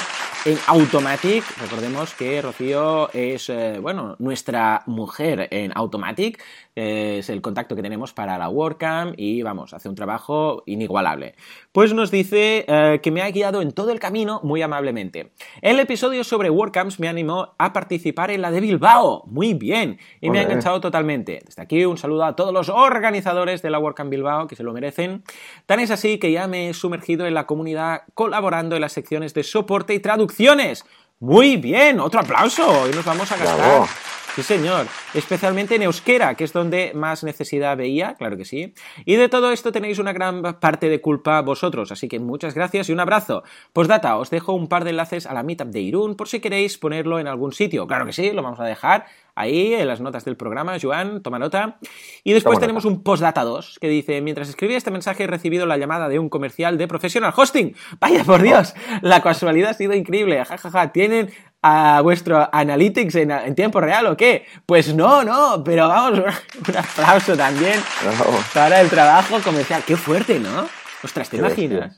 en 0.45 0.59
Automatic. 0.67 1.43
Recordemos 1.59 2.13
que 2.13 2.39
Rocío 2.39 3.11
es, 3.13 3.49
eh, 3.49 3.79
bueno, 3.81 4.15
nuestra 4.19 4.83
mujer 4.85 5.47
en 5.49 5.71
Automatic. 5.73 6.39
es 6.75 7.29
el 7.29 7.41
contacto 7.41 7.75
que 7.75 7.81
tenemos 7.81 8.13
para 8.13 8.37
la 8.37 8.47
WordCamp 8.47 9.15
y, 9.17 9.41
vamos, 9.41 9.73
hace 9.73 9.89
un 9.89 9.95
trabajo 9.95 10.63
inigualable. 10.67 11.35
Pues 11.71 11.93
nos 11.93 12.11
dice 12.11 12.63
eh, 12.67 12.99
que 13.01 13.11
me 13.11 13.23
ha 13.23 13.31
guiado 13.31 13.61
en 13.61 13.71
todo 13.71 13.91
el 13.91 13.99
camino 13.99 14.39
muy 14.43 14.61
amablemente. 14.61 15.31
El 15.61 15.79
episodio 15.79 16.23
sobre 16.23 16.49
WordCamps 16.49 16.99
me 16.99 17.09
animó 17.09 17.55
a 17.57 17.73
participar 17.73 18.31
en 18.31 18.41
la 18.41 18.50
de 18.51 18.61
Bilbao. 18.61 19.23
Muy 19.27 19.53
bien. 19.53 19.97
Y 20.19 20.29
me 20.29 20.39
ha 20.39 20.43
enganchado 20.43 20.79
totalmente. 20.81 21.41
Desde 21.45 21.61
aquí 21.61 21.85
un 21.85 21.97
saludo 21.97 22.25
a 22.25 22.35
todos 22.35 22.53
los 22.53 22.69
organizadores 22.69 23.61
de 23.61 23.69
la 23.69 23.79
WordCamp 23.79 24.09
Bilbao 24.09 24.47
que 24.47 24.55
se 24.55 24.63
lo 24.63 24.73
merecen. 24.73 25.23
Tan 25.65 25.79
es 25.79 25.91
así 25.91 26.19
que 26.19 26.31
ya 26.31 26.47
me 26.47 26.69
he 26.69 26.73
sumergido 26.73 27.25
en 27.25 27.33
la 27.33 27.45
comunidad 27.47 28.03
colaborando 28.13 28.75
en 28.75 28.81
las 28.81 28.93
secciones 28.93 29.33
de 29.33 29.43
soporte 29.43 29.93
y 29.93 29.99
traducciones. 29.99 30.85
Muy 31.21 31.57
bien, 31.57 31.99
otro 31.99 32.19
aplauso. 32.19 32.67
Hoy 32.67 32.89
nos 32.95 33.05
vamos 33.05 33.31
a 33.31 33.37
gastar. 33.37 33.55
Bravo. 33.55 33.87
Sí, 34.35 34.41
señor. 34.41 34.87
Especialmente 35.13 35.75
en 35.75 35.83
euskera, 35.83 36.33
que 36.33 36.45
es 36.45 36.51
donde 36.51 36.93
más 36.95 37.23
necesidad 37.23 37.77
veía, 37.77 38.15
claro 38.15 38.37
que 38.37 38.45
sí. 38.45 38.73
Y 39.05 39.17
de 39.17 39.29
todo 39.29 39.51
esto 39.51 39.71
tenéis 39.71 39.99
una 39.99 40.13
gran 40.13 40.41
parte 40.59 40.89
de 40.89 40.99
culpa 40.99 41.41
vosotros, 41.41 41.91
así 41.91 42.07
que 42.07 42.19
muchas 42.19 42.55
gracias 42.55 42.89
y 42.89 42.93
un 42.93 43.01
abrazo. 43.01 43.43
Postdata, 43.71 44.17
os 44.17 44.31
dejo 44.31 44.53
un 44.53 44.67
par 44.67 44.83
de 44.83 44.89
enlaces 44.89 45.27
a 45.27 45.35
la 45.35 45.43
meetup 45.43 45.67
de 45.67 45.81
Irún 45.81 46.15
por 46.15 46.27
si 46.27 46.39
queréis 46.39 46.79
ponerlo 46.79 47.19
en 47.19 47.27
algún 47.27 47.51
sitio. 47.51 47.85
Claro 47.85 48.07
que 48.07 48.13
sí, 48.13 48.31
lo 48.31 48.41
vamos 48.41 48.59
a 48.59 48.65
dejar 48.65 49.05
ahí 49.35 49.73
en 49.73 49.87
las 49.87 50.01
notas 50.01 50.25
del 50.25 50.37
programa. 50.37 50.77
Joan, 50.81 51.21
toma 51.21 51.39
nota. 51.39 51.77
Y 52.23 52.33
después 52.33 52.55
Toma 52.55 52.61
tenemos 52.61 52.85
nota. 52.85 52.95
un 52.97 53.03
postdata 53.03 53.43
2 53.43 53.77
que 53.79 53.87
dice: 53.89 54.21
Mientras 54.21 54.49
escribía 54.49 54.77
este 54.77 54.91
mensaje 54.91 55.23
he 55.23 55.27
recibido 55.27 55.65
la 55.65 55.77
llamada 55.77 56.09
de 56.09 56.19
un 56.19 56.29
comercial 56.29 56.77
de 56.77 56.87
Professional 56.87 57.33
Hosting. 57.35 57.75
Vaya 57.99 58.23
por 58.23 58.41
Dios, 58.41 58.73
la 59.01 59.21
casualidad 59.21 59.71
ha 59.71 59.73
sido 59.73 59.93
increíble. 59.93 60.43
Jajaja, 60.43 60.91
tienen 60.91 61.31
a 61.63 62.01
vuestro 62.01 62.49
Analytics 62.51 63.15
en, 63.15 63.31
en 63.31 63.53
tiempo 63.55 63.79
real 63.81 64.07
o 64.07 64.17
qué? 64.17 64.45
Pues 64.65 64.95
no, 64.95 65.23
no, 65.23 65.63
pero 65.63 65.87
vamos, 65.87 66.19
un 66.67 66.77
aplauso 66.77 67.37
también 67.37 67.79
Bravo. 68.03 68.39
para 68.53 68.81
el 68.81 68.89
trabajo 68.89 69.39
comercial. 69.43 69.83
Qué 69.85 69.95
fuerte, 69.95 70.39
¿no? 70.39 70.67
Ostras, 71.03 71.29
¿te 71.29 71.37
Qué 71.37 71.43
bestia. 71.43 71.91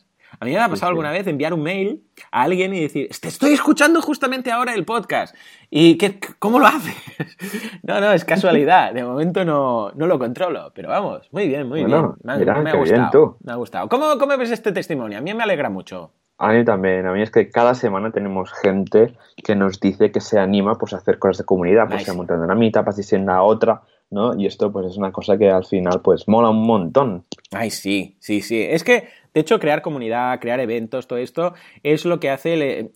A 0.43 0.45
mí 0.45 0.51
me 0.51 0.57
ha 0.59 0.63
pasado 0.67 0.75
Sí, 0.75 0.79
sí. 0.81 0.85
alguna 0.87 1.11
vez 1.11 1.25
enviar 1.27 1.53
un 1.53 1.63
mail 1.63 2.03
a 2.31 2.43
alguien 2.43 2.73
y 2.73 2.81
decir, 2.81 3.07
te 3.21 3.29
estoy 3.29 3.53
escuchando 3.53 4.01
justamente 4.01 4.51
ahora 4.51 4.73
el 4.73 4.83
podcast. 4.83 5.33
¿Y 5.69 5.97
qué, 5.97 6.19
cómo 6.39 6.59
lo 6.59 6.67
haces? 6.67 6.93
No, 7.83 7.99
no, 8.01 8.11
es 8.11 8.25
casualidad. 8.25 8.93
De 8.93 9.03
momento 9.03 9.43
no, 9.45 9.91
no 9.95 10.05
lo 10.07 10.19
controlo. 10.19 10.71
Pero 10.75 10.89
vamos, 10.89 11.27
muy 11.31 11.47
bien, 11.47 11.67
muy 11.67 11.81
Bueno, 11.81 12.01
bien. 12.01 12.13
Me, 12.23 12.33
ha- 12.33 12.37
mira, 12.37 12.53
me 12.61 12.69
ha 12.69 12.73
bien, 12.73 12.79
gustado. 13.01 13.37
Me 13.43 13.51
ha 13.53 13.55
gustado. 13.55 13.89
¿Cómo, 13.89 14.17
¿Cómo 14.19 14.37
ves 14.37 14.51
este 14.51 14.71
testimonio? 14.71 15.17
A 15.17 15.21
mí 15.21 15.33
me 15.33 15.43
alegra 15.43 15.69
mucho. 15.69 16.11
A 16.37 16.51
mí 16.51 16.65
también, 16.65 17.05
a 17.07 17.13
mí 17.13 17.21
es 17.21 17.31
que 17.31 17.49
cada 17.49 17.73
semana 17.75 18.11
tenemos 18.11 18.51
gente 18.53 19.15
que 19.43 19.55
nos 19.55 19.79
dice 19.79 20.11
que 20.11 20.19
se 20.19 20.39
anima 20.39 20.75
pues, 20.75 20.93
a 20.93 20.97
hacer 20.97 21.19
cosas 21.19 21.37
de 21.39 21.45
comunidad, 21.45 21.85
pues 21.87 21.99
Nice. 21.99 22.11
se 22.11 22.17
montan 22.17 22.37
en 22.39 22.43
una 22.43 22.55
mitad, 22.55 22.87
asistiendo 22.87 23.31
a 23.31 23.43
otra, 23.43 23.81
¿no? 24.09 24.35
Y 24.37 24.45
esto 24.47 24.71
pues 24.71 24.87
es 24.87 24.97
una 24.97 25.11
cosa 25.11 25.37
que 25.37 25.49
al 25.51 25.63
final 25.65 26.01
pues 26.01 26.27
mola 26.27 26.49
un 26.49 26.65
montón. 26.65 27.23
Ay, 27.55 27.69
sí, 27.71 28.15
sí, 28.19 28.41
sí. 28.41 28.61
Es 28.61 28.83
que, 28.83 29.09
de 29.33 29.41
hecho, 29.41 29.59
crear 29.59 29.81
comunidad, 29.81 30.39
crear 30.39 30.59
eventos, 30.59 31.07
todo 31.07 31.19
esto, 31.19 31.53
es 31.83 32.05
lo 32.05 32.19
que 32.19 32.29
hace. 32.29 32.53
el- 32.53 32.91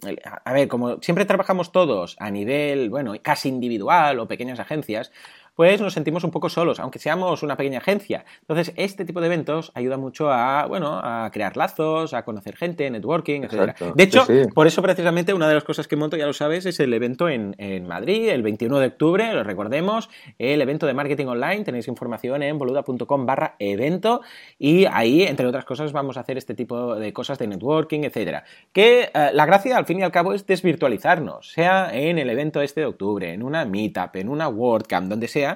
a 0.45 0.53
ver, 0.53 0.67
como 0.67 1.01
siempre 1.01 1.25
trabajamos 1.25 1.71
todos 1.71 2.15
a 2.19 2.31
nivel, 2.31 2.89
bueno, 2.89 3.13
casi 3.21 3.49
individual 3.49 4.19
o 4.19 4.27
pequeñas 4.27 4.59
agencias, 4.59 5.11
pues 5.57 5.81
nos 5.81 5.93
sentimos 5.93 6.23
un 6.23 6.29
poco 6.29 6.49
solos, 6.49 6.79
aunque 6.79 6.99
seamos 6.99 7.41
una 7.41 7.57
pequeña 7.57 7.79
agencia. 7.79 8.23
Entonces, 8.41 8.71
este 8.77 9.05
tipo 9.05 9.19
de 9.21 9.25
eventos 9.25 9.71
ayuda 9.73 9.97
mucho 9.97 10.31
a, 10.31 10.67
bueno, 10.67 11.01
a 11.03 11.31
crear 11.33 11.57
lazos, 11.57 12.13
a 12.13 12.23
conocer 12.23 12.55
gente, 12.55 12.87
networking, 12.91 13.41
etc. 13.41 13.75
De 13.95 14.03
hecho, 14.03 14.23
Sí, 14.25 14.43
sí. 14.43 14.49
por 14.53 14.67
eso 14.67 14.83
precisamente 14.83 15.33
una 15.33 15.47
de 15.49 15.55
las 15.55 15.63
cosas 15.63 15.87
que 15.87 15.95
monto, 15.95 16.15
ya 16.15 16.27
lo 16.27 16.33
sabes, 16.33 16.67
es 16.67 16.79
el 16.79 16.93
evento 16.93 17.27
en, 17.27 17.55
en 17.57 17.87
Madrid, 17.87 18.29
el 18.29 18.43
21 18.43 18.77
de 18.77 18.85
octubre, 18.87 19.33
lo 19.33 19.43
recordemos, 19.43 20.11
el 20.37 20.61
evento 20.61 20.85
de 20.85 20.93
marketing 20.93 21.25
online, 21.25 21.63
tenéis 21.63 21.87
información 21.87 22.43
en 22.43 22.59
boluda.com 22.59 23.25
barra 23.25 23.55
evento 23.57 24.21
y 24.59 24.85
ahí, 24.85 25.23
entre 25.23 25.47
otras 25.47 25.65
cosas, 25.65 25.91
vamos 25.91 26.17
a 26.17 26.19
hacer 26.19 26.37
este 26.37 26.53
tipo 26.53 26.93
de 26.95 27.11
cosas 27.13 27.39
de 27.39 27.47
networking, 27.47 28.01
etcétera. 28.03 28.43
Que 28.71 29.09
eh, 29.11 29.29
la 29.33 29.47
gracia, 29.47 29.75
al 29.75 29.85
fin 29.87 29.99
y 30.01 30.03
al 30.03 30.11
cabo, 30.11 30.33
es 30.33 30.45
desvirtualizarnos, 30.45 31.49
sea 31.51 31.89
en 31.91 32.19
el 32.19 32.29
evento 32.29 32.61
este 32.61 32.81
de 32.81 32.85
octubre, 32.85 33.33
en 33.33 33.41
una 33.41 33.65
meetup, 33.65 34.15
en 34.17 34.29
una 34.29 34.47
WordCamp, 34.49 35.07
donde 35.09 35.27
sea, 35.27 35.46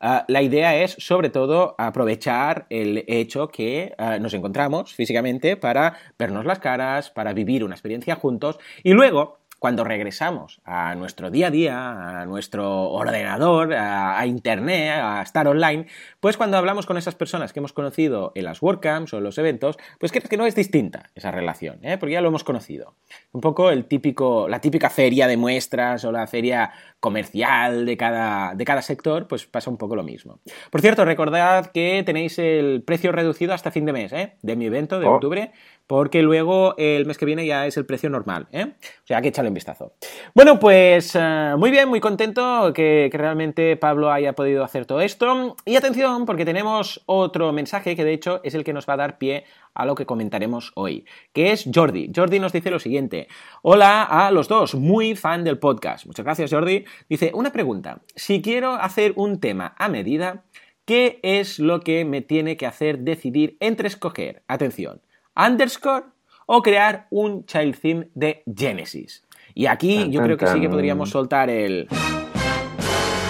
Uh, 0.00 0.20
la 0.28 0.42
idea 0.42 0.76
es, 0.76 0.96
sobre 0.98 1.30
todo, 1.30 1.74
aprovechar 1.78 2.66
el 2.68 3.04
hecho 3.06 3.48
que 3.48 3.94
uh, 3.98 4.20
nos 4.20 4.34
encontramos 4.34 4.92
físicamente 4.92 5.56
para 5.56 5.96
vernos 6.18 6.44
las 6.44 6.58
caras, 6.58 7.10
para 7.10 7.32
vivir 7.32 7.64
una 7.64 7.74
experiencia 7.74 8.14
juntos 8.16 8.58
y 8.82 8.92
luego, 8.92 9.38
cuando 9.64 9.82
regresamos 9.82 10.60
a 10.66 10.94
nuestro 10.94 11.30
día 11.30 11.46
a 11.46 11.50
día, 11.50 12.20
a 12.20 12.26
nuestro 12.26 12.90
ordenador, 12.90 13.72
a, 13.72 14.20
a, 14.20 14.26
internet, 14.26 14.90
a 15.02 15.22
estar 15.22 15.48
online, 15.48 15.86
pues 16.20 16.36
cuando 16.36 16.58
hablamos 16.58 16.84
con 16.84 16.98
esas 16.98 17.14
personas 17.14 17.54
que 17.54 17.60
hemos 17.60 17.72
conocido 17.72 18.32
en 18.34 18.44
las 18.44 18.60
WordCamps 18.60 19.14
o 19.14 19.16
en 19.16 19.24
los 19.24 19.38
eventos, 19.38 19.78
pues 19.98 20.12
crees 20.12 20.28
que 20.28 20.36
no 20.36 20.44
es 20.44 20.54
distinta 20.54 21.08
esa 21.14 21.30
relación, 21.30 21.78
¿eh? 21.80 21.96
porque 21.96 22.12
ya 22.12 22.20
lo 22.20 22.28
hemos 22.28 22.44
conocido. 22.44 22.94
Un 23.32 23.40
poco 23.40 23.70
el 23.70 23.86
típico, 23.86 24.48
la 24.50 24.60
típica 24.60 24.90
feria 24.90 25.26
de 25.26 25.38
muestras 25.38 26.04
o 26.04 26.12
la 26.12 26.26
feria 26.26 26.70
comercial 27.00 27.86
de 27.86 27.96
cada, 27.96 28.54
de 28.54 28.64
cada 28.66 28.82
sector, 28.82 29.26
pues 29.28 29.46
pasa 29.46 29.70
un 29.70 29.78
poco 29.78 29.96
lo 29.96 30.02
mismo. 30.02 30.40
Por 30.70 30.82
cierto, 30.82 31.06
recordad 31.06 31.70
que 31.72 32.02
tenéis 32.04 32.38
el 32.38 32.82
precio 32.82 33.12
reducido 33.12 33.54
hasta 33.54 33.70
fin 33.70 33.86
de 33.86 33.94
mes, 33.94 34.12
¿eh? 34.12 34.34
de 34.42 34.56
mi 34.56 34.66
evento 34.66 35.00
de 35.00 35.06
Oh. 35.06 35.14
octubre, 35.14 35.52
porque 35.86 36.22
luego 36.22 36.74
el 36.76 37.06
mes 37.06 37.16
que 37.18 37.24
viene 37.24 37.46
ya 37.46 37.66
es 37.66 37.76
el 37.78 37.86
precio 37.86 38.10
normal, 38.10 38.48
¿eh? 38.52 38.72
O 39.04 39.06
sea, 39.06 39.22
que 39.22 39.28
échale 39.28 39.53
vistazo. 39.54 39.92
Bueno, 40.34 40.58
pues 40.58 41.14
uh, 41.14 41.56
muy 41.56 41.70
bien, 41.70 41.88
muy 41.88 42.00
contento 42.00 42.72
que, 42.74 43.08
que, 43.10 43.18
realmente 43.18 43.76
Pablo 43.76 44.10
haya 44.12 44.34
podido 44.34 44.64
hacer 44.64 44.86
todo 44.86 45.00
esto. 45.00 45.56
Y 45.64 45.76
atención, 45.76 46.26
porque 46.26 46.44
tenemos 46.44 47.02
otro 47.06 47.52
mensaje 47.52 47.96
que 47.96 48.04
de 48.04 48.12
hecho 48.12 48.40
es 48.44 48.54
el 48.54 48.64
que 48.64 48.72
nos 48.72 48.88
va 48.88 48.94
a 48.94 48.98
dar 48.98 49.18
pie 49.18 49.44
a 49.74 49.84
lo 49.84 49.94
que 49.94 50.06
comentaremos 50.06 50.72
hoy, 50.74 51.04
que 51.32 51.52
es 51.52 51.68
Jordi. 51.72 52.10
Jordi 52.14 52.38
nos 52.38 52.52
dice 52.52 52.70
lo 52.70 52.78
siguiente. 52.78 53.28
Hola 53.62 54.04
a 54.04 54.30
los 54.30 54.48
dos, 54.48 54.74
muy 54.74 55.16
fan 55.16 55.44
del 55.44 55.58
podcast. 55.58 56.06
Muchas 56.06 56.24
gracias, 56.24 56.50
Jordi. 56.50 56.84
Dice, 57.08 57.32
una 57.34 57.52
pregunta. 57.52 58.00
Si 58.14 58.40
quiero 58.40 58.72
hacer 58.72 59.12
un 59.16 59.40
tema 59.40 59.74
a 59.78 59.88
medida, 59.88 60.44
¿qué 60.84 61.18
es 61.22 61.58
lo 61.58 61.80
que 61.80 62.04
me 62.04 62.22
tiene 62.22 62.56
que 62.56 62.66
hacer 62.66 63.00
decidir 63.00 63.56
entre 63.60 63.88
escoger, 63.88 64.42
atención, 64.46 65.02
underscore 65.36 66.06
o 66.46 66.62
crear 66.62 67.06
un 67.10 67.44
child 67.46 67.78
theme 67.78 68.08
de 68.14 68.42
Genesis? 68.46 69.23
Y 69.54 69.66
aquí 69.66 70.10
yo 70.10 70.20
creo 70.22 70.36
que 70.36 70.48
sí 70.48 70.60
que 70.60 70.68
podríamos 70.68 71.10
soltar 71.10 71.48
el... 71.48 71.86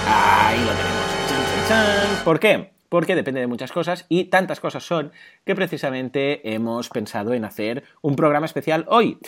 Ahí 0.06 0.58
lo 0.60 0.70
tenemos. 0.72 2.20
¿Por 2.24 2.40
qué? 2.40 2.72
Porque 2.88 3.14
depende 3.14 3.40
de 3.40 3.46
muchas 3.46 3.72
cosas 3.72 4.06
y 4.08 4.24
tantas 4.24 4.60
cosas 4.60 4.86
son 4.86 5.12
que 5.44 5.54
precisamente 5.54 6.54
hemos 6.54 6.88
pensado 6.88 7.34
en 7.34 7.44
hacer 7.44 7.84
un 8.00 8.16
programa 8.16 8.46
especial 8.46 8.86
hoy. 8.88 9.18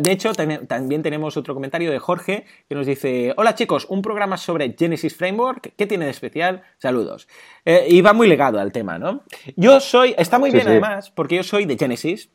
De 0.00 0.12
hecho, 0.12 0.32
también 0.34 1.02
tenemos 1.02 1.36
otro 1.36 1.54
comentario 1.54 1.90
de 1.90 1.98
Jorge 1.98 2.44
que 2.68 2.74
nos 2.74 2.86
dice, 2.86 3.32
hola 3.36 3.54
chicos, 3.54 3.86
un 3.88 4.02
programa 4.02 4.36
sobre 4.36 4.76
Genesis 4.78 5.16
Framework, 5.16 5.72
¿qué 5.76 5.86
tiene 5.86 6.04
de 6.04 6.10
especial? 6.10 6.62
Saludos. 6.78 7.26
Eh, 7.64 7.86
y 7.88 8.00
va 8.02 8.12
muy 8.12 8.28
legado 8.28 8.60
al 8.60 8.72
tema, 8.72 8.98
¿no? 8.98 9.22
Yo 9.56 9.80
soy, 9.80 10.14
está 10.18 10.38
muy 10.38 10.50
sí, 10.50 10.56
bien 10.56 10.66
sí. 10.66 10.70
además, 10.72 11.10
porque 11.10 11.36
yo 11.36 11.42
soy 11.42 11.64
de 11.64 11.78
Genesis, 11.78 12.30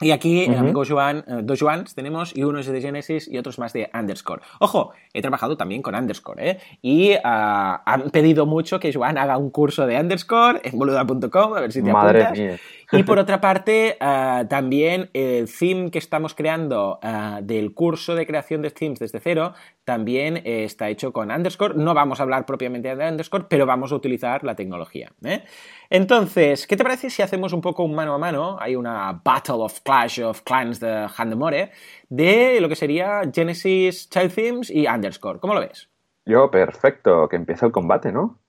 Y 0.00 0.10
aquí 0.10 0.44
el 0.44 0.58
amigo 0.58 0.82
Joan, 0.86 1.24
eh, 1.26 1.40
dos 1.42 1.58
Joans 1.58 1.94
tenemos, 1.94 2.36
y 2.36 2.42
uno 2.42 2.58
es 2.58 2.66
de 2.66 2.82
Genesis 2.82 3.28
y 3.28 3.38
otros 3.38 3.58
más 3.58 3.72
de 3.72 3.90
Underscore. 3.94 4.42
Ojo, 4.60 4.92
he 5.14 5.22
trabajado 5.22 5.56
también 5.56 5.80
con 5.80 5.94
Underscore, 5.94 6.50
¿eh? 6.50 6.58
Y 6.82 7.12
ah, 7.24 7.82
han 7.86 8.10
pedido 8.10 8.44
mucho 8.44 8.78
que 8.78 8.92
Joan 8.92 9.16
haga 9.16 9.38
un 9.38 9.48
curso 9.48 9.86
de 9.86 9.98
Underscore 9.98 10.60
en 10.64 10.78
boluda.com, 10.78 11.54
a 11.54 11.60
ver 11.60 11.72
si 11.72 11.82
te 11.82 11.90
Madre 11.90 12.24
apuntas. 12.24 12.38
mía. 12.38 12.58
Y 12.92 13.02
por 13.02 13.18
otra 13.18 13.40
parte, 13.40 13.96
ah, 14.00 14.44
también 14.48 15.10
el 15.12 15.48
theme 15.52 15.90
que 15.90 15.98
estamos 15.98 16.34
creando 16.34 16.98
ah, 17.02 17.40
del 17.42 17.74
curso 17.74 18.14
de 18.14 18.26
creación 18.26 18.62
de 18.62 18.70
themes 18.70 18.98
desde 18.98 19.20
cero 19.20 19.54
también 19.84 20.38
eh, 20.38 20.64
está 20.64 20.88
hecho 20.88 21.12
con 21.12 21.30
Underscore. 21.30 21.74
No 21.74 21.94
vamos 21.94 22.20
a 22.20 22.22
hablar 22.22 22.46
propiamente 22.46 22.94
de 22.94 23.08
Underscore, 23.08 23.46
pero 23.48 23.66
vamos 23.66 23.92
a 23.92 23.96
utilizar 23.96 24.44
la 24.44 24.54
tecnología. 24.54 25.12
¿eh? 25.24 25.44
Entonces, 25.90 26.66
¿qué 26.66 26.76
te 26.76 26.84
parece 26.84 27.10
si 27.10 27.22
hacemos 27.22 27.52
un 27.52 27.60
poco 27.60 27.84
un 27.84 27.94
mano 27.94 28.14
a 28.14 28.18
mano? 28.18 28.56
Hay 28.60 28.76
una 28.76 29.20
Battle 29.24 29.56
of 29.58 29.80
Clash 29.80 30.20
of 30.20 30.42
Clans 30.42 30.80
de 30.80 31.08
Handemore 31.16 31.70
de 32.08 32.60
lo 32.60 32.68
que 32.68 32.76
sería 32.76 33.22
Genesis 33.32 34.08
Child 34.10 34.34
Themes 34.34 34.70
y 34.70 34.86
Underscore. 34.86 35.40
¿Cómo 35.40 35.54
lo 35.54 35.60
ves? 35.60 35.88
Yo, 36.24 36.50
perfecto, 36.50 37.28
que 37.28 37.36
empieza 37.36 37.66
el 37.66 37.72
combate, 37.72 38.10
¿no? 38.10 38.40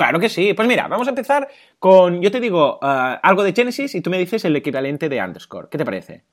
Claro 0.00 0.18
que 0.18 0.30
sí. 0.30 0.54
Pues 0.54 0.66
mira, 0.66 0.88
vamos 0.88 1.06
a 1.08 1.10
empezar 1.10 1.46
con, 1.78 2.22
yo 2.22 2.30
te 2.30 2.40
digo 2.40 2.78
ah, 2.80 3.20
algo 3.22 3.42
de 3.42 3.52
Genesis 3.52 3.94
y 3.94 4.00
tú 4.00 4.08
me 4.08 4.16
dices 4.16 4.42
el 4.46 4.56
equivalente 4.56 5.10
de 5.10 5.22
Underscore. 5.22 5.68
¿Qué 5.70 5.76
te 5.76 5.84
parece? 5.84 6.24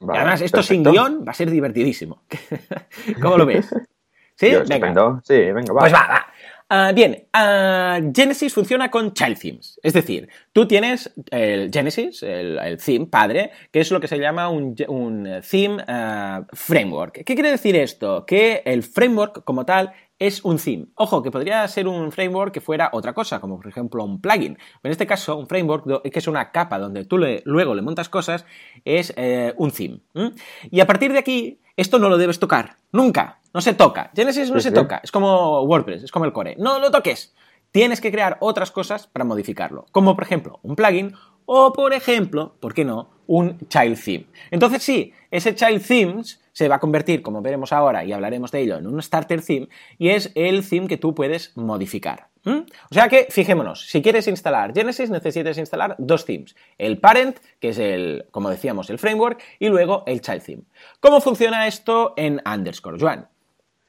Vale, 0.00 0.20
Además, 0.20 0.40
esto 0.40 0.62
sin 0.62 0.82
guion 0.82 1.22
va 1.28 1.32
a 1.32 1.34
ser 1.34 1.50
divertidísimo. 1.50 2.22
¿Cómo 3.20 3.36
lo 3.36 3.44
ves? 3.44 3.68
¿Sí? 4.36 4.50
Yo, 4.50 4.60
Venga. 4.60 4.76
estupendo. 4.76 5.20
Sí, 5.24 5.34
venga, 5.34 5.74
va. 5.74 5.80
Pues 5.80 5.92
va, 5.92 6.08
va. 6.08 6.26
Ah, 6.70 6.92
bien, 6.94 7.28
ah, 7.34 8.00
Genesis 8.16 8.54
funciona 8.54 8.90
con 8.90 9.12
child 9.12 9.38
themes. 9.38 9.78
Es 9.82 9.92
decir, 9.92 10.30
tú 10.54 10.66
tienes 10.66 11.12
el 11.30 11.70
Genesis, 11.70 12.22
el, 12.22 12.58
el 12.60 12.78
theme 12.78 13.04
padre, 13.04 13.50
que 13.70 13.80
es 13.80 13.90
lo 13.90 14.00
que 14.00 14.08
se 14.08 14.16
llama 14.16 14.48
un, 14.48 14.74
un 14.88 15.28
theme 15.50 15.84
ah, 15.86 16.46
framework. 16.54 17.24
¿Qué 17.24 17.34
quiere 17.34 17.50
decir 17.50 17.76
esto? 17.76 18.24
Que 18.24 18.62
el 18.64 18.82
framework 18.82 19.44
como 19.44 19.66
tal 19.66 19.92
es 20.26 20.44
un 20.44 20.58
theme. 20.58 20.86
Ojo, 20.94 21.22
que 21.22 21.30
podría 21.30 21.66
ser 21.68 21.88
un 21.88 22.12
framework 22.12 22.52
que 22.52 22.60
fuera 22.60 22.90
otra 22.92 23.12
cosa, 23.12 23.40
como 23.40 23.56
por 23.56 23.66
ejemplo 23.68 24.04
un 24.04 24.20
plugin. 24.20 24.56
En 24.82 24.90
este 24.90 25.06
caso, 25.06 25.36
un 25.36 25.46
framework, 25.48 26.02
que 26.10 26.18
es 26.18 26.26
una 26.28 26.50
capa 26.52 26.78
donde 26.78 27.04
tú 27.04 27.18
le- 27.18 27.42
luego 27.44 27.74
le 27.74 27.82
montas 27.82 28.08
cosas, 28.08 28.44
es 28.84 29.12
eh, 29.16 29.52
un 29.56 29.70
theme. 29.70 30.00
Y 30.70 30.80
a 30.80 30.86
partir 30.86 31.12
de 31.12 31.18
aquí, 31.18 31.60
esto 31.76 31.98
no 31.98 32.08
lo 32.08 32.18
debes 32.18 32.38
tocar. 32.38 32.76
Nunca. 32.92 33.40
No 33.54 33.60
se 33.60 33.74
toca. 33.74 34.10
Genesis 34.14 34.50
no 34.50 34.56
Sí, 34.58 34.64
se 34.64 34.68
sí. 34.70 34.74
toca. 34.74 35.00
Es 35.02 35.10
como 35.12 35.60
WordPress, 35.62 36.04
es 36.04 36.10
como 36.12 36.24
el 36.24 36.32
core. 36.32 36.56
No 36.58 36.78
lo 36.78 36.90
toques. 36.90 37.34
Tienes 37.70 38.00
que 38.00 38.10
crear 38.12 38.36
otras 38.40 38.70
cosas 38.70 39.06
para 39.06 39.24
modificarlo. 39.24 39.86
Como 39.92 40.14
por 40.14 40.24
ejemplo 40.24 40.60
un 40.62 40.76
plugin 40.76 41.14
o 41.46 41.72
por 41.72 41.92
ejemplo, 41.94 42.54
¿por 42.60 42.74
qué 42.74 42.84
no? 42.84 43.10
Un 43.34 43.58
child 43.68 43.98
theme. 43.98 44.26
Entonces 44.50 44.82
sí, 44.82 45.14
ese 45.30 45.54
child 45.54 45.82
themes 45.86 46.38
se 46.52 46.68
va 46.68 46.74
a 46.74 46.80
convertir, 46.80 47.22
como 47.22 47.40
veremos 47.40 47.72
ahora 47.72 48.04
y 48.04 48.12
hablaremos 48.12 48.50
de 48.50 48.60
ello, 48.60 48.76
en 48.76 48.86
un 48.86 49.00
starter 49.00 49.40
theme 49.40 49.68
y 49.96 50.10
es 50.10 50.30
el 50.34 50.68
theme 50.68 50.86
que 50.86 50.98
tú 50.98 51.14
puedes 51.14 51.56
modificar. 51.56 52.28
¿Mm? 52.44 52.58
O 52.90 52.94
sea 52.94 53.08
que, 53.08 53.28
fijémonos, 53.30 53.88
si 53.88 54.02
quieres 54.02 54.28
instalar 54.28 54.74
Genesis 54.74 55.08
necesitas 55.08 55.56
instalar 55.56 55.96
dos 55.98 56.26
themes. 56.26 56.54
El 56.76 56.98
parent, 56.98 57.38
que 57.58 57.70
es 57.70 57.78
el, 57.78 58.26
como 58.32 58.50
decíamos, 58.50 58.90
el 58.90 58.98
framework, 58.98 59.42
y 59.58 59.70
luego 59.70 60.02
el 60.06 60.20
child 60.20 60.42
theme. 60.42 60.62
¿Cómo 61.00 61.22
funciona 61.22 61.66
esto 61.66 62.12
en 62.18 62.42
Underscore, 62.44 62.98
Joan? 63.00 63.28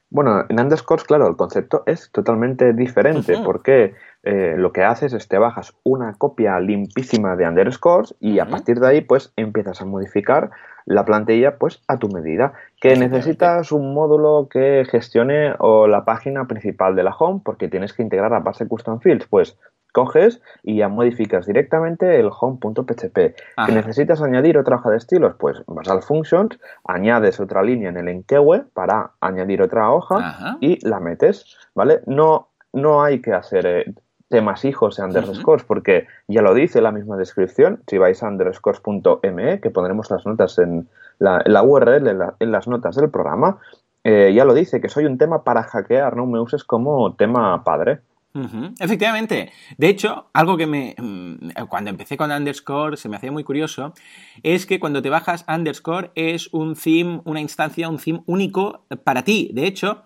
Bueno, 0.08 0.46
en 0.48 0.58
Underscores, 0.58 1.04
claro, 1.04 1.28
el 1.28 1.36
concepto 1.36 1.82
es 1.84 2.10
totalmente 2.12 2.72
diferente 2.72 3.34
Ujú. 3.34 3.44
porque 3.44 3.94
eh, 4.24 4.54
lo 4.56 4.72
que 4.72 4.82
haces 4.82 5.12
es 5.12 5.28
te 5.28 5.38
bajas 5.38 5.74
una 5.82 6.14
copia 6.14 6.58
limpísima 6.58 7.36
de 7.36 7.46
Underscores 7.46 8.14
y 8.20 8.38
a 8.38 8.46
partir 8.46 8.80
de 8.80 8.88
ahí 8.88 9.00
pues 9.02 9.32
empiezas 9.36 9.82
a 9.82 9.84
modificar 9.84 10.50
la 10.86 11.04
plantilla 11.04 11.58
pues 11.58 11.82
a 11.88 11.98
tu 11.98 12.08
medida. 12.08 12.54
Que 12.80 12.96
necesitas 12.96 13.72
un 13.72 13.94
módulo 13.94 14.48
que 14.50 14.86
gestione 14.90 15.54
o 15.58 15.86
la 15.86 16.04
página 16.04 16.46
principal 16.46 16.96
de 16.96 17.02
la 17.02 17.14
home 17.14 17.42
porque 17.44 17.68
tienes 17.68 17.92
que 17.92 18.02
integrar 18.02 18.30
la 18.30 18.40
base 18.40 18.66
custom 18.66 19.00
fields, 19.00 19.26
pues 19.26 19.58
coges 19.92 20.42
y 20.62 20.78
ya 20.78 20.88
modificas 20.88 21.46
directamente 21.46 22.18
el 22.18 22.28
home.php. 22.28 23.34
Que 23.66 23.72
necesitas 23.72 24.20
añadir 24.22 24.58
otra 24.58 24.76
hoja 24.76 24.90
de 24.90 24.96
estilos, 24.96 25.36
pues 25.38 25.62
vas 25.66 25.88
al 25.88 26.02
functions, 26.02 26.58
añades 26.84 27.40
otra 27.40 27.62
línea 27.62 27.90
en 27.90 27.98
el 27.98 28.08
enqueue 28.08 28.64
para 28.74 29.12
añadir 29.20 29.62
otra 29.62 29.90
hoja 29.90 30.16
Ajá. 30.16 30.56
y 30.60 30.84
la 30.86 30.98
metes, 30.98 31.56
¿vale? 31.74 32.00
No, 32.06 32.48
no 32.72 33.04
hay 33.04 33.22
que 33.22 33.32
hacer 33.32 33.66
eh, 33.66 33.94
temas 34.28 34.64
hijos 34.64 34.98
en 34.98 35.06
underscores 35.06 35.64
porque 35.64 36.06
ya 36.28 36.42
lo 36.42 36.54
dice 36.54 36.80
la 36.80 36.90
misma 36.92 37.16
descripción. 37.16 37.82
Si 37.86 37.98
vais 37.98 38.22
a 38.22 38.28
underscores.me, 38.28 39.60
que 39.60 39.70
pondremos 39.70 40.10
las 40.10 40.24
notas 40.26 40.58
en 40.58 40.88
la, 41.18 41.42
la 41.46 41.62
URL, 41.62 42.08
en, 42.08 42.18
la- 42.18 42.34
en 42.40 42.50
las 42.52 42.66
notas 42.68 42.96
del 42.96 43.10
programa, 43.10 43.58
eh, 44.02 44.32
ya 44.34 44.44
lo 44.44 44.54
dice, 44.54 44.80
que 44.80 44.88
soy 44.88 45.04
un 45.06 45.18
tema 45.18 45.44
para 45.44 45.62
hackear, 45.62 46.16
no 46.16 46.26
me 46.26 46.40
uses 46.40 46.64
como 46.64 47.14
tema 47.14 47.62
padre. 47.64 48.00
Efectivamente. 48.80 49.52
De 49.78 49.86
hecho, 49.88 50.26
algo 50.32 50.56
que 50.56 50.66
me. 50.66 50.96
mm, 50.98 51.50
Cuando 51.68 51.90
empecé 51.90 52.16
con 52.16 52.32
Underscore 52.32 52.96
se 52.96 53.08
me 53.08 53.16
hacía 53.16 53.30
muy 53.30 53.44
curioso. 53.44 53.94
Es 54.42 54.66
que 54.66 54.80
cuando 54.80 55.00
te 55.02 55.08
bajas 55.08 55.44
Underscore 55.48 56.10
es 56.16 56.52
un 56.52 56.74
theme, 56.74 57.20
una 57.26 57.40
instancia, 57.40 57.88
un 57.88 57.98
theme 57.98 58.22
único 58.26 58.86
para 59.04 59.22
ti. 59.22 59.50
De 59.54 59.66
hecho, 59.66 60.02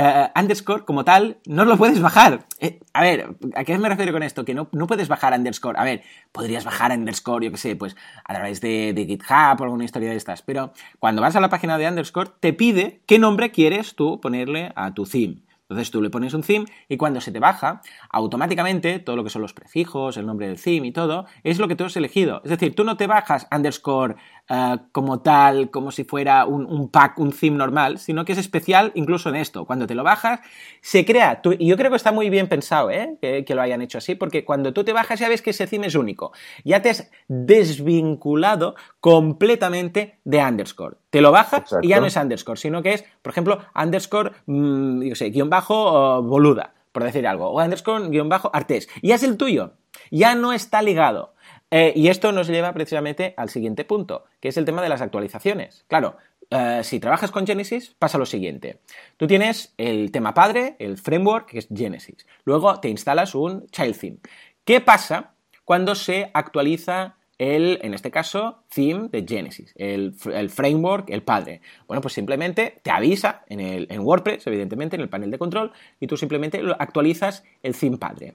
eh, 0.00 0.30
Underscore 0.36 0.84
como 0.84 1.04
tal 1.04 1.38
no 1.46 1.64
lo 1.64 1.76
puedes 1.76 2.00
bajar. 2.00 2.46
Eh, 2.60 2.78
a 2.92 3.02
ver, 3.02 3.34
¿a 3.56 3.64
qué 3.64 3.76
me 3.78 3.88
refiero 3.88 4.12
con 4.12 4.22
esto? 4.22 4.44
Que 4.44 4.54
no, 4.54 4.68
no 4.70 4.86
puedes 4.86 5.08
bajar 5.08 5.32
Underscore. 5.36 5.76
A 5.76 5.82
ver, 5.82 6.02
podrías 6.30 6.64
bajar 6.64 6.92
Underscore, 6.92 7.46
yo 7.46 7.50
qué 7.50 7.58
sé, 7.58 7.74
pues 7.74 7.96
a 8.24 8.32
través 8.32 8.60
de, 8.60 8.92
de 8.92 9.06
GitHub 9.06 9.60
o 9.60 9.64
alguna 9.64 9.84
historia 9.84 10.10
de 10.10 10.16
estas. 10.16 10.42
Pero 10.42 10.72
cuando 11.00 11.20
vas 11.20 11.34
a 11.34 11.40
la 11.40 11.48
página 11.48 11.78
de 11.78 11.88
Underscore, 11.88 12.30
te 12.38 12.52
pide 12.52 13.02
qué 13.06 13.18
nombre 13.18 13.50
quieres 13.50 13.96
tú 13.96 14.20
ponerle 14.20 14.72
a 14.76 14.94
tu 14.94 15.04
theme. 15.04 15.42
Entonces 15.68 15.90
tú 15.90 16.00
le 16.00 16.08
pones 16.08 16.32
un 16.32 16.42
theme 16.42 16.64
y 16.88 16.96
cuando 16.96 17.20
se 17.20 17.30
te 17.30 17.40
baja, 17.40 17.82
automáticamente 18.08 19.00
todo 19.00 19.16
lo 19.16 19.24
que 19.24 19.28
son 19.28 19.42
los 19.42 19.52
prefijos, 19.52 20.16
el 20.16 20.24
nombre 20.24 20.46
del 20.46 20.60
theme 20.60 20.86
y 20.86 20.92
todo, 20.92 21.26
es 21.42 21.58
lo 21.58 21.68
que 21.68 21.76
tú 21.76 21.84
has 21.84 21.96
elegido. 21.96 22.40
Es 22.42 22.50
decir, 22.50 22.74
tú 22.74 22.84
no 22.84 22.96
te 22.96 23.06
bajas 23.06 23.46
underscore 23.54 24.16
eh, 24.48 24.76
como 24.92 25.20
tal, 25.20 25.70
como 25.70 25.90
si 25.90 26.04
fuera 26.04 26.44
un, 26.46 26.64
un 26.66 26.88
pack, 26.90 27.18
un 27.18 27.32
theme 27.32 27.56
normal, 27.56 27.98
sino 27.98 28.24
que 28.24 28.32
es 28.32 28.38
especial 28.38 28.92
incluso 28.94 29.28
en 29.28 29.36
esto. 29.36 29.64
Cuando 29.66 29.86
te 29.86 29.94
lo 29.94 30.04
bajas, 30.04 30.40
se 30.80 31.04
crea, 31.04 31.42
tú- 31.42 31.54
y 31.58 31.66
yo 31.68 31.76
creo 31.76 31.90
que 31.90 31.96
está 31.96 32.12
muy 32.12 32.30
bien 32.30 32.48
pensado 32.48 32.90
¿eh? 32.90 33.18
que, 33.20 33.44
que 33.44 33.54
lo 33.54 33.62
hayan 33.62 33.82
hecho 33.82 33.98
así, 33.98 34.14
porque 34.14 34.44
cuando 34.44 34.72
tú 34.72 34.84
te 34.84 34.92
bajas 34.92 35.20
ya 35.20 35.28
ves 35.28 35.42
que 35.42 35.50
ese 35.50 35.66
theme 35.66 35.86
es 35.88 35.94
único. 35.94 36.32
Ya 36.64 36.80
te 36.82 36.90
has 36.90 37.10
desvinculado 37.28 38.74
completamente 39.00 40.18
de 40.24 40.38
underscore. 40.42 40.96
Te 41.10 41.20
lo 41.20 41.32
bajas 41.32 41.70
y 41.82 41.88
ya 41.88 41.96
no 42.00 42.06
es 42.06 42.16
underscore, 42.16 42.58
sino 42.58 42.82
que 42.82 42.94
es, 42.94 43.04
por 43.22 43.32
ejemplo, 43.32 43.58
underscore, 43.74 44.32
mm, 44.46 45.02
yo 45.02 45.14
sé, 45.14 45.30
guion 45.30 45.50
bajo 45.50 45.74
o 46.18 46.22
boluda, 46.22 46.74
por 46.92 47.04
decir 47.04 47.26
algo, 47.26 47.50
o 47.50 47.62
underscore 47.62 48.08
guion 48.08 48.28
bajo 48.28 48.50
artés. 48.52 48.88
Y 49.02 49.12
es 49.12 49.22
el 49.22 49.36
tuyo, 49.36 49.72
ya 50.10 50.34
no 50.34 50.52
está 50.52 50.82
ligado. 50.82 51.34
Eh, 51.70 51.92
y 51.94 52.08
esto 52.08 52.32
nos 52.32 52.48
lleva 52.48 52.72
precisamente 52.72 53.34
al 53.36 53.50
siguiente 53.50 53.84
punto, 53.84 54.24
que 54.40 54.48
es 54.48 54.56
el 54.56 54.64
tema 54.64 54.82
de 54.82 54.88
las 54.88 55.02
actualizaciones. 55.02 55.84
Claro, 55.86 56.16
eh, 56.50 56.80
si 56.82 56.98
trabajas 56.98 57.30
con 57.30 57.46
Genesis, 57.46 57.94
pasa 57.98 58.16
lo 58.16 58.24
siguiente. 58.24 58.80
Tú 59.18 59.26
tienes 59.26 59.74
el 59.76 60.10
tema 60.10 60.32
padre, 60.32 60.76
el 60.78 60.96
framework, 60.96 61.50
que 61.50 61.58
es 61.58 61.68
Genesis. 61.74 62.26
Luego 62.44 62.80
te 62.80 62.88
instalas 62.88 63.34
un 63.34 63.66
child 63.66 63.98
theme. 63.98 64.18
¿Qué 64.64 64.80
pasa 64.80 65.34
cuando 65.64 65.94
se 65.94 66.30
actualiza 66.32 67.17
el, 67.38 67.78
en 67.82 67.94
este 67.94 68.10
caso, 68.10 68.64
theme 68.68 69.08
de 69.08 69.24
Genesis, 69.26 69.72
el, 69.76 70.14
el 70.32 70.50
framework, 70.50 71.08
el 71.10 71.22
padre. 71.22 71.60
Bueno, 71.86 72.00
pues 72.00 72.14
simplemente 72.14 72.80
te 72.82 72.90
avisa 72.90 73.44
en, 73.48 73.60
el, 73.60 73.86
en 73.90 74.00
WordPress, 74.00 74.46
evidentemente, 74.48 74.96
en 74.96 75.02
el 75.02 75.08
panel 75.08 75.30
de 75.30 75.38
control, 75.38 75.72
y 76.00 76.08
tú 76.08 76.16
simplemente 76.16 76.60
actualizas 76.78 77.44
el 77.62 77.76
theme 77.76 77.96
padre. 77.96 78.34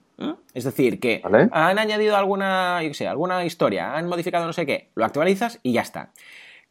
Es 0.53 0.63
decir, 0.63 0.99
que 0.99 1.21
Vale. 1.23 1.49
han 1.51 1.79
añadido 1.79 2.15
alguna, 2.15 2.81
yo 2.81 2.93
sé, 2.93 3.07
alguna 3.07 3.43
historia, 3.45 3.95
han 3.95 4.07
modificado 4.07 4.45
no 4.45 4.53
sé 4.53 4.65
qué, 4.65 4.89
lo 4.95 5.03
actualizas 5.03 5.59
y 5.63 5.73
ya 5.73 5.81
está. 5.81 6.11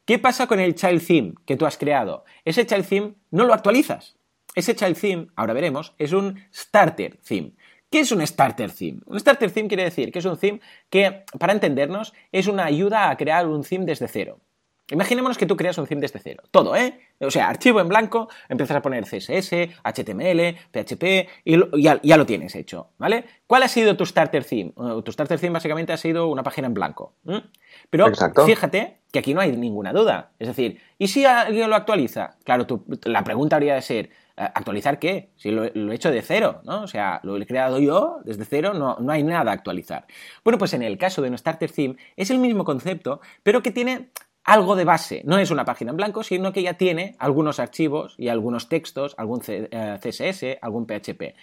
¿Qué 0.05 0.19
pasa 0.19 0.47
con 0.47 0.59
el 0.59 0.75
child 0.75 1.07
theme 1.07 1.35
que 1.47 1.57
tú 1.57 1.67
has 1.67 1.77
creado? 1.77 2.25
Ese 2.45 2.67
child 2.67 2.87
theme 2.89 3.15
no 3.31 3.45
lo 3.45 3.55
actualizas. 3.55 4.17
Ese 4.55 4.75
child 4.75 4.99
theme, 4.99 5.27
ahora 5.37 5.53
veremos, 5.53 5.95
es 5.99 6.13
un 6.13 6.41
starter 6.53 7.19
theme. 7.27 7.53
¿Qué 7.93 8.01
es 8.01 8.11
un 8.11 8.27
starter 8.27 8.73
theme? 8.73 9.01
Un 9.07 9.21
starter 9.21 9.51
theme 9.51 9.69
quiere 9.69 9.85
decir 9.85 10.11
que 10.11 10.19
es 10.21 10.25
un 10.25 10.39
theme 10.39 10.61
que, 10.91 11.25
para 11.39 11.53
entendernos, 11.53 12.15
es 12.33 12.47
una 12.49 12.65
ayuda 12.65 13.11
a 13.11 13.17
crear 13.19 13.47
un 13.47 13.63
theme 13.63 13.85
desde 13.85 14.09
cero. 14.09 14.41
Imaginémonos 14.91 15.39
que 15.39 15.47
tú 15.47 15.57
creas 15.57 15.79
un 15.79 15.87
theme 15.87 16.01
desde 16.01 16.19
cero. 16.19 16.43
Todo, 16.51 16.75
¿eh? 16.75 16.99
O 17.21 17.31
sea, 17.31 17.49
archivo 17.49 17.81
en 17.81 17.89
blanco, 17.89 18.29
empiezas 18.49 18.77
a 18.79 18.83
poner 18.83 19.05
CSS, 19.07 19.71
HTML, 19.85 20.57
PHP 20.71 21.29
y 21.45 21.57
lo- 21.57 21.71
ya, 21.79 22.01
ya 22.03 22.17
lo 22.17 22.27
tienes 22.27 22.55
hecho, 22.57 22.89
¿vale? 22.99 23.25
¿Cuál 23.47 23.63
ha 23.63 23.69
sido 23.69 23.97
tu 23.97 24.05
starter 24.05 24.45
theme? 24.45 24.73
Tu 25.05 25.13
starter 25.13 25.39
theme 25.39 25.53
básicamente 25.55 25.93
ha 25.93 25.97
sido 25.97 26.29
una 26.29 26.43
página 26.43 26.67
en 26.67 26.75
blanco. 26.75 27.15
Pero 27.91 28.09
Exacto. 28.09 28.45
fíjate 28.45 28.99
que 29.13 29.19
aquí 29.21 29.35
no 29.35 29.41
hay 29.41 29.53
ninguna 29.57 29.93
duda. 29.93 30.33
Es 30.39 30.49
decir, 30.49 30.81
¿y 30.99 31.09
si 31.09 31.25
alguien 31.25 31.71
lo 31.71 31.77
actualiza? 31.77 32.37
Claro, 32.45 32.67
la 33.05 33.23
pregunta 33.25 33.57
habría 33.57 33.75
de 33.75 33.83
ser, 33.83 34.11
¿actualizar 34.37 34.99
qué? 34.99 35.31
Si 35.37 35.51
lo, 35.51 35.65
he 35.65 35.95
hecho 35.95 36.11
de 36.11 36.23
cero, 36.23 36.61
¿no? 36.65 36.83
O 36.83 36.87
sea, 36.87 37.21
lo 37.23 37.37
he 37.37 37.47
creado 37.47 37.79
yo 37.79 38.21
desde 38.25 38.45
cero, 38.45 38.73
no, 38.75 38.97
no 39.01 39.13
hay 39.13 39.23
nada 39.23 39.51
a 39.51 39.55
actualizar. 39.55 40.07
Bueno, 40.45 40.59
pues 40.59 40.75
en 40.75 40.83
el 40.83 40.99
caso 40.99 41.23
de 41.23 41.31
un 41.31 41.39
starter 41.39 41.71
theme 41.71 41.97
es 42.17 42.31
el 42.31 42.39
mismo 42.39 42.65
concepto, 42.65 43.21
pero 43.43 43.63
que 43.63 43.71
tiene 43.71 44.11
algo 44.45 44.75
de 44.75 44.85
base. 44.85 45.23
No 45.25 45.39
es 45.39 45.51
una 45.51 45.65
página 45.65 45.91
en 45.91 45.97
blanco, 45.97 46.23
sino 46.23 46.53
que 46.53 46.63
ya 46.63 46.75
tiene 46.75 47.15
algunos 47.19 47.61
archivos 47.61 48.15
y 48.19 48.29
algunos 48.29 48.69
textos, 48.69 49.15
algún 49.17 49.41
CSS, 49.41 50.43
eh, 50.43 50.59
algún 50.61 50.87
PHP. 50.87 51.35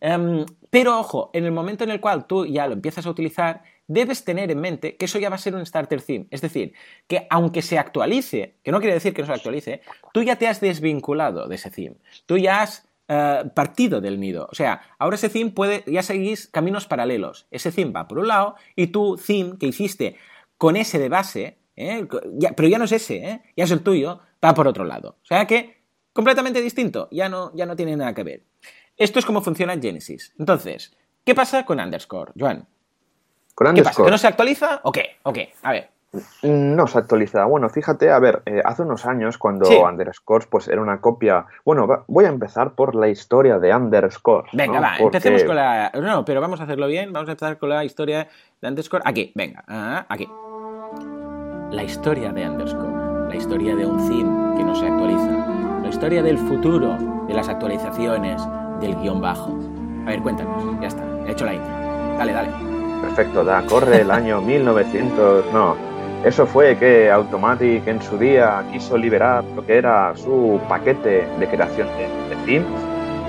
Em, 0.00 0.46
pero 0.70 0.98
ojo, 0.98 1.30
en 1.34 1.44
el 1.44 1.52
momento 1.52 1.84
en 1.84 1.90
el 1.90 2.00
cual 2.00 2.26
tú 2.26 2.46
ya 2.46 2.66
lo 2.66 2.72
empiezas 2.72 3.06
a 3.06 3.10
utilizar, 3.10 3.62
debes 3.88 4.24
tener 4.24 4.50
en 4.50 4.60
mente 4.60 4.96
que 4.96 5.04
eso 5.04 5.18
ya 5.18 5.28
va 5.28 5.36
a 5.36 5.38
ser 5.38 5.54
un 5.54 5.64
starter 5.64 6.02
theme. 6.02 6.26
Es 6.30 6.40
decir, 6.40 6.72
que 7.06 7.26
aunque 7.30 7.62
se 7.62 7.78
actualice, 7.78 8.56
que 8.62 8.72
no 8.72 8.80
quiere 8.80 8.94
decir 8.94 9.14
que 9.14 9.22
no 9.22 9.26
se 9.26 9.34
actualice, 9.34 9.80
tú 10.12 10.22
ya 10.22 10.36
te 10.36 10.48
has 10.48 10.60
desvinculado 10.60 11.48
de 11.48 11.54
ese 11.54 11.70
theme. 11.70 11.96
Tú 12.26 12.38
ya 12.38 12.62
has 12.62 12.88
eh, 13.08 13.44
partido 13.54 14.00
del 14.00 14.18
nido. 14.18 14.48
O 14.50 14.54
sea, 14.54 14.80
ahora 14.98 15.14
ese 15.14 15.28
theme 15.28 15.52
puede, 15.52 15.84
ya 15.86 16.02
seguís 16.02 16.48
caminos 16.48 16.86
paralelos. 16.86 17.46
Ese 17.52 17.70
theme 17.70 17.92
va 17.92 18.08
por 18.08 18.18
un 18.18 18.28
lado 18.28 18.56
y 18.74 18.88
tu 18.88 19.16
theme 19.16 19.58
que 19.58 19.66
hiciste 19.66 20.16
con 20.58 20.76
ese 20.76 20.98
de 20.98 21.08
base, 21.08 21.58
¿eh? 21.76 22.06
pero 22.56 22.68
ya 22.68 22.78
no 22.78 22.84
es 22.84 22.92
ese, 22.92 23.16
¿eh? 23.16 23.42
ya 23.56 23.64
es 23.64 23.70
el 23.70 23.82
tuyo, 23.82 24.20
va 24.44 24.54
por 24.54 24.66
otro 24.66 24.84
lado. 24.84 25.18
O 25.22 25.26
sea 25.26 25.46
que 25.46 25.82
completamente 26.12 26.60
distinto, 26.60 27.08
ya 27.12 27.28
no, 27.28 27.52
ya 27.54 27.66
no 27.66 27.76
tiene 27.76 27.96
nada 27.96 28.14
que 28.14 28.24
ver. 28.24 28.42
Esto 28.96 29.18
es 29.18 29.26
como 29.26 29.42
funciona 29.42 29.78
Genesis. 29.78 30.34
Entonces, 30.38 30.96
¿qué 31.24 31.34
pasa 31.34 31.64
con 31.64 31.78
underscore, 31.78 32.32
Joan? 32.36 32.66
¿Qué 33.74 33.82
pasa? 33.82 34.04
¿Que 34.04 34.10
no 34.10 34.18
se 34.18 34.26
actualiza 34.26 34.80
o 34.82 34.92
qué? 34.92 35.16
Ok, 35.22 35.38
a 35.62 35.72
ver. 35.72 35.96
No 36.42 36.86
se 36.86 36.98
actualiza. 36.98 37.44
Bueno, 37.44 37.68
fíjate, 37.68 38.10
a 38.10 38.18
ver, 38.18 38.42
eh, 38.46 38.62
hace 38.64 38.82
unos 38.82 39.04
años 39.06 39.38
cuando 39.38 39.68
Underscore 39.68 40.46
pues 40.48 40.68
era 40.68 40.80
una 40.80 41.00
copia. 41.00 41.46
Bueno, 41.64 42.04
voy 42.06 42.24
a 42.24 42.28
empezar 42.28 42.72
por 42.72 42.94
la 42.94 43.08
historia 43.08 43.58
de 43.58 43.74
Underscore. 43.74 44.48
Venga, 44.52 44.80
va, 44.80 44.96
empecemos 44.98 45.44
con 45.44 45.56
la. 45.56 45.90
No, 45.94 46.24
pero 46.24 46.40
vamos 46.40 46.60
a 46.60 46.64
hacerlo 46.64 46.86
bien. 46.86 47.12
Vamos 47.12 47.28
a 47.28 47.32
empezar 47.32 47.58
con 47.58 47.68
la 47.70 47.84
historia 47.84 48.28
de 48.60 48.68
Underscore. 48.68 49.02
Aquí, 49.04 49.32
venga, 49.34 49.64
ah, 49.68 50.06
aquí. 50.08 50.28
La 51.70 51.82
historia 51.82 52.32
de 52.32 52.48
Underscore. 52.48 53.28
La 53.28 53.36
historia 53.36 53.74
de 53.74 53.84
un 53.84 54.08
theme 54.08 54.56
que 54.56 54.64
no 54.64 54.74
se 54.74 54.86
actualiza. 54.86 55.80
La 55.82 55.88
historia 55.88 56.22
del 56.22 56.38
futuro 56.38 56.96
de 57.26 57.34
las 57.34 57.48
actualizaciones 57.48 58.42
del 58.80 58.94
guion 58.96 59.20
bajo. 59.20 59.58
A 60.06 60.10
ver, 60.10 60.22
cuéntanos. 60.22 60.80
Ya 60.80 60.88
está, 60.88 61.04
he 61.26 61.32
hecho 61.32 61.44
la 61.44 61.54
intro. 61.54 61.70
Dale, 62.18 62.32
dale. 62.32 62.75
Perfecto, 63.02 63.44
da, 63.44 63.62
corre 63.66 64.00
el 64.02 64.10
año 64.10 64.40
1900. 64.40 65.52
No, 65.52 65.76
eso 66.24 66.46
fue 66.46 66.76
que 66.76 67.10
Automatic 67.10 67.86
en 67.86 68.02
su 68.02 68.18
día 68.18 68.64
quiso 68.72 68.96
liberar 68.96 69.44
lo 69.54 69.64
que 69.64 69.76
era 69.76 70.16
su 70.16 70.60
paquete 70.68 71.26
de 71.38 71.48
creación 71.48 71.88
de, 71.96 72.36
themes 72.44 72.66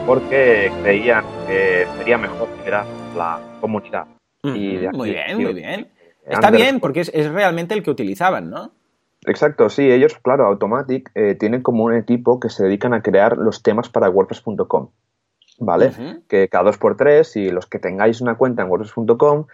porque 0.06 0.72
creían 0.82 1.24
que 1.46 1.86
sería 1.98 2.18
mejor 2.18 2.48
liberar 2.58 2.86
la 3.16 3.40
comunidad. 3.60 4.06
y 4.44 4.80
muy 4.94 5.12
bien, 5.12 5.42
muy 5.42 5.54
bien. 5.54 5.88
Está 6.26 6.50
bien 6.50 6.80
porque 6.80 7.02
es, 7.02 7.32
realmente 7.32 7.74
el 7.74 7.84
que 7.84 7.92
utilizaban, 7.92 8.50
¿no? 8.50 8.72
Exacto, 9.26 9.70
sí, 9.70 9.92
ellos, 9.92 10.18
claro, 10.22 10.46
Automatic 10.48 11.12
eh, 11.14 11.36
tienen 11.36 11.62
como 11.62 11.84
un 11.84 11.96
equipo 11.96 12.40
que 12.40 12.50
se 12.50 12.64
dedican 12.64 12.94
a 12.94 13.02
crear 13.02 13.38
los 13.38 13.62
temas 13.62 13.90
para 13.90 14.10
WordPress.com. 14.10 14.90
¿vale? 15.60 15.92
Que 16.28 16.50
cada 16.50 16.66
dos 16.66 16.78
por 16.78 16.96
tres, 16.96 17.36
y 17.36 17.50
los 17.50 17.66
que 17.66 17.80
tengáis 17.80 18.22
una 18.22 18.36
cuenta 18.36 18.62
en 18.62 18.70
WordPress.com, 18.70 19.46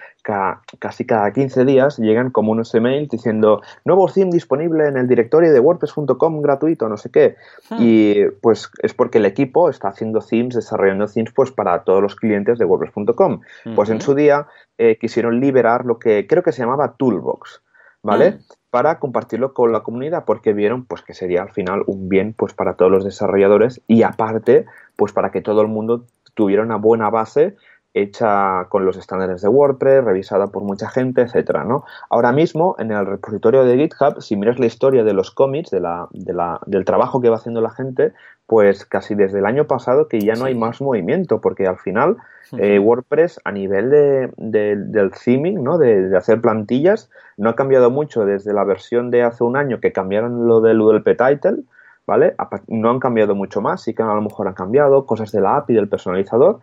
casi 0.80 1.06
cada 1.06 1.32
15 1.32 1.66
días 1.66 1.98
llegan 1.98 2.32
como 2.32 2.52
unos 2.52 2.74
emails 2.76 3.10
diciendo 3.10 3.62
nuevo 3.86 4.08
theme 4.08 4.32
disponible 4.32 4.88
en 4.88 4.98
el 4.98 5.08
directorio 5.08 5.54
de 5.54 5.60
WordPress.com 5.60 6.42
gratuito, 6.42 6.89
no 6.89 6.98
sé 6.98 7.10
qué. 7.10 7.36
Hmm. 7.70 7.78
Y 7.80 8.26
pues 8.42 8.70
es 8.82 8.94
porque 8.94 9.20
el 9.20 9.26
equipo 9.26 9.70
está 9.70 9.89
haciendo 9.89 10.20
themes, 10.20 10.56
desarrollando 10.56 11.08
themes 11.08 11.32
pues 11.34 11.52
para 11.52 11.84
todos 11.84 12.02
los 12.02 12.16
clientes 12.16 12.60
de 12.60 12.66
WordPress.com. 12.66 13.42
Pues 13.76 13.89
en 13.89 14.02
su 14.02 14.13
día 14.13 14.48
eh, 14.78 14.98
quisieron 15.00 15.39
liberar 15.39 15.86
lo 15.86 16.00
que 16.00 16.28
creo 16.28 16.44
que 16.44 16.52
se 16.52 16.62
llamaba 16.62 16.96
Toolbox, 16.98 17.62
¿vale? 18.02 18.39
Para 18.74 18.98
compartirlo 18.98 19.54
con 19.54 19.72
la 19.72 19.82
comunidad 19.82 20.26
porque 20.26 20.52
vieron 20.52 20.86
pues 20.86 21.04
que 21.04 21.14
sería 21.14 21.44
al 21.44 21.52
final 21.52 21.84
un 21.86 22.10
bien 22.10 22.34
pues 22.34 22.56
para 22.56 22.74
todos 22.74 22.92
los 22.92 23.06
desarrolladores 23.06 23.84
y 23.86 24.02
aparte 24.02 24.66
pues 24.96 25.14
para 25.14 25.30
que 25.30 25.42
todo 25.42 25.62
el 25.62 25.68
mundo 25.68 26.08
tuviera 26.34 26.64
una 26.64 26.78
buena 26.78 27.12
base 27.12 27.56
hecha 27.93 28.65
con 28.69 28.86
los 28.86 28.97
estándares 28.97 29.41
de 29.41 29.47
WordPress, 29.47 30.03
revisada 30.03 30.47
por 30.47 30.63
mucha 30.63 30.89
gente, 30.89 31.21
etcétera, 31.21 31.63
¿no? 31.63 31.86
Ahora 32.10 32.32
mismo, 32.32 32.75
en 32.79 32.91
el 32.91 33.06
repositorio 33.06 33.63
de 33.65 33.77
GitHub, 33.77 34.21
si 34.21 34.36
miras 34.36 34.60
la 34.60 34.65
historia 34.65 35.03
de 35.03 35.13
los 35.13 35.32
commits, 35.32 35.69
de 35.69 35.79
la, 35.79 36.08
de 36.12 36.34
la, 36.34 36.60
del 36.65 36.86
trabajo 36.86 37.21
que 37.21 37.29
va 37.29 37.38
haciendo 37.38 37.62
la 37.62 37.69
gente, 37.69 38.13
pues 38.47 38.86
casi 38.86 39.15
desde 39.15 39.39
el 39.39 39.45
año 39.45 39.65
pasado 39.65 40.08
que 40.08 40.19
ya 40.19 40.36
no 40.36 40.45
hay 40.45 40.56
más 40.56 40.82
movimiento, 40.82 41.39
porque 41.39 41.67
al 41.67 41.77
final 41.77 42.17
eh, 42.58 42.77
WordPress 42.77 43.39
a 43.45 43.51
nivel 43.51 43.89
de, 43.89 44.29
del 44.38 45.12
theming, 45.12 45.63
¿no? 45.63 45.77
De, 45.77 46.15
hacer 46.15 46.41
plantillas, 46.41 47.10
no 47.38 47.49
ha 47.49 47.56
cambiado 47.56 47.89
mucho 47.89 48.25
desde 48.25 48.53
la 48.53 48.63
versión 48.63 49.12
de 49.12 49.23
hace 49.23 49.43
un 49.43 49.56
año 49.56 49.79
que 49.79 49.91
cambiaron 49.91 50.47
lo 50.47 50.62
del 50.62 50.82
ULP 50.82 51.06
title, 51.17 51.63
¿vale? 52.06 52.36
No 52.67 52.89
han 52.89 52.99
cambiado 52.99 53.34
mucho 53.34 53.62
más, 53.62 53.82
sí 53.82 53.93
que 53.93 54.03
a 54.03 54.13
lo 54.13 54.21
mejor 54.21 54.47
han 54.47 54.53
cambiado 54.53 55.06
cosas 55.06 55.32
de 55.32 55.41
la 55.41 55.58
API, 55.58 55.73
del 55.73 55.89
personalizador, 55.89 56.60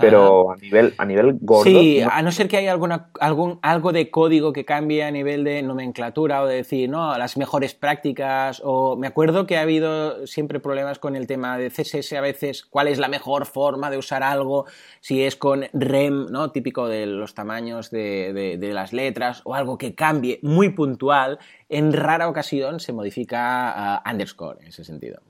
pero 0.00 0.52
a 0.52 0.56
nivel, 0.56 0.94
a 0.98 1.04
nivel 1.04 1.38
gordo. 1.40 1.64
Sí, 1.64 2.00
a 2.00 2.22
no 2.22 2.32
ser 2.32 2.48
que 2.48 2.56
haya 2.56 2.72
alguna, 2.72 3.10
algún, 3.20 3.58
algo 3.62 3.92
de 3.92 4.10
código 4.10 4.52
que 4.52 4.64
cambie 4.64 5.04
a 5.04 5.10
nivel 5.10 5.44
de 5.44 5.62
nomenclatura 5.62 6.42
o 6.42 6.46
de 6.46 6.56
decir, 6.56 6.88
no, 6.88 7.16
las 7.18 7.36
mejores 7.36 7.74
prácticas. 7.74 8.60
O 8.64 8.96
me 8.96 9.06
acuerdo 9.06 9.46
que 9.46 9.56
ha 9.56 9.62
habido 9.62 10.26
siempre 10.26 10.60
problemas 10.60 10.98
con 10.98 11.16
el 11.16 11.26
tema 11.26 11.58
de 11.58 11.70
CSS 11.70 12.12
a 12.14 12.20
veces, 12.20 12.64
cuál 12.64 12.88
es 12.88 12.98
la 12.98 13.08
mejor 13.08 13.46
forma 13.46 13.90
de 13.90 13.98
usar 13.98 14.22
algo, 14.22 14.66
si 15.00 15.22
es 15.22 15.36
con 15.36 15.66
REM, 15.72 16.26
¿no? 16.30 16.50
Típico 16.50 16.88
de 16.88 17.06
los 17.06 17.34
tamaños 17.34 17.90
de, 17.90 18.56
de 18.58 18.72
las 18.72 18.92
letras, 18.92 19.42
o 19.44 19.54
algo 19.54 19.78
que 19.78 19.94
cambie 19.94 20.40
muy 20.42 20.70
puntual 20.70 21.38
en 21.70 21.92
rara 21.92 22.28
ocasión 22.28 22.80
se 22.80 22.92
modifica 22.92 24.02
underscore 24.04 24.60
en 24.60 24.68
ese 24.68 24.84
sentido. 24.84 25.20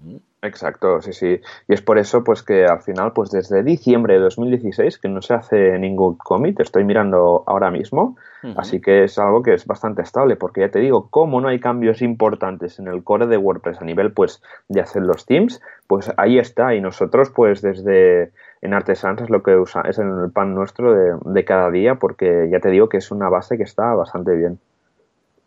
Exacto, 0.43 1.03
sí, 1.03 1.13
sí. 1.13 1.41
Y 1.69 1.75
es 1.75 1.83
por 1.83 1.99
eso 1.99 2.25
pues 2.25 2.43
que 2.43 2.65
al 2.65 2.81
final, 2.81 3.13
pues 3.13 3.31
desde 3.31 3.63
diciembre 3.63 4.15
de 4.15 4.21
2016 4.21 4.99
que 4.99 5.09
no 5.09 5.21
se 5.21 5.35
hace 5.35 5.79
ningún 5.79 6.17
commit, 6.17 6.61
estoy 6.61 6.85
mirando 6.85 7.45
ahora 7.47 7.71
mismo, 7.71 8.17
así 8.57 8.81
que 8.81 9.05
es 9.05 9.19
algo 9.19 9.43
que 9.43 9.53
es 9.53 9.67
bastante 9.67 10.01
estable, 10.01 10.37
porque 10.37 10.63
ya 10.63 10.71
te 10.71 10.79
digo, 10.79 11.09
como 11.11 11.43
no 11.43 11.49
hay 11.49 11.61
cambios 11.61 12.01
importantes 12.01 12.79
en 12.79 12.89
el 12.89 13.05
core 13.05 13.27
de 13.27 13.37
WordPress 13.37 13.83
a 13.83 13.85
nivel 13.85 14.13
pues 14.13 14.43
de 14.69 14.81
hacer 14.81 15.03
los 15.03 15.27
themes, 15.27 15.61
pues 15.87 16.11
ahí 16.17 16.39
está 16.39 16.75
y 16.75 16.81
nosotros 16.81 17.29
pues 17.29 17.61
desde 17.61 18.33
en 18.63 18.73
Artesans 18.73 19.21
es 19.21 19.29
lo 19.29 19.43
que 19.43 19.57
usa, 19.57 19.83
es 19.83 19.99
el 19.99 20.31
pan 20.33 20.55
nuestro 20.55 20.95
de, 20.95 21.19
de 21.23 21.45
cada 21.45 21.71
día, 21.71 21.97
porque 21.97 22.49
ya 22.51 22.61
te 22.61 22.71
digo 22.71 22.89
que 22.89 22.97
es 22.97 23.11
una 23.11 23.29
base 23.29 23.59
que 23.59 23.65
está 23.65 23.95
bastante 23.95 24.35
bien. 24.35 24.59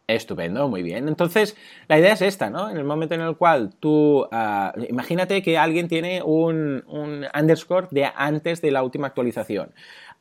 Estupendo, 0.06 0.68
muy 0.68 0.84
bien. 0.84 1.08
Entonces, 1.08 1.56
la 1.88 1.98
idea 1.98 2.12
es 2.12 2.22
esta, 2.22 2.50
¿no? 2.50 2.70
En 2.70 2.76
el 2.76 2.84
momento 2.84 3.16
en 3.16 3.22
el 3.22 3.38
cual 3.38 3.70
tú, 3.80 4.28
ah, 4.34 4.74
imagínate 4.90 5.42
que 5.42 5.58
alguien 5.58 5.88
tiene 5.88 6.22
un, 6.22 6.84
underscore 7.34 7.88
de 7.92 8.12
antes 8.14 8.62
de 8.62 8.72
la 8.72 8.84
última 8.84 9.08
actualización. 9.08 9.72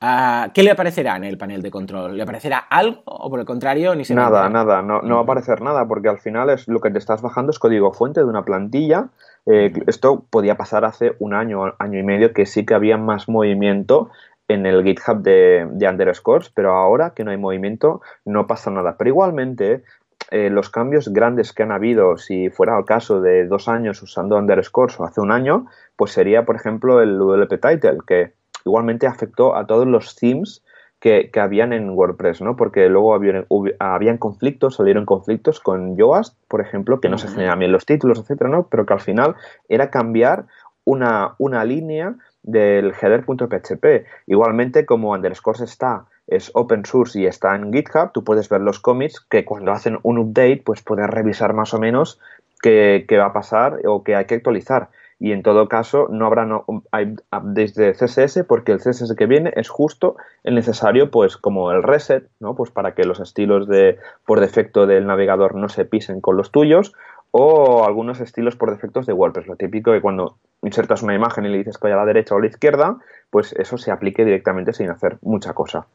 Ah, 0.00 0.50
¿Qué 0.54 0.62
le 0.62 0.70
aparecerá 0.70 1.16
en 1.16 1.24
el 1.24 1.36
panel 1.36 1.62
de 1.62 1.70
control? 1.72 2.16
¿Le 2.16 2.22
aparecerá 2.22 2.58
algo 2.58 3.02
o 3.06 3.28
por 3.28 3.40
el 3.40 3.46
contrario 3.46 3.94
ni 3.96 4.04
se 4.04 4.14
Nada, 4.14 4.48
nada, 4.48 4.82
no, 4.82 5.02
no 5.02 5.14
va 5.14 5.20
a 5.20 5.24
aparecer 5.24 5.62
nada 5.62 5.86
porque 5.86 6.08
al 6.08 6.18
final 6.18 6.50
es 6.50 6.68
lo 6.68 6.80
que 6.80 6.90
te 6.90 6.98
estás 6.98 7.22
bajando 7.22 7.50
es 7.50 7.58
código 7.58 7.92
fuente 7.92 8.20
de 8.20 8.26
una 8.26 8.44
plantilla. 8.44 9.08
Eh, 9.46 9.72
esto 9.88 10.24
podía 10.30 10.56
pasar 10.56 10.84
hace 10.84 11.16
un 11.18 11.34
año, 11.34 11.74
año 11.78 11.98
y 11.98 12.02
medio 12.04 12.32
que 12.32 12.46
sí 12.46 12.64
que 12.64 12.74
había 12.74 12.96
más 12.96 13.28
movimiento 13.28 14.10
en 14.48 14.66
el 14.66 14.82
GitHub 14.82 15.22
de, 15.22 15.66
de 15.70 15.88
underscores, 15.88 16.50
pero 16.50 16.72
ahora 16.72 17.14
que 17.14 17.24
no 17.24 17.30
hay 17.30 17.36
movimiento 17.36 18.00
no 18.24 18.46
pasa 18.46 18.70
nada. 18.70 18.96
Pero 18.98 19.10
igualmente 19.10 19.82
eh, 20.30 20.50
los 20.50 20.70
cambios 20.70 21.12
grandes 21.12 21.52
que 21.52 21.62
han 21.62 21.72
habido, 21.72 22.16
si 22.16 22.48
fuera 22.50 22.78
el 22.78 22.84
caso 22.84 23.20
de 23.20 23.46
dos 23.46 23.68
años 23.68 24.02
usando 24.02 24.36
underscores 24.36 24.98
o 24.98 25.04
hace 25.04 25.20
un 25.20 25.30
año, 25.30 25.66
pues 25.96 26.12
sería, 26.12 26.44
por 26.44 26.56
ejemplo, 26.56 27.02
el 27.02 27.18
WP 27.18 27.60
Title, 27.60 27.98
que 28.06 28.32
igualmente 28.64 29.06
afectó 29.06 29.56
a 29.56 29.66
todos 29.66 29.86
los 29.86 30.16
themes 30.16 30.62
que, 31.00 31.30
que 31.30 31.40
habían 31.40 31.72
en 31.72 31.90
WordPress, 31.90 32.40
¿no? 32.40 32.56
Porque 32.56 32.88
luego 32.88 33.14
habían, 33.14 33.46
habían, 33.78 34.18
conflictos, 34.18 34.76
salieron 34.76 35.04
conflictos 35.04 35.60
con 35.60 35.96
Yoast, 35.96 36.36
por 36.48 36.60
ejemplo, 36.60 37.00
que 37.00 37.08
no 37.08 37.18
se 37.18 37.28
generan 37.28 37.58
bien 37.58 37.72
los 37.72 37.84
títulos, 37.84 38.18
etcétera, 38.20 38.48
¿no? 38.48 38.68
Pero 38.70 38.86
que 38.86 38.94
al 38.94 39.00
final 39.00 39.34
era 39.68 39.90
cambiar 39.90 40.46
una, 40.84 41.34
una 41.38 41.64
línea 41.64 42.14
del 42.42 42.92
header.php. 43.00 44.06
Igualmente, 44.26 44.84
como 44.86 45.12
Underscores 45.12 45.60
está, 45.60 46.06
es 46.26 46.50
open 46.54 46.84
source 46.84 47.20
y 47.20 47.26
está 47.26 47.54
en 47.54 47.72
GitHub, 47.72 48.12
tú 48.12 48.24
puedes 48.24 48.48
ver 48.48 48.60
los 48.60 48.80
commits 48.80 49.20
que 49.20 49.44
cuando 49.44 49.72
hacen 49.72 49.98
un 50.02 50.18
update, 50.18 50.62
pues 50.64 50.82
puedes 50.82 51.08
revisar 51.08 51.52
más 51.52 51.74
o 51.74 51.78
menos 51.78 52.20
qué, 52.62 53.06
va 53.12 53.26
a 53.26 53.32
pasar 53.32 53.80
o 53.86 54.02
qué 54.02 54.16
hay 54.16 54.24
que 54.26 54.36
actualizar. 54.36 54.88
Y 55.18 55.30
en 55.30 55.44
todo 55.44 55.68
caso, 55.68 56.08
no 56.10 56.26
habrá 56.26 56.44
no, 56.46 56.64
updates 56.66 57.74
de 57.76 57.92
CSS 57.92 58.42
porque 58.44 58.72
el 58.72 58.78
CSS 58.78 59.14
que 59.14 59.26
viene 59.26 59.52
es 59.54 59.68
justo 59.68 60.16
el 60.42 60.56
necesario, 60.56 61.12
pues 61.12 61.36
como 61.36 61.70
el 61.70 61.84
reset, 61.84 62.28
¿no? 62.40 62.56
Pues 62.56 62.72
para 62.72 62.94
que 62.94 63.04
los 63.04 63.20
estilos 63.20 63.68
de 63.68 63.98
por 64.26 64.40
defecto 64.40 64.86
del 64.88 65.06
navegador 65.06 65.54
no 65.54 65.68
se 65.68 65.84
pisen 65.84 66.20
con 66.20 66.36
los 66.36 66.50
tuyos 66.50 66.92
o 67.32 67.84
algunos 67.84 68.20
estilos 68.20 68.56
por 68.56 68.70
defectos 68.70 69.06
de 69.06 69.12
WordPress. 69.12 69.46
Lo 69.46 69.56
típico 69.56 69.92
que 69.92 70.00
cuando 70.00 70.36
insertas 70.62 71.02
una 71.02 71.14
imagen 71.14 71.44
y 71.44 71.48
le 71.48 71.58
dices 71.58 71.78
que 71.78 71.88
vaya 71.88 71.96
a 71.96 72.00
la 72.00 72.06
derecha 72.06 72.34
o 72.34 72.38
a 72.38 72.42
la 72.42 72.46
izquierda, 72.46 72.98
pues 73.30 73.52
eso 73.54 73.76
se 73.78 73.90
aplique 73.90 74.24
directamente 74.24 74.72
sin 74.72 74.90
hacer 74.90 75.18
mucha 75.22 75.54
cosa. 75.54 75.86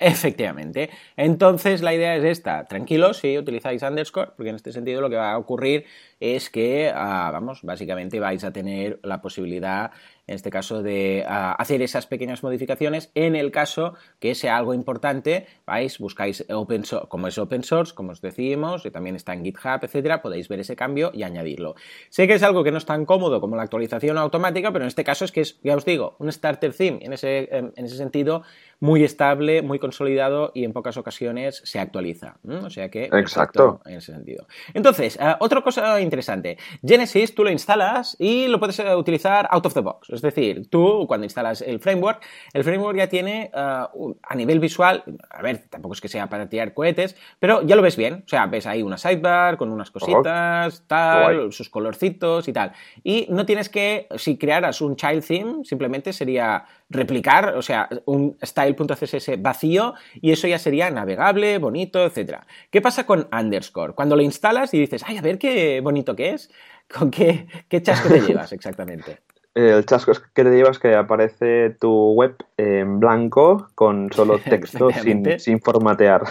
Efectivamente. 0.00 0.88
Entonces 1.16 1.82
la 1.82 1.94
idea 1.94 2.16
es 2.16 2.24
esta. 2.24 2.64
Tranquilos 2.64 3.18
si 3.18 3.38
utilizáis 3.38 3.82
underscore, 3.82 4.32
porque 4.34 4.48
en 4.48 4.56
este 4.56 4.72
sentido 4.72 5.00
lo 5.00 5.10
que 5.10 5.16
va 5.16 5.32
a 5.32 5.38
ocurrir 5.38 5.84
es 6.20 6.50
que, 6.50 6.92
ah, 6.94 7.30
vamos, 7.32 7.62
básicamente 7.62 8.20
vais 8.20 8.44
a 8.44 8.52
tener 8.52 9.00
la 9.02 9.22
posibilidad 9.22 9.90
en 10.26 10.36
este 10.36 10.50
caso 10.50 10.82
de 10.82 11.24
ah, 11.26 11.56
hacer 11.58 11.82
esas 11.82 12.06
pequeñas 12.06 12.44
modificaciones. 12.44 13.10
En 13.14 13.34
el 13.34 13.50
caso 13.50 13.94
que 14.20 14.36
sea 14.36 14.56
algo 14.56 14.74
importante, 14.74 15.46
vais, 15.66 15.98
buscáis 15.98 16.44
open 16.50 16.84
source, 16.84 17.08
como 17.08 17.26
es 17.26 17.36
open 17.38 17.64
source, 17.64 17.94
como 17.94 18.12
os 18.12 18.20
decimos, 18.20 18.86
y 18.86 18.90
también 18.92 19.16
está 19.16 19.32
en 19.32 19.44
GitHub, 19.44 19.80
etcétera, 19.82 20.22
podéis 20.22 20.48
ver 20.48 20.60
ese 20.60 20.76
cambio 20.76 21.10
y 21.12 21.24
añadirlo. 21.24 21.74
Sé 22.10 22.28
que 22.28 22.34
es 22.34 22.42
algo 22.44 22.62
que 22.62 22.70
no 22.70 22.78
es 22.78 22.86
tan 22.86 23.06
cómodo 23.06 23.40
como 23.40 23.56
la 23.56 23.62
actualización 23.62 24.18
automática, 24.18 24.72
pero 24.72 24.84
en 24.84 24.88
este 24.88 25.02
caso 25.02 25.24
es 25.24 25.32
que 25.32 25.40
es, 25.40 25.58
ya 25.62 25.74
os 25.74 25.84
digo, 25.84 26.14
un 26.18 26.30
starter 26.30 26.74
theme. 26.74 26.98
En 27.02 27.12
ese, 27.12 27.48
en 27.50 27.72
ese 27.76 27.96
sentido, 27.96 28.42
muy 28.80 29.04
estable, 29.04 29.62
muy 29.62 29.78
consolidado 29.78 30.52
y 30.54 30.64
en 30.64 30.72
pocas 30.72 30.96
ocasiones 30.96 31.60
se 31.64 31.78
actualiza. 31.78 32.38
O 32.48 32.70
sea 32.70 32.90
que. 32.90 33.04
Exacto. 33.04 33.80
En 33.84 33.98
ese 33.98 34.12
sentido. 34.12 34.46
Entonces, 34.72 35.18
ah, 35.20 35.36
otra 35.40 35.60
cosa 35.60 36.00
interesante. 36.10 36.58
Genesis 36.84 37.34
tú 37.34 37.44
lo 37.44 37.50
instalas 37.50 38.16
y 38.18 38.48
lo 38.48 38.58
puedes 38.58 38.78
eh, 38.78 38.94
utilizar 38.94 39.48
out 39.50 39.64
of 39.64 39.74
the 39.74 39.80
box. 39.80 40.10
Es 40.10 40.22
decir, 40.22 40.68
tú 40.68 41.06
cuando 41.06 41.24
instalas 41.24 41.62
el 41.62 41.78
framework, 41.78 42.22
el 42.52 42.64
framework 42.64 42.98
ya 42.98 43.08
tiene 43.08 43.50
ah, 43.54 43.90
a 44.22 44.34
nivel 44.34 44.58
visual, 44.60 45.04
a 45.30 45.42
ver, 45.42 45.68
tampoco 45.70 45.94
es 45.94 46.00
que 46.00 46.08
sea 46.08 46.28
para 46.28 46.48
tirar 46.48 46.74
cohetes, 46.74 47.16
pero 47.38 47.62
ya 47.62 47.76
lo 47.76 47.82
ves 47.82 47.96
bien. 47.96 48.22
O 48.26 48.28
sea, 48.28 48.46
ves 48.46 48.66
ahí 48.66 48.82
una 48.82 48.98
sidebar 48.98 49.56
con 49.56 49.70
unas 49.70 49.90
cositas, 49.90 50.84
tal, 50.86 51.52
sus 51.52 51.68
colorcitos 51.68 52.48
y 52.48 52.52
tal. 52.52 52.72
Y 53.04 53.26
no 53.30 53.46
tienes 53.46 53.68
que, 53.68 54.08
si 54.16 54.36
crearas 54.36 54.80
un 54.80 54.96
child 54.96 55.24
theme, 55.24 55.64
simplemente 55.64 56.12
sería 56.12 56.64
replicar, 56.90 57.54
o 57.56 57.62
sea, 57.62 57.88
un 58.04 58.36
style.css 58.44 59.40
vacío 59.40 59.94
y 60.20 60.32
eso 60.32 60.46
ya 60.48 60.58
sería 60.58 60.90
navegable, 60.90 61.58
bonito, 61.58 62.04
etc. 62.04 62.40
¿Qué 62.70 62.82
pasa 62.82 63.06
con 63.06 63.28
underscore? 63.32 63.94
Cuando 63.94 64.16
lo 64.16 64.22
instalas 64.22 64.74
y 64.74 64.78
dices, 64.78 65.02
ay, 65.06 65.16
a 65.16 65.22
ver 65.22 65.38
qué 65.38 65.80
bonito 65.80 66.16
que 66.16 66.30
es, 66.30 66.50
¿con 66.92 67.10
qué, 67.10 67.46
qué 67.68 67.80
chasco 67.80 68.08
te 68.08 68.20
llevas 68.26 68.52
exactamente? 68.52 69.20
El 69.54 69.84
chasco 69.84 70.12
que 70.32 70.44
te 70.44 70.50
llevas 70.50 70.78
que 70.78 70.94
aparece 70.94 71.70
tu 71.80 72.12
web 72.12 72.36
en 72.56 73.00
blanco 73.00 73.68
con 73.74 74.12
solo 74.12 74.38
texto 74.44 74.90
sin, 74.90 75.40
sin, 75.40 75.60
formatear. 75.60 76.22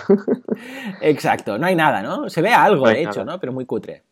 Exacto, 1.02 1.58
no 1.58 1.66
hay 1.66 1.76
nada, 1.76 2.02
¿no? 2.02 2.30
Se 2.30 2.42
ve 2.42 2.50
algo, 2.50 2.88
de 2.88 3.04
hecho, 3.04 3.26
¿no? 3.26 3.40
Pero 3.40 3.52
muy 3.52 3.66
cutre. 3.66 4.04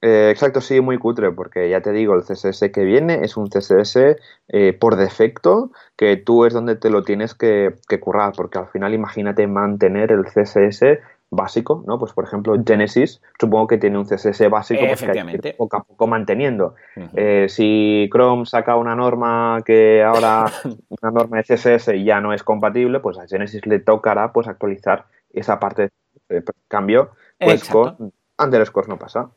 Eh, 0.00 0.30
exacto, 0.30 0.60
sí, 0.60 0.80
muy 0.80 0.96
cutre, 0.98 1.32
porque 1.32 1.68
ya 1.68 1.80
te 1.80 1.92
digo, 1.92 2.14
el 2.14 2.22
CSS 2.22 2.70
que 2.72 2.84
viene 2.84 3.24
es 3.24 3.36
un 3.36 3.48
CSS 3.48 4.16
eh, 4.48 4.72
por 4.72 4.96
defecto 4.96 5.72
que 5.96 6.16
tú 6.16 6.44
es 6.44 6.54
donde 6.54 6.76
te 6.76 6.88
lo 6.88 7.02
tienes 7.02 7.34
que, 7.34 7.74
currar, 8.00 8.32
porque 8.36 8.58
al 8.58 8.68
final 8.68 8.94
imagínate 8.94 9.46
mantener 9.48 10.12
el 10.12 10.24
CSS 10.24 11.00
básico, 11.30 11.82
¿no? 11.86 11.98
Pues 11.98 12.12
por 12.12 12.24
ejemplo, 12.24 12.54
Genesis, 12.64 13.20
supongo 13.40 13.66
que 13.66 13.78
tiene 13.78 13.98
un 13.98 14.04
CSS 14.04 14.48
básico 14.48 14.80
pues, 14.86 15.02
que 15.02 15.10
hay 15.10 15.38
que 15.38 15.52
poco 15.54 15.76
a 15.76 15.82
poco 15.82 16.06
manteniendo. 16.06 16.74
Eh, 17.14 17.46
si 17.48 18.08
Chrome 18.12 18.46
saca 18.46 18.76
una 18.76 18.94
norma 18.94 19.58
que 19.64 20.02
ahora, 20.02 20.46
una 21.02 21.10
norma 21.10 21.38
de 21.38 21.42
CSS 21.42 21.90
ya 22.04 22.20
no 22.20 22.32
es 22.32 22.44
compatible, 22.44 23.00
pues 23.00 23.18
a 23.18 23.26
Genesis 23.26 23.66
le 23.66 23.80
tocará 23.80 24.32
pues 24.32 24.46
actualizar 24.46 25.06
esa 25.32 25.58
parte 25.58 25.90
de 26.28 26.44
cambio, 26.68 27.10
pues 27.38 27.68
con 27.68 28.12
underscore 28.38 28.88
no 28.88 28.96
pasa. 28.96 29.28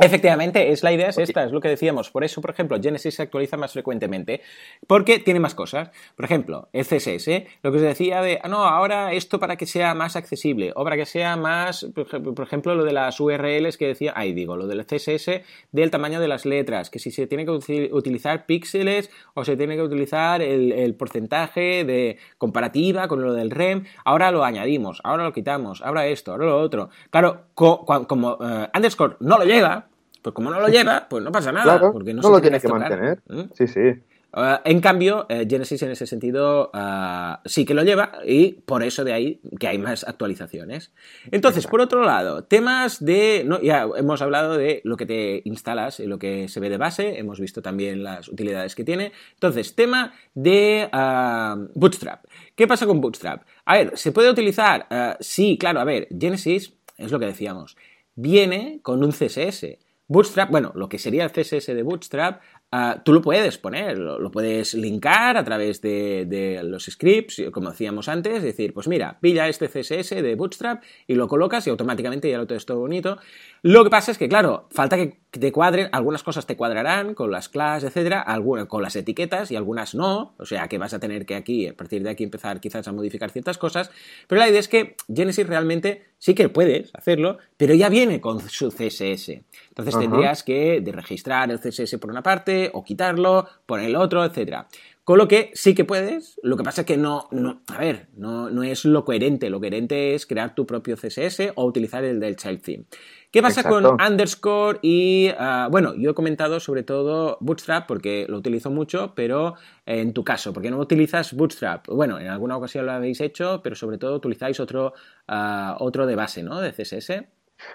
Efectivamente, 0.00 0.70
es 0.70 0.84
la 0.84 0.92
idea 0.92 1.08
es 1.08 1.18
esta, 1.18 1.42
es 1.44 1.50
lo 1.50 1.60
que 1.60 1.68
decíamos. 1.68 2.10
Por 2.10 2.22
eso, 2.22 2.40
por 2.40 2.50
ejemplo, 2.50 2.78
Genesis 2.80 3.16
se 3.16 3.22
actualiza 3.22 3.56
más 3.56 3.72
frecuentemente, 3.72 4.42
porque 4.86 5.18
tiene 5.18 5.40
más 5.40 5.56
cosas. 5.56 5.90
Por 6.14 6.24
ejemplo, 6.24 6.68
el 6.72 6.84
CSS, 6.84 7.28
lo 7.62 7.72
que 7.72 7.78
os 7.78 7.82
decía 7.82 8.22
de, 8.22 8.38
ah, 8.42 8.48
no, 8.48 8.58
ahora 8.58 9.12
esto 9.12 9.40
para 9.40 9.56
que 9.56 9.66
sea 9.66 9.94
más 9.94 10.14
accesible, 10.14 10.72
o 10.76 10.84
para 10.84 10.96
que 10.96 11.04
sea 11.04 11.36
más, 11.36 11.84
por 11.94 12.46
ejemplo, 12.46 12.76
lo 12.76 12.84
de 12.84 12.92
las 12.92 13.18
URLs 13.18 13.76
que 13.76 13.88
decía, 13.88 14.12
ahí 14.14 14.32
digo, 14.32 14.56
lo 14.56 14.68
del 14.68 14.86
CSS 14.86 15.42
del 15.72 15.90
tamaño 15.90 16.20
de 16.20 16.28
las 16.28 16.46
letras, 16.46 16.90
que 16.90 17.00
si 17.00 17.10
se 17.10 17.26
tiene 17.26 17.44
que 17.44 17.50
utilizar 17.92 18.46
píxeles 18.46 19.10
o 19.34 19.44
se 19.44 19.56
tiene 19.56 19.74
que 19.74 19.82
utilizar 19.82 20.42
el, 20.42 20.94
porcentaje 20.94 21.84
de 21.84 22.18
comparativa 22.38 23.08
con 23.08 23.22
lo 23.22 23.32
del 23.32 23.50
REM, 23.50 23.84
ahora 24.04 24.30
lo 24.30 24.44
añadimos, 24.44 25.00
ahora 25.04 25.24
lo 25.24 25.32
quitamos, 25.32 25.82
ahora 25.82 26.06
esto, 26.06 26.32
ahora 26.32 26.46
lo 26.46 26.60
otro. 26.60 26.90
Claro, 27.10 27.46
como 27.54 28.38
eh, 28.40 28.68
underscore 28.74 29.16
no 29.20 29.38
lo 29.38 29.44
lleva, 29.44 29.87
pues 30.22 30.34
como 30.34 30.50
no 30.50 30.60
lo 30.60 30.68
lleva, 30.68 31.06
pues 31.08 31.24
no 31.24 31.32
pasa 31.32 31.52
nada. 31.52 31.92
porque 31.92 32.14
no, 32.14 32.28
lo 32.28 32.40
tiene 32.40 32.60
que 32.60 32.68
mantener. 32.68 33.20
¿Mm? 33.28 33.52
Sí, 33.54 33.66
sí. 33.66 33.94
Ah, 34.30 34.60
en 34.66 34.80
cambio, 34.82 35.24
eh, 35.30 35.46
Genesis 35.48 35.82
en 35.82 35.90
ese 35.90 36.06
sentido 36.06 36.70
ah, 36.74 37.40
sí 37.46 37.64
que 37.64 37.72
lo 37.72 37.82
lleva 37.82 38.12
y 38.26 38.52
por 38.52 38.82
eso 38.82 39.02
de 39.02 39.14
ahí 39.14 39.40
que 39.58 39.68
hay 39.68 39.78
más 39.78 40.06
actualizaciones. 40.06 40.92
Entonces, 41.30 41.66
por 41.66 41.80
otro 41.80 42.04
lado, 42.04 42.44
temas 42.44 43.02
de... 43.02 43.42
No, 43.46 43.58
ya 43.62 43.88
hemos 43.96 44.20
hablado 44.20 44.58
de 44.58 44.82
lo 44.84 44.98
que 44.98 45.06
te 45.06 45.40
instalas 45.44 45.98
y 46.00 46.06
lo 46.06 46.18
que 46.18 46.48
se 46.48 46.60
ve 46.60 46.68
de 46.68 46.76
base, 46.76 47.18
hemos 47.18 47.40
visto 47.40 47.62
también 47.62 48.02
las 48.02 48.28
utilidades 48.28 48.74
que 48.74 48.84
tiene. 48.84 49.12
Entonces, 49.32 49.74
tema 49.74 50.12
de 50.34 50.90
ah, 50.92 51.56
Bootstrap. 51.74 52.24
¿Qué 52.54 52.66
pasa 52.66 52.86
con 52.86 53.00
Bootstrap? 53.00 53.44
A 53.64 53.78
ver, 53.78 53.96
¿se 53.96 54.12
puede 54.12 54.30
utilizar? 54.30 54.86
sí, 55.20 55.56
claro, 55.58 55.80
a 55.80 55.84
ver, 55.84 56.06
Genesis, 56.18 56.74
es 56.98 57.10
lo 57.10 57.18
que 57.18 57.26
decíamos, 57.26 57.76
viene 58.14 58.80
con 58.82 59.02
un 59.02 59.12
CSS. 59.12 59.78
Bootstrap, 60.08 60.50
bueno, 60.50 60.72
lo 60.74 60.88
que 60.88 60.98
sería 60.98 61.24
el 61.24 61.30
CSS 61.30 61.66
de 61.66 61.82
Bootstrap, 61.82 62.40
Ah, 62.70 63.00
tú 63.02 63.14
lo 63.14 63.22
puedes 63.22 63.56
poner, 63.56 63.96
lo, 63.96 64.30
puedes 64.30 64.74
linkar 64.74 65.38
a 65.38 65.44
través 65.44 65.80
de, 65.80 66.60
los 66.64 66.84
scripts, 66.84 67.44
como 67.50 67.70
decíamos 67.70 68.10
antes, 68.10 68.36
es 68.36 68.42
decir, 68.42 68.74
pues 68.74 68.86
mira, 68.88 69.18
pilla 69.22 69.48
este 69.48 69.68
CSS 69.68 70.10
de 70.22 70.34
Bootstrap 70.34 70.82
y 71.06 71.14
lo 71.14 71.28
colocas 71.28 71.66
y 71.66 71.70
automáticamente 71.70 72.30
ya 72.30 72.36
lo 72.36 72.46
todo 72.46 72.80
bonito. 72.80 73.16
Lo 73.62 73.84
que 73.84 73.90
pasa 73.90 74.12
es 74.12 74.18
que, 74.18 74.28
claro, 74.28 74.68
falta 74.70 74.98
que 74.98 75.16
te 75.30 75.52
cuadren, 75.52 75.88
algunas 75.92 76.22
cosas 76.22 76.46
te 76.46 76.56
cuadrarán 76.56 77.14
con 77.14 77.30
las 77.30 77.48
clases, 77.48 77.90
etcétera, 77.90 78.20
algunas 78.20 78.66
con 78.66 78.82
las 78.82 78.96
etiquetas 78.96 79.50
y 79.50 79.56
algunas 79.56 79.94
no, 79.94 80.34
o 80.38 80.46
sea 80.46 80.68
que 80.68 80.78
vas 80.78 80.94
a 80.94 81.00
tener 81.00 81.26
que 81.26 81.34
aquí, 81.34 81.68
a 81.68 81.74
partir 81.74 82.02
de 82.02 82.10
aquí, 82.10 82.24
empezar 82.24 82.60
quizás 82.60 82.88
a 82.88 82.92
modificar 82.92 83.30
ciertas 83.30 83.58
cosas, 83.58 83.90
pero 84.26 84.38
la 84.38 84.48
idea 84.48 84.60
es 84.60 84.68
que 84.68 84.96
Genesis 85.14 85.46
realmente 85.46 86.06
sí 86.18 86.34
que 86.34 86.48
puedes 86.48 86.90
hacerlo, 86.94 87.38
pero 87.56 87.74
ya 87.74 87.88
viene 87.88 88.20
con 88.20 88.40
su 88.48 88.70
CSS. 88.70 89.40
Entonces 89.68 89.98
tendrías 89.98 90.42
que 90.42 90.82
registrar 90.92 91.50
el 91.50 91.60
CSS 91.60 91.98
por 91.98 92.10
una 92.10 92.22
parte, 92.22 92.70
o 92.72 92.82
quitarlo, 92.82 93.46
poner 93.66 93.86
el 93.86 93.96
otro, 93.96 94.24
etc. 94.24 94.64
Con 95.04 95.16
lo 95.16 95.26
que 95.26 95.50
sí 95.54 95.74
que 95.74 95.84
puedes, 95.84 96.38
lo 96.42 96.56
que 96.56 96.64
pasa 96.64 96.82
es 96.82 96.86
que 96.86 96.96
no, 96.96 97.28
no 97.30 97.62
a 97.68 97.78
ver, 97.78 98.08
no, 98.14 98.50
no, 98.50 98.62
es 98.62 98.84
lo 98.84 99.04
coherente, 99.04 99.48
lo 99.48 99.58
coherente 99.58 100.14
es 100.14 100.26
crear 100.26 100.54
tu 100.54 100.66
propio 100.66 100.96
CSS 100.96 101.52
o 101.54 101.64
utilizar 101.64 102.04
el 102.04 102.20
del 102.20 102.36
child 102.36 102.60
theme. 102.60 102.84
¿Qué 103.30 103.42
pasa 103.42 103.62
con 103.62 103.84
underscore 104.00 104.78
y, 104.80 105.30
ah, 105.38 105.68
bueno, 105.70 105.94
yo 105.94 106.10
he 106.10 106.14
comentado 106.14 106.60
sobre 106.60 106.82
todo 106.82 107.36
Bootstrap 107.40 107.86
porque 107.86 108.24
lo 108.26 108.38
utilizo 108.38 108.70
mucho, 108.70 109.12
pero 109.14 109.54
en 109.84 110.14
tu 110.14 110.24
caso, 110.24 110.54
¿por 110.54 110.62
qué 110.62 110.70
no 110.70 110.78
utilizas 110.78 111.34
Bootstrap? 111.34 111.86
Bueno, 111.88 112.18
en 112.18 112.28
alguna 112.28 112.56
ocasión 112.56 112.86
lo 112.86 112.92
habéis 112.92 113.20
hecho, 113.20 113.60
pero 113.62 113.76
sobre 113.76 113.98
todo 113.98 114.16
utilizáis 114.16 114.60
otro, 114.60 114.94
ah, 115.26 115.76
otro 115.78 116.06
de 116.06 116.16
base, 116.16 116.42
¿no? 116.42 116.60
De 116.60 116.72
CSS. 116.72 117.28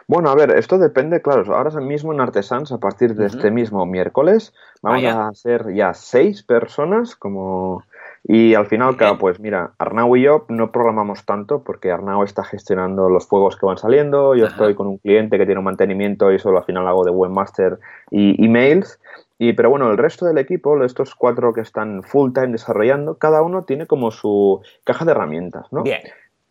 Bueno, 0.07 0.29
a 0.29 0.35
ver, 0.35 0.51
esto 0.51 0.77
depende, 0.77 1.21
claro, 1.21 1.55
ahora 1.55 1.79
mismo 1.81 2.13
en 2.13 2.21
Artesans, 2.21 2.71
a 2.71 2.79
partir 2.79 3.15
de 3.15 3.25
este 3.25 3.51
mismo 3.51 3.85
miércoles, 3.85 4.53
vamos 4.81 5.03
a 5.05 5.33
ser 5.33 5.73
ya 5.75 5.93
seis 5.93 6.41
personas 6.43 7.15
como... 7.15 7.83
Y 8.25 8.55
al 8.55 8.67
final, 8.67 8.95
claro, 8.95 9.17
pues 9.17 9.39
mira, 9.41 9.73
Arnau 9.77 10.15
y 10.15 10.21
yo 10.23 10.45
no 10.47 10.71
programamos 10.71 11.25
tanto 11.25 11.63
porque 11.63 11.91
Arnau 11.91 12.23
está 12.23 12.43
gestionando 12.45 13.09
los 13.09 13.27
fuegos 13.27 13.57
que 13.57 13.65
van 13.65 13.77
saliendo, 13.77 14.33
yo 14.33 14.45
estoy 14.45 14.75
con 14.75 14.87
un 14.87 14.97
cliente 14.97 15.37
que 15.37 15.45
tiene 15.45 15.59
un 15.59 15.65
mantenimiento 15.65 16.31
y 16.31 16.39
solo 16.39 16.59
al 16.59 16.63
final 16.63 16.87
hago 16.87 17.03
de 17.03 17.11
webmaster 17.11 17.79
y 18.11 18.43
emails. 18.43 18.99
Y, 19.39 19.53
pero 19.53 19.69
bueno, 19.69 19.91
el 19.91 19.97
resto 19.97 20.25
del 20.25 20.37
equipo, 20.37 20.81
estos 20.85 21.15
cuatro 21.15 21.51
que 21.51 21.59
están 21.59 22.01
full 22.03 22.31
time 22.31 22.53
desarrollando, 22.53 23.17
cada 23.17 23.41
uno 23.41 23.65
tiene 23.65 23.87
como 23.87 24.11
su 24.11 24.61
caja 24.85 25.03
de 25.03 25.11
herramientas, 25.11 25.67
¿no? 25.73 25.83
Bien. 25.83 26.01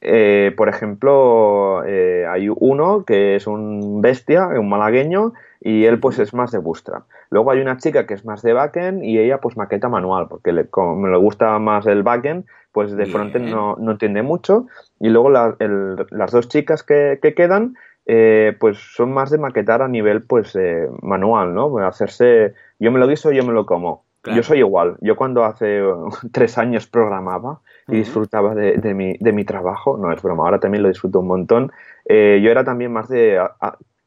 Eh, 0.04 0.52
por 0.56 0.68
ejemplo, 0.68 1.84
eh, 1.86 2.26
hay 2.28 2.48
uno 2.48 3.04
que 3.04 3.36
es 3.36 3.46
un 3.46 4.02
bestia, 4.02 4.48
un 4.48 4.68
malagueño, 4.68 5.32
y 5.60 5.84
él 5.84 6.00
pues 6.00 6.18
es 6.18 6.34
más 6.34 6.50
de 6.50 6.58
Bootstrap. 6.58 7.04
Luego 7.30 7.52
hay 7.52 7.60
una 7.60 7.76
chica 7.76 8.04
que 8.04 8.14
es 8.14 8.24
más 8.24 8.42
de 8.42 8.52
backend 8.52 9.04
y 9.04 9.20
ella 9.20 9.38
pues 9.38 9.56
maqueta 9.56 9.88
manual, 9.88 10.26
porque 10.28 10.52
le, 10.52 10.66
como 10.66 11.06
le 11.06 11.16
gusta 11.18 11.56
más 11.60 11.86
el 11.86 12.02
backend, 12.02 12.46
pues 12.72 12.96
de 12.96 13.06
frontend 13.06 13.48
no, 13.48 13.76
no, 13.78 13.92
entiende 13.92 14.22
mucho. 14.22 14.66
Y 14.98 15.10
luego 15.10 15.30
las 15.30 16.32
dos 16.32 16.48
chicas 16.48 16.82
que, 16.82 17.20
quedan, 17.36 17.76
eh, 18.06 18.56
pues 18.58 18.78
son 18.78 19.12
más 19.12 19.30
de 19.30 19.38
maquetar 19.38 19.82
a 19.82 19.88
nivel 19.88 20.22
pues 20.22 20.58
manual, 21.00 21.54
¿no? 21.54 21.78
Hacerse, 21.78 22.54
yo 22.80 22.90
me 22.90 22.98
lo 22.98 23.06
guiso, 23.06 23.30
yo 23.30 23.44
me 23.44 23.52
lo 23.52 23.66
como. 23.66 24.04
Yo 24.24 24.42
soy 24.42 24.58
igual. 24.58 24.96
Yo 25.00 25.16
cuando 25.16 25.44
hace 25.44 25.82
tres 26.32 26.58
años 26.58 26.86
programaba, 26.86 27.60
y 27.88 27.96
disfrutaba 27.96 28.54
de, 28.54 28.94
mi, 28.94 29.16
de, 29.18 29.32
mi, 29.32 29.44
trabajo. 29.44 29.96
No 29.96 30.12
es 30.12 30.22
broma, 30.22 30.44
ahora 30.44 30.60
también 30.60 30.82
lo 30.82 30.88
disfruto 30.88 31.20
un 31.20 31.26
montón. 31.26 31.72
Eh, 32.04 32.40
yo 32.42 32.50
era 32.50 32.64
también 32.64 32.92
más 32.92 33.08
de 33.08 33.40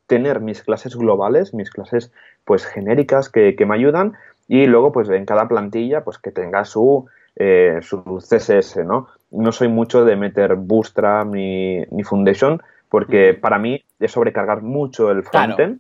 tener 0.08 0.40
mis 0.40 0.62
clases 0.64 0.96
globales, 0.96 1.54
mis 1.54 1.72
clases 1.72 2.12
pues 2.44 2.66
genéricas 2.66 3.30
que, 3.30 3.56
que, 3.56 3.66
me 3.66 3.76
ayudan 3.76 4.14
y 4.48 4.66
luego 4.68 4.92
pues 4.92 5.10
en 5.10 5.26
cada 5.26 5.48
plantilla 5.48 6.04
pues 6.04 6.20
que 6.20 6.32
tenga 6.32 6.64
su, 6.64 7.08
eh, 7.36 7.80
su 7.82 8.04
CSS, 8.20 8.86
¿no? 8.86 9.08
no 9.32 9.52
soy 9.52 9.68
mucho 9.68 10.06
de 10.06 10.16
meter 10.16 10.56
Bootstrap 10.56 11.28
ni, 11.28 11.82
ni 11.92 12.04
Foundation 12.04 12.62
porque 12.90 13.34
para 13.34 13.60
mí 13.60 13.84
es 14.00 14.12
sobrecargar 14.12 14.62
mucho 14.62 15.12
el 15.12 15.24
frontend. 15.24 15.80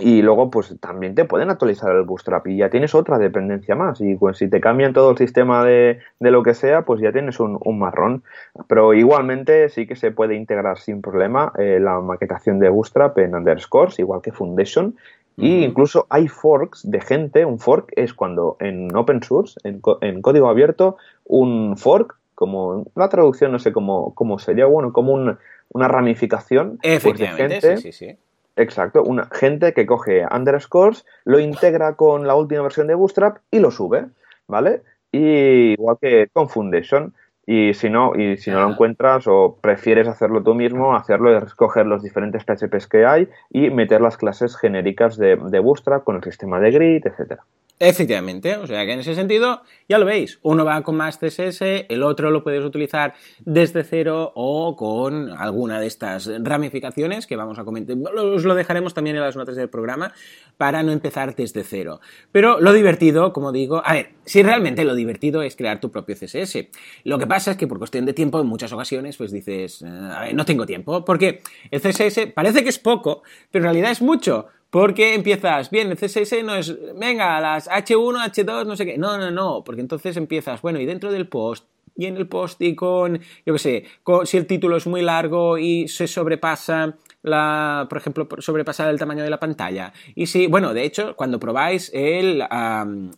Y 0.00 0.22
luego, 0.22 0.50
pues 0.50 0.74
también 0.80 1.14
te 1.14 1.24
pueden 1.24 1.50
actualizar 1.50 1.94
el 1.94 2.02
Bootstrap 2.02 2.46
y 2.46 2.56
ya 2.56 2.70
tienes 2.70 2.94
otra 2.94 3.18
dependencia 3.18 3.74
más. 3.74 4.00
Y 4.00 4.16
pues 4.16 4.38
si 4.38 4.48
te 4.48 4.60
cambian 4.60 4.92
todo 4.92 5.10
el 5.10 5.18
sistema 5.18 5.64
de, 5.64 6.00
lo 6.18 6.42
que 6.42 6.54
sea, 6.54 6.82
pues 6.82 7.00
ya 7.00 7.12
tienes 7.12 7.38
un, 7.40 7.78
marrón. 7.78 8.22
Pero 8.66 8.94
igualmente 8.94 9.68
sí 9.68 9.86
que 9.86 9.96
se 9.96 10.10
puede 10.10 10.34
integrar 10.34 10.78
sin 10.78 11.02
problema 11.02 11.52
eh, 11.58 11.78
la 11.80 12.00
maquetación 12.00 12.58
de 12.58 12.68
Bootstrap 12.68 13.18
en 13.18 13.34
underscores, 13.34 13.98
igual 13.98 14.22
que 14.22 14.32
Foundation. 14.32 14.96
Y 15.36 15.64
incluso 15.64 16.06
hay 16.10 16.28
forks 16.28 16.90
de 16.90 17.00
gente. 17.00 17.44
Un 17.44 17.58
fork 17.58 17.92
es 17.96 18.12
cuando 18.12 18.56
en 18.60 18.94
open 18.94 19.22
source, 19.22 19.58
en, 19.64 20.20
código 20.20 20.48
abierto, 20.48 20.98
un 21.24 21.78
fork, 21.78 22.18
como 22.34 22.84
la 22.94 23.08
traducción 23.08 23.52
no 23.52 23.58
sé 23.58 23.72
cómo, 23.72 24.14
cómo 24.14 24.38
sería, 24.38 24.66
bueno, 24.66 24.92
como 24.92 25.14
una 25.14 25.88
ramificación 25.88 26.78
pues, 26.82 27.18
de 27.18 27.26
gente. 27.28 27.76
Sí, 27.78 27.92
sí, 27.92 27.92
sí 27.92 28.18
Exacto, 28.56 29.02
una 29.02 29.26
gente 29.32 29.72
que 29.72 29.86
coge 29.86 30.26
underscores, 30.30 31.06
lo 31.24 31.38
integra 31.38 31.94
con 31.94 32.26
la 32.26 32.34
última 32.34 32.62
versión 32.62 32.86
de 32.86 32.94
Bootstrap 32.94 33.38
y 33.50 33.58
lo 33.60 33.70
sube, 33.70 34.06
¿vale? 34.46 34.82
Y 35.12 35.72
igual 35.72 35.98
que 36.00 36.28
con 36.32 36.48
Foundation. 36.48 37.14
Y 37.46 37.74
si 37.74 37.90
no, 37.90 38.14
y 38.14 38.36
si 38.36 38.50
no 38.50 38.60
lo 38.60 38.70
encuentras 38.70 39.26
o 39.26 39.58
prefieres 39.60 40.06
hacerlo 40.06 40.42
tú 40.42 40.54
mismo, 40.54 40.94
hacerlo 40.94 41.36
es 41.36 41.42
escoger 41.42 41.86
los 41.86 42.02
diferentes 42.02 42.44
PHPs 42.44 42.86
que 42.86 43.06
hay 43.06 43.28
y 43.50 43.70
meter 43.70 44.00
las 44.00 44.16
clases 44.16 44.56
genéricas 44.56 45.16
de, 45.16 45.36
de 45.36 45.58
Bootstrap 45.58 46.04
con 46.04 46.16
el 46.16 46.22
sistema 46.22 46.60
de 46.60 46.70
grid, 46.70 47.06
etcétera. 47.06 47.42
Efectivamente, 47.82 48.58
o 48.58 48.66
sea 48.66 48.84
que 48.84 48.92
en 48.92 49.00
ese 49.00 49.14
sentido, 49.14 49.62
ya 49.88 49.96
lo 49.96 50.04
veis, 50.04 50.38
uno 50.42 50.66
va 50.66 50.82
con 50.82 50.96
más 50.96 51.16
CSS, 51.16 51.62
el 51.88 52.02
otro 52.02 52.30
lo 52.30 52.44
puedes 52.44 52.62
utilizar 52.62 53.14
desde 53.46 53.84
cero 53.84 54.32
o 54.34 54.76
con 54.76 55.30
alguna 55.30 55.80
de 55.80 55.86
estas 55.86 56.30
ramificaciones 56.42 57.26
que 57.26 57.36
vamos 57.36 57.58
a 57.58 57.64
comentar. 57.64 57.96
Os 58.18 58.44
lo 58.44 58.54
dejaremos 58.54 58.92
también 58.92 59.16
en 59.16 59.22
las 59.22 59.34
notas 59.34 59.56
del 59.56 59.70
programa 59.70 60.12
para 60.58 60.82
no 60.82 60.92
empezar 60.92 61.34
desde 61.34 61.64
cero. 61.64 62.02
Pero 62.32 62.60
lo 62.60 62.74
divertido, 62.74 63.32
como 63.32 63.50
digo, 63.50 63.80
a 63.82 63.94
ver, 63.94 64.10
si 64.26 64.42
realmente 64.42 64.84
lo 64.84 64.94
divertido 64.94 65.40
es 65.40 65.56
crear 65.56 65.80
tu 65.80 65.90
propio 65.90 66.16
CSS. 66.16 66.68
Lo 67.04 67.18
que 67.18 67.26
pasa 67.26 67.52
es 67.52 67.56
que 67.56 67.66
por 67.66 67.78
cuestión 67.78 68.04
de 68.04 68.12
tiempo, 68.12 68.38
en 68.42 68.46
muchas 68.46 68.74
ocasiones, 68.74 69.16
pues 69.16 69.32
dices, 69.32 69.80
eh, 69.80 69.88
a 69.88 70.20
ver, 70.24 70.34
no 70.34 70.44
tengo 70.44 70.66
tiempo, 70.66 71.02
porque 71.02 71.40
el 71.70 71.80
CSS 71.80 72.26
parece 72.34 72.62
que 72.62 72.68
es 72.68 72.78
poco, 72.78 73.22
pero 73.50 73.64
en 73.64 73.72
realidad 73.72 73.90
es 73.90 74.02
mucho. 74.02 74.48
Porque 74.70 75.14
empiezas, 75.14 75.70
bien, 75.70 75.90
el 75.90 75.96
CSS 75.96 76.44
no 76.44 76.54
es, 76.54 76.76
venga, 76.96 77.40
las 77.40 77.68
H1, 77.68 78.32
H2, 78.32 78.66
no 78.66 78.76
sé 78.76 78.86
qué. 78.86 78.98
No, 78.98 79.18
no, 79.18 79.30
no, 79.30 79.64
porque 79.64 79.80
entonces 79.80 80.16
empiezas, 80.16 80.62
bueno, 80.62 80.78
y 80.78 80.86
dentro 80.86 81.10
del 81.10 81.28
post, 81.28 81.66
y 81.96 82.06
en 82.06 82.16
el 82.16 82.28
post 82.28 82.62
y 82.62 82.74
con, 82.74 83.18
yo 83.44 83.52
qué 83.52 83.58
sé, 83.58 83.84
si 84.24 84.36
el 84.36 84.46
título 84.46 84.76
es 84.76 84.86
muy 84.86 85.02
largo 85.02 85.58
y 85.58 85.88
se 85.88 86.06
sobrepasa 86.06 86.96
la, 87.22 87.86
por 87.90 87.98
ejemplo, 87.98 88.28
sobrepasar 88.38 88.88
el 88.88 88.98
tamaño 88.98 89.22
de 89.22 89.30
la 89.30 89.38
pantalla. 89.38 89.92
Y 90.14 90.26
si, 90.26 90.46
bueno, 90.46 90.72
de 90.72 90.84
hecho, 90.84 91.14
cuando 91.16 91.38
probáis 91.38 91.90
el, 91.92 92.42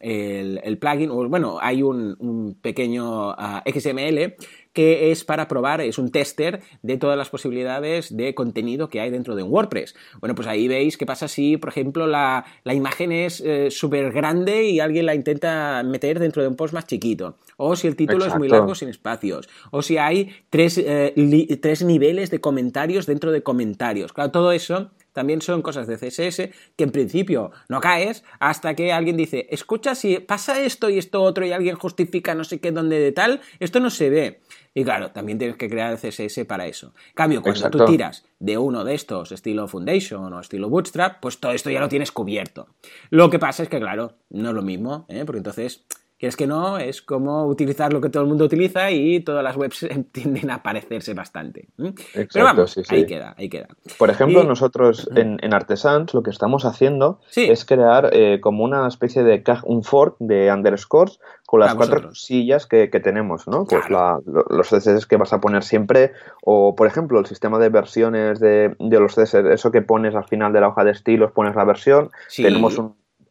el, 0.01 0.79
plugin, 0.79 1.11
o, 1.11 1.29
bueno, 1.29 1.59
hay 1.61 1.83
un, 1.83 2.17
un 2.19 2.55
pequeño 2.61 3.31
ah, 3.31 3.63
XML 3.65 4.35
que 4.73 5.11
es 5.11 5.25
para 5.25 5.49
probar, 5.49 5.81
es 5.81 5.99
un 5.99 6.11
tester 6.11 6.61
de 6.83 6.97
todas 6.97 7.17
las 7.19 7.29
posibilidades 7.29 8.17
de 8.17 8.35
contenido 8.35 8.89
que 8.89 9.01
hay 9.01 9.11
dentro 9.11 9.35
de 9.35 9.43
un 9.43 9.53
WordPress. 9.53 9.95
Bueno, 10.21 10.35
pues 10.35 10.49
ahí 10.49 10.69
veis 10.69 10.97
qué 10.97 11.07
pasa 11.07 11.29
si, 11.29 11.57
por 11.57 11.71
ejemplo, 11.71 12.07
la, 12.07 12.45
imagen 12.65 13.13
es 13.13 13.41
eh, 13.41 13.71
súper 13.71 14.13
grande 14.13 14.65
y 14.65 14.81
alguien 14.81 15.07
la 15.07 15.15
intenta 15.15 15.83
meter 15.83 16.19
dentro 16.19 16.43
de 16.43 16.49
un 16.49 16.57
post 16.57 16.75
más 16.75 16.87
chiquito. 16.87 17.37
O 17.57 17.77
si 17.77 17.87
el 17.87 17.97
título 17.97 18.25
es 18.25 18.37
muy 18.37 18.49
largo 18.49 18.75
sin 18.75 18.89
espacios. 18.89 19.49
O 19.71 19.83
si 19.83 19.99
hay 19.99 20.31
tres, 20.51 20.79
eh, 20.79 21.59
tres 21.61 21.85
niveles 21.85 22.31
de 22.31 22.41
comentarios 22.41 23.07
dentro 23.07 23.31
de 23.31 23.43
comentarios. 23.43 24.13
Claro, 24.13 24.31
todo 24.31 24.53
eso 24.53 24.91
también 25.13 25.43
son 25.43 25.63
cosas 25.63 25.87
de 25.87 25.97
CSS 25.97 26.51
que 26.77 26.85
en 26.85 26.91
principio 26.91 27.53
no 27.69 27.81
caes 27.81 28.25
hasta 28.41 28.75
que 28.75 28.93
alguien 28.93 29.17
dice, 29.17 29.47
escucha, 29.51 29.95
si 29.95 30.19
pasa 30.19 30.61
esto 30.61 30.91
y 30.91 30.99
esto 30.99 31.23
otro 31.23 31.47
y 31.47 31.53
alguien 31.53 31.77
justifica 31.77 32.35
no 32.35 32.45
sé 32.45 32.61
qué 32.61 32.73
dónde 32.73 32.99
de 32.99 33.13
tal, 33.13 33.41
esto 33.61 33.81
no 33.81 33.91
se 33.91 34.11
ve. 34.11 34.41
Y 34.75 34.85
claro, 34.85 35.11
también 35.11 35.39
tienes 35.39 35.57
que 35.57 35.69
crear 35.69 35.93
el 35.93 35.99
CSS 35.99 36.47
para 36.47 36.67
eso. 36.67 36.95
cambio, 37.15 37.43
cuando 37.43 37.71
tú 37.71 37.85
tiras 37.85 38.25
de 38.39 38.57
uno 38.57 38.85
de 38.85 38.95
estos, 38.95 39.31
estilo 39.33 39.69
Foundation 39.69 40.33
o 40.33 40.41
estilo 40.41 40.71
Bootstrap, 40.71 41.21
pues 41.21 41.39
todo 41.39 41.53
esto 41.53 41.71
ya 41.71 41.81
lo 41.81 41.89
tienes 41.89 42.11
cubierto. 42.11 42.69
Lo 43.11 43.29
que 43.29 43.39
pasa 43.39 43.65
es 43.65 43.69
que, 43.69 43.79
claro, 43.79 44.15
no 44.31 44.49
es 44.49 44.55
lo 44.55 44.63
mismo, 44.63 45.05
¿eh? 45.09 45.25
porque 45.27 45.39
entonces 45.39 45.85
es 46.27 46.37
que 46.37 46.47
no, 46.47 46.79
es 46.79 47.03
como 47.03 47.47
utilizar 47.47 47.93
lo 47.93 48.01
que 48.01 48.09
todo 48.09 48.23
el 48.23 48.29
mundo 48.29 48.45
utiliza 48.45 48.91
y 48.91 49.21
todas 49.21 49.43
las 49.43 49.57
webs 49.57 49.87
tienden 50.13 50.51
a 50.51 50.63
parecerse 50.63 51.15
bastante. 51.15 51.69
Pero 51.77 52.45
vamos, 52.45 52.79
ahí 52.89 53.07
queda, 53.07 53.35
ahí 53.37 53.49
queda. 53.49 53.69
Por 53.99 54.11
ejemplo, 54.11 54.45
nosotros 54.45 55.09
en, 55.15 55.53
Artesans 55.53 56.15
lo 56.15 56.23
que 56.23 56.31
estamos 56.31 56.65
haciendo 56.65 57.21
es 57.35 57.65
crear 57.65 58.11
eh, 58.13 58.41
como 58.41 58.65
una 58.65 58.87
especie 58.87 59.23
de 59.23 59.43
un 59.65 59.83
fork 59.83 60.17
de 60.19 60.53
underscores 60.53 61.19
con 61.47 61.61
las 61.61 61.75
cuatro 61.75 62.15
sillas 62.15 62.67
que, 62.67 62.89
tenemos, 62.89 63.47
¿no? 63.47 63.67
Pues 63.67 63.85
los 63.91 64.69
CSS 64.69 65.07
que 65.07 65.17
vas 65.17 65.33
a 65.33 65.41
poner 65.41 65.63
siempre, 65.63 66.13
o 66.43 66.75
por 66.75 66.87
ejemplo 66.87 67.19
el 67.21 67.27
sistema 67.27 67.59
de 67.59 67.69
versiones 67.69 68.41
de, 68.41 68.75
los 68.79 69.15
CSS, 69.15 69.35
eso 69.53 69.71
que 69.71 69.83
pones 69.83 70.15
al 70.15 70.25
final 70.25 70.53
de 70.53 70.61
la 70.61 70.69
hoja 70.69 70.85
de 70.85 70.93
estilos, 70.93 71.33
pones 71.33 71.55
la 71.55 71.65
versión, 71.65 72.11
tenemos 72.35 72.79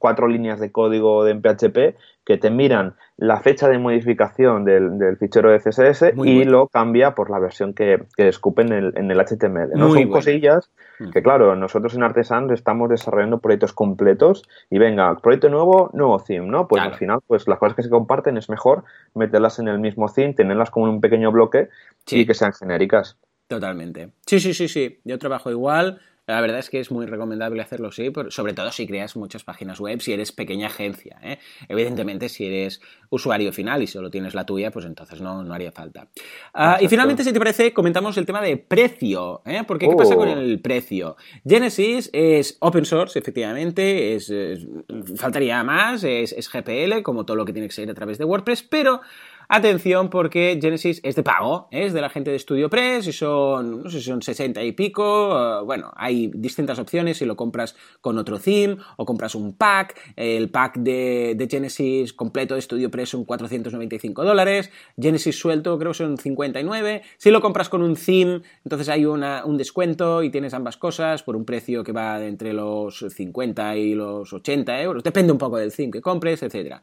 cuatro 0.01 0.27
líneas 0.27 0.59
de 0.59 0.71
código 0.71 1.23
de 1.23 1.35
PHP 1.35 1.95
que 2.25 2.37
te 2.37 2.49
miran 2.49 2.95
la 3.17 3.39
fecha 3.39 3.69
de 3.69 3.77
modificación 3.77 4.65
del, 4.65 5.15
fichero 5.17 5.51
de 5.51 5.59
CSS 5.59 6.13
y 6.23 6.43
lo 6.43 6.67
cambia 6.67 7.13
por 7.13 7.29
la 7.29 7.37
versión 7.37 7.75
que, 7.75 8.03
que 8.17 8.27
escupe 8.27 8.63
en 8.63 8.73
el, 8.73 8.93
en 8.97 9.11
el 9.11 9.19
HTML. 9.19 9.69
¿no? 9.75 9.93
Son 9.93 10.09
cosillas 10.09 10.71
mm. 10.99 11.11
que, 11.11 11.21
claro, 11.21 11.55
nosotros 11.55 11.93
en 11.93 12.01
Artesans 12.01 12.51
estamos 12.51 12.89
desarrollando 12.89 13.39
proyectos 13.39 13.73
completos 13.73 14.43
y 14.71 14.79
venga, 14.79 15.15
proyecto 15.17 15.49
nuevo, 15.49 15.91
nuevo 15.93 16.19
theme, 16.19 16.47
¿no? 16.47 16.67
Pues 16.67 16.81
al 16.81 16.95
final, 16.95 17.19
pues 17.27 17.47
las 17.47 17.59
cosas 17.59 17.75
que 17.75 17.83
se 17.83 17.89
comparten 17.89 18.37
es 18.37 18.49
mejor 18.49 18.83
meterlas 19.13 19.59
en 19.59 19.67
el 19.67 19.77
mismo 19.77 20.11
theme, 20.11 20.33
tenerlas 20.33 20.71
como 20.71 20.87
en 20.87 20.95
un 20.95 21.01
pequeño 21.01 21.31
bloque 21.31 21.69
y 22.09 22.25
que 22.25 22.33
sean 22.33 22.53
genéricas. 22.53 23.19
Totalmente. 23.47 24.13
Sí, 24.25 24.39
sí, 24.39 24.53
sí, 24.53 24.67
sí. 24.67 24.99
Yo 25.03 25.19
trabajo 25.19 25.51
igual. 25.51 25.99
La 26.31 26.39
verdad 26.39 26.59
es 26.59 26.69
que 26.69 26.79
es 26.79 26.91
muy 26.91 27.05
recomendable 27.07 27.61
hacerlo 27.61 27.89
así, 27.89 28.09
sobre 28.29 28.53
todo 28.53 28.71
si 28.71 28.87
creas 28.87 29.17
muchas 29.17 29.43
páginas 29.43 29.81
web, 29.81 29.99
si 29.99 30.13
eres 30.13 30.31
pequeña 30.31 30.67
agencia. 30.67 31.19
¿eh? 31.21 31.39
Evidentemente, 31.67 32.29
si 32.29 32.45
eres 32.45 32.79
usuario 33.09 33.51
final 33.51 33.83
y 33.83 33.87
solo 33.87 34.09
tienes 34.09 34.33
la 34.33 34.45
tuya, 34.45 34.71
pues 34.71 34.85
entonces 34.85 35.19
no, 35.19 35.43
no 35.43 35.53
haría 35.53 35.73
falta. 35.73 36.07
Ah, 36.53 36.77
y 36.79 36.87
finalmente, 36.87 37.25
si 37.25 37.33
te 37.33 37.39
parece, 37.39 37.73
comentamos 37.73 38.17
el 38.17 38.25
tema 38.25 38.41
de 38.41 38.55
precio. 38.55 39.41
¿eh? 39.45 39.63
Porque, 39.67 39.89
¿qué 39.89 39.95
pasa 39.97 40.15
con 40.15 40.29
oh. 40.29 40.39
el 40.39 40.61
precio? 40.61 41.17
Genesis 41.45 42.09
es 42.13 42.55
open 42.61 42.85
source, 42.85 43.19
efectivamente, 43.19 44.15
es, 44.15 44.31
faltaría 45.17 45.61
más, 45.65 46.05
es, 46.05 46.31
es 46.31 46.49
GPL, 46.49 47.01
como 47.03 47.25
todo 47.25 47.35
lo 47.35 47.43
que 47.43 47.51
tiene 47.51 47.67
que 47.67 47.73
ser 47.73 47.89
a 47.89 47.93
través 47.93 48.17
de 48.17 48.23
WordPress, 48.23 48.63
pero 48.63 49.01
Atención 49.53 50.09
porque 50.09 50.57
Genesis 50.61 51.01
es 51.03 51.17
de 51.17 51.23
pago, 51.23 51.67
¿eh? 51.71 51.83
es 51.83 51.91
de 51.91 51.99
la 51.99 52.09
gente 52.09 52.31
de 52.31 52.39
StudioPress 52.39 53.05
y 53.07 53.11
son, 53.11 53.83
no 53.83 53.89
sé 53.89 53.99
si 53.99 54.05
son 54.05 54.21
60 54.21 54.63
y 54.63 54.71
pico, 54.71 55.37
eh, 55.37 55.65
bueno, 55.65 55.91
hay 55.97 56.31
distintas 56.33 56.79
opciones 56.79 57.17
si 57.17 57.25
lo 57.25 57.35
compras 57.35 57.75
con 57.99 58.17
otro 58.17 58.39
theme 58.39 58.77
o 58.95 59.05
compras 59.05 59.35
un 59.35 59.57
pack, 59.57 60.13
el 60.15 60.49
pack 60.49 60.77
de, 60.77 61.47
Genesis 61.51 62.13
completo 62.13 62.55
de 62.55 62.61
StudioPress 62.61 63.09
son 63.09 63.25
495 63.25 64.23
dólares, 64.23 64.71
Genesis 64.97 65.37
suelto 65.37 65.77
creo 65.77 65.91
que 65.91 65.97
son 65.97 66.17
59, 66.17 67.01
si 67.17 67.29
lo 67.29 67.41
compras 67.41 67.67
con 67.67 67.81
un 67.81 67.97
theme, 67.97 68.43
entonces 68.63 68.87
hay 68.87 69.05
un 69.05 69.57
descuento 69.57 70.23
y 70.23 70.29
tienes 70.29 70.53
ambas 70.53 70.77
cosas 70.77 71.23
por 71.23 71.35
un 71.35 71.43
precio 71.43 71.83
que 71.83 71.91
va 71.91 72.23
entre 72.25 72.53
los 72.53 73.05
50 73.09 73.75
y 73.75 73.95
los 73.95 74.31
80 74.31 74.81
euros, 74.81 75.03
depende 75.03 75.33
un 75.33 75.37
poco 75.37 75.57
del 75.57 75.73
theme 75.75 75.91
que 75.91 75.99
compres, 75.99 76.41
etc. 76.41 76.75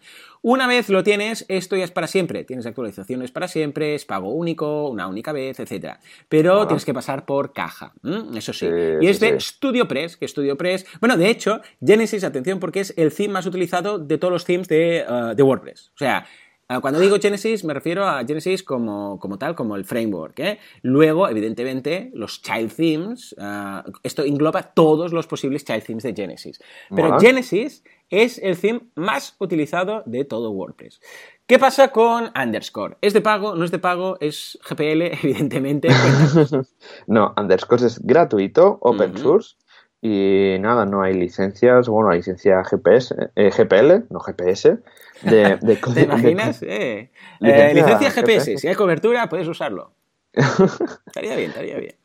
Una 0.42 0.66
vez 0.66 0.90
lo 0.90 1.02
tienes, 1.02 1.46
esto 1.48 1.74
ya 1.74 1.84
es 1.84 1.90
para 1.90 2.06
siempre, 2.06 2.44
actualizaciones 2.66 3.30
para 3.30 3.48
siempre, 3.48 3.94
es 3.94 4.04
pago 4.04 4.32
único, 4.32 4.88
una 4.88 5.06
única 5.06 5.32
vez, 5.32 5.60
etcétera. 5.60 6.00
Pero 6.28 6.66
tienes 6.66 6.84
que 6.84 6.94
pasar 6.94 7.24
por 7.24 7.52
caja, 7.52 7.92
eso 8.34 8.52
sí. 8.52 8.66
y 9.00 9.06
es 9.06 9.20
de 9.20 9.38
StudioPress, 9.40 10.16
que 10.16 10.28
StudioPress... 10.28 10.86
Bueno, 11.00 11.16
de 11.16 11.28
hecho, 11.28 11.60
Genesis, 11.84 12.24
atención, 12.24 12.60
porque 12.60 12.80
es 12.80 12.94
el 12.96 13.12
theme 13.12 13.34
más 13.34 13.46
utilizado 13.46 13.98
de 13.98 14.18
todos 14.18 14.32
los 14.32 14.44
themes 14.44 14.68
de, 14.68 15.04
uh, 15.08 15.42
WordPress. 15.42 15.90
O 15.94 15.98
sea, 15.98 16.26
uh, 16.68 16.80
cuando 16.80 17.00
digo 17.00 17.16
Genesis, 17.20 17.64
me 17.64 17.74
refiero 17.74 18.06
a 18.06 18.24
Genesis 18.24 18.62
como, 18.62 19.18
como 19.18 19.38
tal, 19.38 19.54
como 19.54 19.76
el 19.76 19.84
framework. 19.84 20.38
¿eh? 20.40 20.58
Luego, 20.82 21.28
evidentemente, 21.28 22.10
los 22.14 22.42
child 22.42 22.72
themes, 22.74 23.34
uh, 23.38 23.90
esto 24.02 24.24
engloba 24.24 24.62
todos 24.74 25.12
los 25.12 25.26
posibles 25.26 25.64
child 25.64 25.84
themes 25.84 26.02
de 26.02 26.14
Genesis. 26.14 26.60
Pero 26.94 27.18
Genesis 27.18 27.82
es 28.10 28.38
el 28.38 28.58
theme 28.58 28.80
más 28.94 29.36
utilizado 29.38 30.02
de 30.06 30.24
todo 30.24 30.50
WordPress. 30.50 31.00
¿Qué 31.46 31.58
pasa 31.58 31.88
con 31.88 32.30
Underscore? 32.34 32.96
¿Es 33.00 33.12
de 33.14 33.20
pago? 33.20 33.54
¿No 33.54 33.64
es 33.64 33.70
de 33.70 33.78
pago? 33.78 34.18
¿Es 34.20 34.58
GPL? 34.68 35.02
Evidentemente. 35.22 35.88
no, 37.06 37.34
Underscore 37.36 37.86
es 37.86 38.04
gratuito, 38.04 38.78
open 38.80 39.16
source. 39.16 39.56
Y 40.00 40.56
nada, 40.60 40.86
no 40.86 41.02
hay 41.02 41.14
licencias, 41.14 41.88
bueno, 41.88 42.10
hay 42.10 42.18
licencia 42.18 42.62
GPS, 42.62 43.32
eh, 43.34 43.50
GPL, 43.50 44.06
no 44.10 44.20
GPS. 44.20 44.78
De, 45.22 45.56
de 45.56 45.76
¿Te 45.94 46.02
imaginas? 46.02 46.62
eh. 46.62 47.10
Licencia, 47.40 47.74
licencia 47.74 48.10
GPS, 48.10 48.22
GPS, 48.22 48.58
si 48.58 48.68
hay 48.68 48.74
cobertura 48.76 49.28
puedes 49.28 49.48
usarlo. 49.48 49.92
estaría 51.06 51.34
bien, 51.34 51.50
estaría 51.50 51.78
bien 51.78 51.96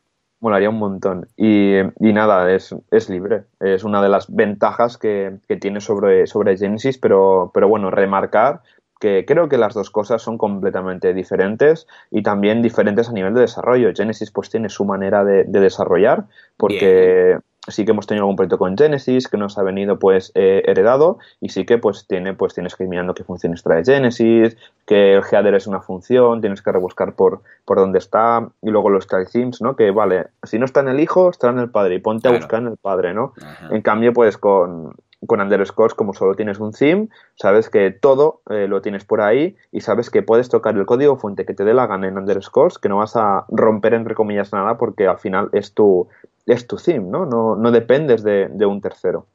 molaría 0.43 0.69
un 0.69 0.77
montón. 0.77 1.27
Y, 1.37 1.77
y 1.79 2.13
nada, 2.13 2.51
es, 2.51 2.75
es, 2.91 3.09
libre. 3.09 3.45
Es 3.61 3.83
una 3.83 4.03
de 4.03 4.09
las 4.09 4.27
ventajas 4.33 4.97
que, 4.97 5.37
que, 5.47 5.55
tiene 5.55 5.79
sobre, 5.79 6.27
sobre 6.27 6.57
Genesis, 6.57 6.97
pero, 6.97 7.49
pero 7.53 7.69
bueno, 7.69 7.89
remarcar 7.89 8.61
que 8.99 9.25
creo 9.25 9.49
que 9.49 9.57
las 9.57 9.73
dos 9.73 9.89
cosas 9.89 10.21
son 10.21 10.37
completamente 10.37 11.13
diferentes 11.13 11.87
y 12.11 12.23
también 12.23 12.61
diferentes 12.61 13.09
a 13.09 13.13
nivel 13.13 13.33
de 13.33 13.41
desarrollo. 13.41 13.91
Genesis 13.95 14.31
pues 14.31 14.49
tiene 14.49 14.69
su 14.69 14.85
manera 14.85 15.23
de, 15.23 15.45
de 15.45 15.59
desarrollar 15.59 16.25
porque 16.57 17.37
sí 17.67 17.85
que 17.85 17.91
hemos 17.91 18.07
tenido 18.07 18.23
algún 18.23 18.35
proyecto 18.35 18.57
con 18.57 18.77
Genesis 18.77 19.27
que 19.27 19.37
nos 19.37 19.57
ha 19.57 19.63
venido 19.63 19.97
pues 19.97 20.31
eh, 20.35 20.63
heredado 20.65 21.19
y 21.39 21.49
sí 21.49 21.65
que 21.65 21.77
pues 21.77 22.05
tiene 22.07 22.33
pues 22.33 22.53
tienes 22.53 22.75
que 22.75 22.83
ir 22.83 22.89
mirando 22.89 23.13
qué 23.13 23.23
funciones 23.23 23.63
trae 23.63 23.85
Genesis, 23.85 24.57
que 24.85 25.15
el 25.15 25.23
header 25.23 25.55
es 25.55 25.67
una 25.67 25.81
función, 25.81 26.41
tienes 26.41 26.61
que 26.61 26.71
rebuscar 26.71 27.13
por, 27.13 27.41
por 27.65 27.77
dónde 27.77 27.99
está 27.99 28.47
y 28.61 28.69
luego 28.69 28.89
los 28.89 29.07
themes, 29.07 29.61
¿no? 29.61 29.75
Que 29.75 29.91
vale, 29.91 30.27
si 30.43 30.59
no 30.59 30.65
está 30.65 30.81
en 30.81 30.89
el 30.89 30.99
hijo, 30.99 31.29
está 31.29 31.49
en 31.49 31.59
el 31.59 31.69
padre 31.69 31.95
y 31.95 31.99
ponte 31.99 32.27
a 32.27 32.31
buscar 32.31 32.61
en 32.61 32.67
el 32.67 32.77
padre, 32.77 33.13
¿no? 33.13 33.33
En 33.69 33.81
cambio 33.81 34.11
pues 34.13 34.37
con, 34.37 34.95
con 35.25 35.41
underscores, 35.41 35.93
como 35.93 36.13
solo 36.13 36.35
tienes 36.35 36.59
un 36.59 36.71
theme, 36.71 37.09
sabes 37.35 37.69
que 37.69 37.91
todo 37.91 38.41
eh, 38.49 38.67
lo 38.67 38.81
tienes 38.81 39.05
por 39.05 39.21
ahí 39.21 39.55
y 39.71 39.81
sabes 39.81 40.09
que 40.09 40.23
puedes 40.23 40.49
tocar 40.49 40.75
el 40.75 40.85
código 40.85 41.17
fuente 41.17 41.45
que 41.45 41.53
te 41.53 41.63
dé 41.63 41.73
la 41.73 41.87
gana 41.87 42.07
en 42.07 42.17
underscores, 42.17 42.77
que 42.77 42.89
no 42.89 42.97
vas 42.97 43.15
a 43.15 43.45
romper 43.49 43.93
entre 43.93 44.15
comillas 44.15 44.53
nada 44.53 44.77
porque 44.77 45.07
al 45.07 45.19
final 45.19 45.49
es 45.53 45.73
tu, 45.73 46.07
es 46.45 46.67
tu 46.67 46.77
theme, 46.77 47.09
¿no? 47.09 47.25
No, 47.25 47.55
no 47.55 47.71
dependes 47.71 48.23
de, 48.23 48.49
de 48.49 48.65
un 48.65 48.81
tercero. 48.81 49.27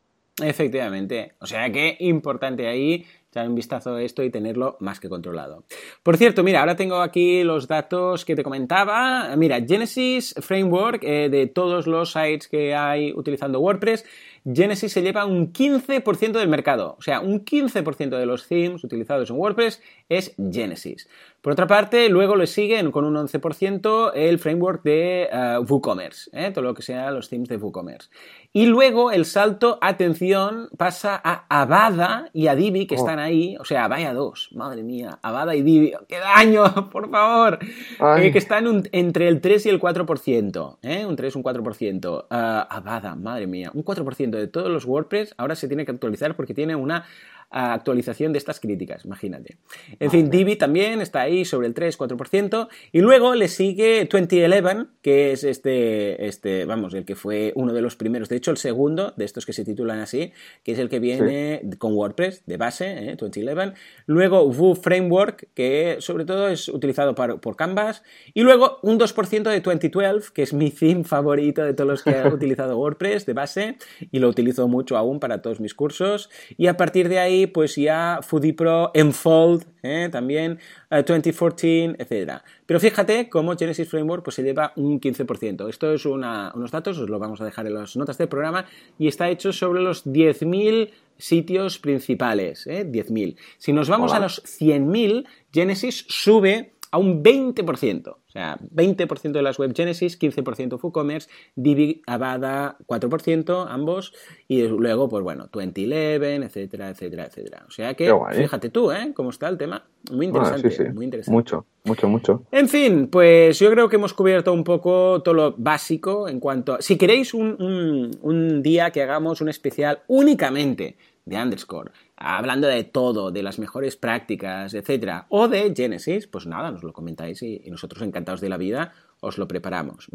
Efectivamente. 0.42 1.32
O 1.40 1.46
sea 1.46 1.70
que 1.70 1.96
importante 2.00 2.68
ahí 2.68 3.04
echar 3.30 3.48
un 3.48 3.54
vistazo 3.54 3.94
a 3.94 4.02
esto 4.02 4.22
y 4.22 4.30
tenerlo 4.30 4.76
más 4.80 5.00
que 5.00 5.08
controlado. 5.08 5.64
Por 6.02 6.16
cierto, 6.16 6.42
mira, 6.42 6.60
ahora 6.60 6.76
tengo 6.76 7.00
aquí 7.00 7.42
los 7.42 7.68
datos 7.68 8.24
que 8.24 8.34
te 8.34 8.42
comentaba. 8.42 9.34
Mira, 9.36 9.60
Genesis 9.60 10.34
Framework, 10.40 11.02
eh, 11.02 11.28
de 11.28 11.46
todos 11.46 11.86
los 11.86 12.12
sites 12.12 12.48
que 12.48 12.74
hay 12.74 13.12
utilizando 13.12 13.60
WordPress, 13.60 14.04
Genesis 14.52 14.92
se 14.92 15.02
lleva 15.02 15.26
un 15.26 15.52
15% 15.52 16.32
del 16.32 16.48
mercado. 16.48 16.96
O 16.98 17.02
sea, 17.02 17.20
un 17.20 17.44
15% 17.44 18.18
de 18.18 18.26
los 18.26 18.48
themes 18.48 18.82
utilizados 18.82 19.30
en 19.30 19.36
WordPress 19.36 19.82
es 20.08 20.34
Genesis. 20.50 21.08
Por 21.40 21.52
otra 21.52 21.68
parte, 21.68 22.08
luego 22.08 22.34
le 22.34 22.48
siguen 22.48 22.90
con 22.90 23.04
un 23.04 23.14
11% 23.14 24.10
el 24.14 24.40
framework 24.40 24.82
de 24.82 25.28
uh, 25.32 25.62
WooCommerce, 25.62 26.30
¿eh? 26.32 26.50
todo 26.50 26.64
lo 26.64 26.74
que 26.74 26.82
sea 26.82 27.12
los 27.12 27.28
themes 27.28 27.48
de 27.48 27.56
WooCommerce. 27.56 28.10
Y 28.52 28.66
luego 28.66 29.12
el 29.12 29.24
salto, 29.24 29.78
atención, 29.80 30.68
pasa 30.76 31.20
a 31.22 31.44
Avada 31.48 32.28
y 32.32 32.48
a 32.48 32.56
Divi, 32.56 32.88
que 32.88 32.96
oh. 32.96 32.98
están 32.98 33.20
ahí. 33.20 33.56
O 33.60 33.64
sea, 33.64 33.86
vaya 33.86 34.12
dos, 34.14 34.50
madre 34.52 34.82
mía, 34.82 35.20
Avada 35.22 35.54
y 35.54 35.62
Divi, 35.62 35.92
¡qué 36.08 36.18
daño, 36.18 36.90
por 36.90 37.08
favor! 37.08 37.60
Eh, 37.60 38.32
que 38.32 38.38
están 38.38 38.82
entre 38.90 39.28
el 39.28 39.40
3 39.40 39.66
y 39.66 39.68
el 39.68 39.80
4%, 39.80 40.78
¿eh? 40.82 41.06
un 41.06 41.14
3, 41.14 41.36
un 41.36 41.44
4%. 41.44 42.24
Uh, 42.24 42.26
Avada, 42.30 43.14
madre 43.14 43.46
mía, 43.46 43.70
un 43.74 43.84
4% 43.84 44.30
de 44.30 44.48
todos 44.48 44.70
los 44.70 44.86
WordPress 44.86 45.34
ahora 45.36 45.54
se 45.54 45.68
tiene 45.68 45.84
que 45.84 45.92
actualizar 45.92 46.34
porque 46.34 46.52
tiene 46.52 46.74
una 46.74 47.04
actualización 47.50 48.32
de 48.32 48.38
estas 48.38 48.60
críticas, 48.60 49.04
imagínate. 49.04 49.56
En 49.98 50.10
fin, 50.10 50.30
Divi 50.30 50.56
también 50.56 51.00
está 51.00 51.22
ahí 51.22 51.44
sobre 51.44 51.66
el 51.66 51.74
3-4%. 51.74 52.68
Y 52.92 53.00
luego 53.00 53.34
le 53.34 53.48
sigue 53.48 54.06
2011, 54.10 54.86
que 55.02 55.32
es 55.32 55.44
este, 55.44 56.26
este, 56.26 56.64
vamos, 56.64 56.94
el 56.94 57.04
que 57.04 57.14
fue 57.14 57.52
uno 57.54 57.72
de 57.72 57.80
los 57.80 57.96
primeros, 57.96 58.28
de 58.28 58.36
hecho 58.36 58.50
el 58.50 58.58
segundo 58.58 59.14
de 59.16 59.24
estos 59.24 59.46
que 59.46 59.52
se 59.52 59.64
titulan 59.64 60.00
así, 60.00 60.32
que 60.62 60.72
es 60.72 60.78
el 60.78 60.88
que 60.88 61.00
viene 61.00 61.62
con 61.78 61.94
WordPress 61.94 62.44
de 62.46 62.56
base, 62.56 63.10
¿eh? 63.10 63.16
2011. 63.16 63.74
Luego 64.06 64.48
Vue 64.48 64.74
Framework, 64.74 65.48
que 65.54 65.96
sobre 66.00 66.24
todo 66.24 66.48
es 66.48 66.68
utilizado 66.68 67.14
por, 67.14 67.40
por 67.40 67.56
Canvas. 67.56 68.02
Y 68.34 68.42
luego 68.42 68.78
un 68.82 68.98
2% 68.98 69.42
de 69.50 69.60
2012, 69.60 70.32
que 70.34 70.42
es 70.42 70.52
mi 70.52 70.70
theme 70.70 71.04
favorito 71.04 71.64
de 71.64 71.74
todos 71.74 71.88
los 71.88 72.02
que 72.02 72.10
he 72.10 72.28
utilizado 72.32 72.78
WordPress 72.78 73.26
de 73.26 73.32
base 73.32 73.76
y 74.10 74.18
lo 74.18 74.28
utilizo 74.28 74.68
mucho 74.68 74.96
aún 74.96 75.20
para 75.20 75.40
todos 75.40 75.60
mis 75.60 75.74
cursos. 75.74 76.30
Y 76.56 76.66
a 76.66 76.76
partir 76.76 77.08
de 77.08 77.18
ahí 77.18 77.37
pues 77.46 77.76
ya 77.76 78.20
Foodie 78.22 78.52
Pro, 78.52 78.90
Enfold, 78.94 79.64
¿eh? 79.82 80.08
también 80.10 80.58
2014, 80.90 81.84
eh, 81.84 81.96
etc. 81.98 82.42
Pero 82.66 82.80
fíjate 82.80 83.28
cómo 83.28 83.56
Genesis 83.56 83.88
Framework 83.88 84.24
pues, 84.24 84.36
se 84.36 84.42
lleva 84.42 84.72
un 84.76 85.00
15%. 85.00 85.68
Esto 85.68 85.92
es 85.92 86.04
unos 86.04 86.70
datos, 86.70 86.98
os 86.98 87.08
lo 87.08 87.18
vamos 87.18 87.40
a 87.40 87.44
dejar 87.44 87.66
en 87.66 87.74
las 87.74 87.96
notas 87.96 88.18
del 88.18 88.28
programa, 88.28 88.66
y 88.98 89.08
está 89.08 89.28
hecho 89.28 89.52
sobre 89.52 89.82
los 89.82 90.06
10.000 90.06 90.90
sitios 91.16 91.78
principales. 91.78 92.66
¿eh? 92.66 92.86
10.000. 92.86 93.36
Si 93.58 93.72
nos 93.72 93.88
vamos 93.88 94.12
a 94.12 94.20
los 94.20 94.42
100.000, 94.44 95.26
Genesis 95.52 96.04
sube 96.08 96.77
a 96.90 96.98
un 96.98 97.22
20%. 97.22 98.08
O 98.08 98.30
sea, 98.30 98.58
20% 98.74 99.32
de 99.32 99.42
las 99.42 99.58
web 99.58 99.74
Genesis, 99.74 100.18
15% 100.18 100.78
WooCommerce, 100.82 101.28
Divi, 101.54 102.02
Avada, 102.06 102.76
4%, 102.86 103.66
ambos, 103.68 104.12
y 104.46 104.62
luego, 104.62 105.08
pues 105.08 105.24
bueno, 105.24 105.48
2011, 105.52 106.36
etcétera, 106.44 106.90
etcétera, 106.90 107.26
etcétera. 107.26 107.64
O 107.66 107.70
sea 107.70 107.94
que, 107.94 108.12
fíjate 108.32 108.70
tú, 108.70 108.92
¿eh? 108.92 109.12
Cómo 109.14 109.30
está 109.30 109.48
el 109.48 109.58
tema. 109.58 109.84
Muy 110.10 110.26
ah, 110.26 110.28
interesante, 110.28 110.92
muy 110.92 111.04
interesante. 111.04 111.34
Mucho, 111.34 111.66
mucho, 111.84 112.08
mucho. 112.08 112.42
En 112.52 112.68
fin, 112.68 113.08
pues 113.08 113.58
yo 113.58 113.70
creo 113.70 113.88
que 113.88 113.96
hemos 113.96 114.14
cubierto 114.14 114.52
un 114.52 114.64
poco 114.64 115.22
todo 115.22 115.34
lo 115.34 115.54
básico 115.56 116.28
en 116.28 116.40
cuanto 116.40 116.74
a... 116.74 116.82
Si 116.82 116.96
queréis 116.96 117.34
un, 117.34 118.10
un 118.20 118.62
día 118.62 118.90
que 118.90 119.02
hagamos 119.02 119.40
un 119.40 119.48
especial 119.48 120.02
únicamente 120.06 120.96
de 121.24 121.36
underscore, 121.36 121.90
hablando 122.20 122.66
de 122.66 122.84
todo, 122.84 123.30
de 123.30 123.42
las 123.42 123.58
mejores 123.58 123.96
prácticas, 123.96 124.74
etcétera, 124.74 125.26
o 125.28 125.48
de 125.48 125.72
Genesis, 125.74 126.26
pues 126.26 126.46
nada, 126.46 126.70
nos 126.70 126.82
lo 126.82 126.92
comentáis 126.92 127.42
y, 127.42 127.58
nosotros 127.68 128.02
encantados 128.02 128.40
de 128.40 128.48
la 128.48 128.56
vida 128.56 128.92
os 129.20 129.38
lo 129.38 129.46
preparamos. 129.46 130.08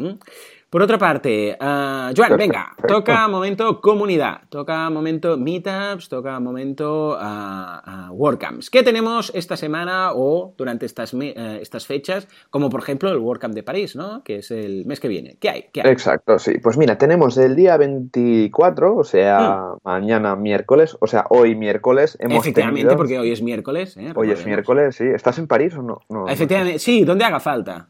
Por 0.73 0.81
otra 0.81 0.97
parte, 0.97 1.55
uh, 1.61 2.15
Joan, 2.17 2.35
venga, 2.35 2.71
toca 2.87 3.27
momento 3.27 3.79
comunidad, 3.79 4.41
toca 4.49 4.89
momento 4.89 5.37
meetups, 5.37 6.09
toca 6.09 6.39
momento 6.39 7.09
uh, 7.09 8.09
uh, 8.09 8.11
WordCamps. 8.11 8.71
¿Qué 8.71 8.81
tenemos 8.81 9.31
esta 9.35 9.55
semana 9.55 10.13
o 10.15 10.55
durante 10.57 10.87
estas, 10.87 11.13
eh, 11.13 11.59
estas 11.61 11.85
fechas? 11.85 12.27
Como 12.49 12.71
por 12.71 12.81
ejemplo 12.81 13.11
el 13.11 13.19
WordCamp 13.19 13.53
de 13.53 13.61
París, 13.61 13.95
¿no? 13.95 14.23
Que 14.23 14.37
es 14.37 14.49
el 14.49 14.87
mes 14.87 14.99
que 14.99 15.09
viene. 15.09 15.37
¿Qué 15.39 15.51
hay? 15.51 15.65
¿Qué 15.71 15.81
hay? 15.81 15.91
Exacto, 15.91 16.39
sí. 16.39 16.57
Pues 16.57 16.75
mira, 16.75 16.97
tenemos 16.97 17.37
el 17.37 17.55
día 17.55 17.77
24, 17.77 18.95
o 18.95 19.03
sea, 19.03 19.75
mm. 19.75 19.87
mañana 19.87 20.35
miércoles, 20.35 20.97
o 20.99 21.05
sea, 21.05 21.25
hoy 21.29 21.53
miércoles. 21.53 22.17
Hemos 22.19 22.39
Efectivamente, 22.39 22.95
porque 22.95 23.19
hoy 23.19 23.31
es 23.31 23.43
miércoles. 23.43 23.95
¿eh? 23.97 24.11
Hoy 24.15 24.31
es 24.31 24.43
miércoles, 24.43 24.95
sí. 24.95 25.05
¿Estás 25.05 25.37
en 25.37 25.45
París 25.45 25.75
o 25.75 25.83
no? 25.83 26.27
Efectivamente, 26.27 26.79
sí, 26.79 27.03
donde 27.05 27.25
haga 27.25 27.39
falta. 27.39 27.89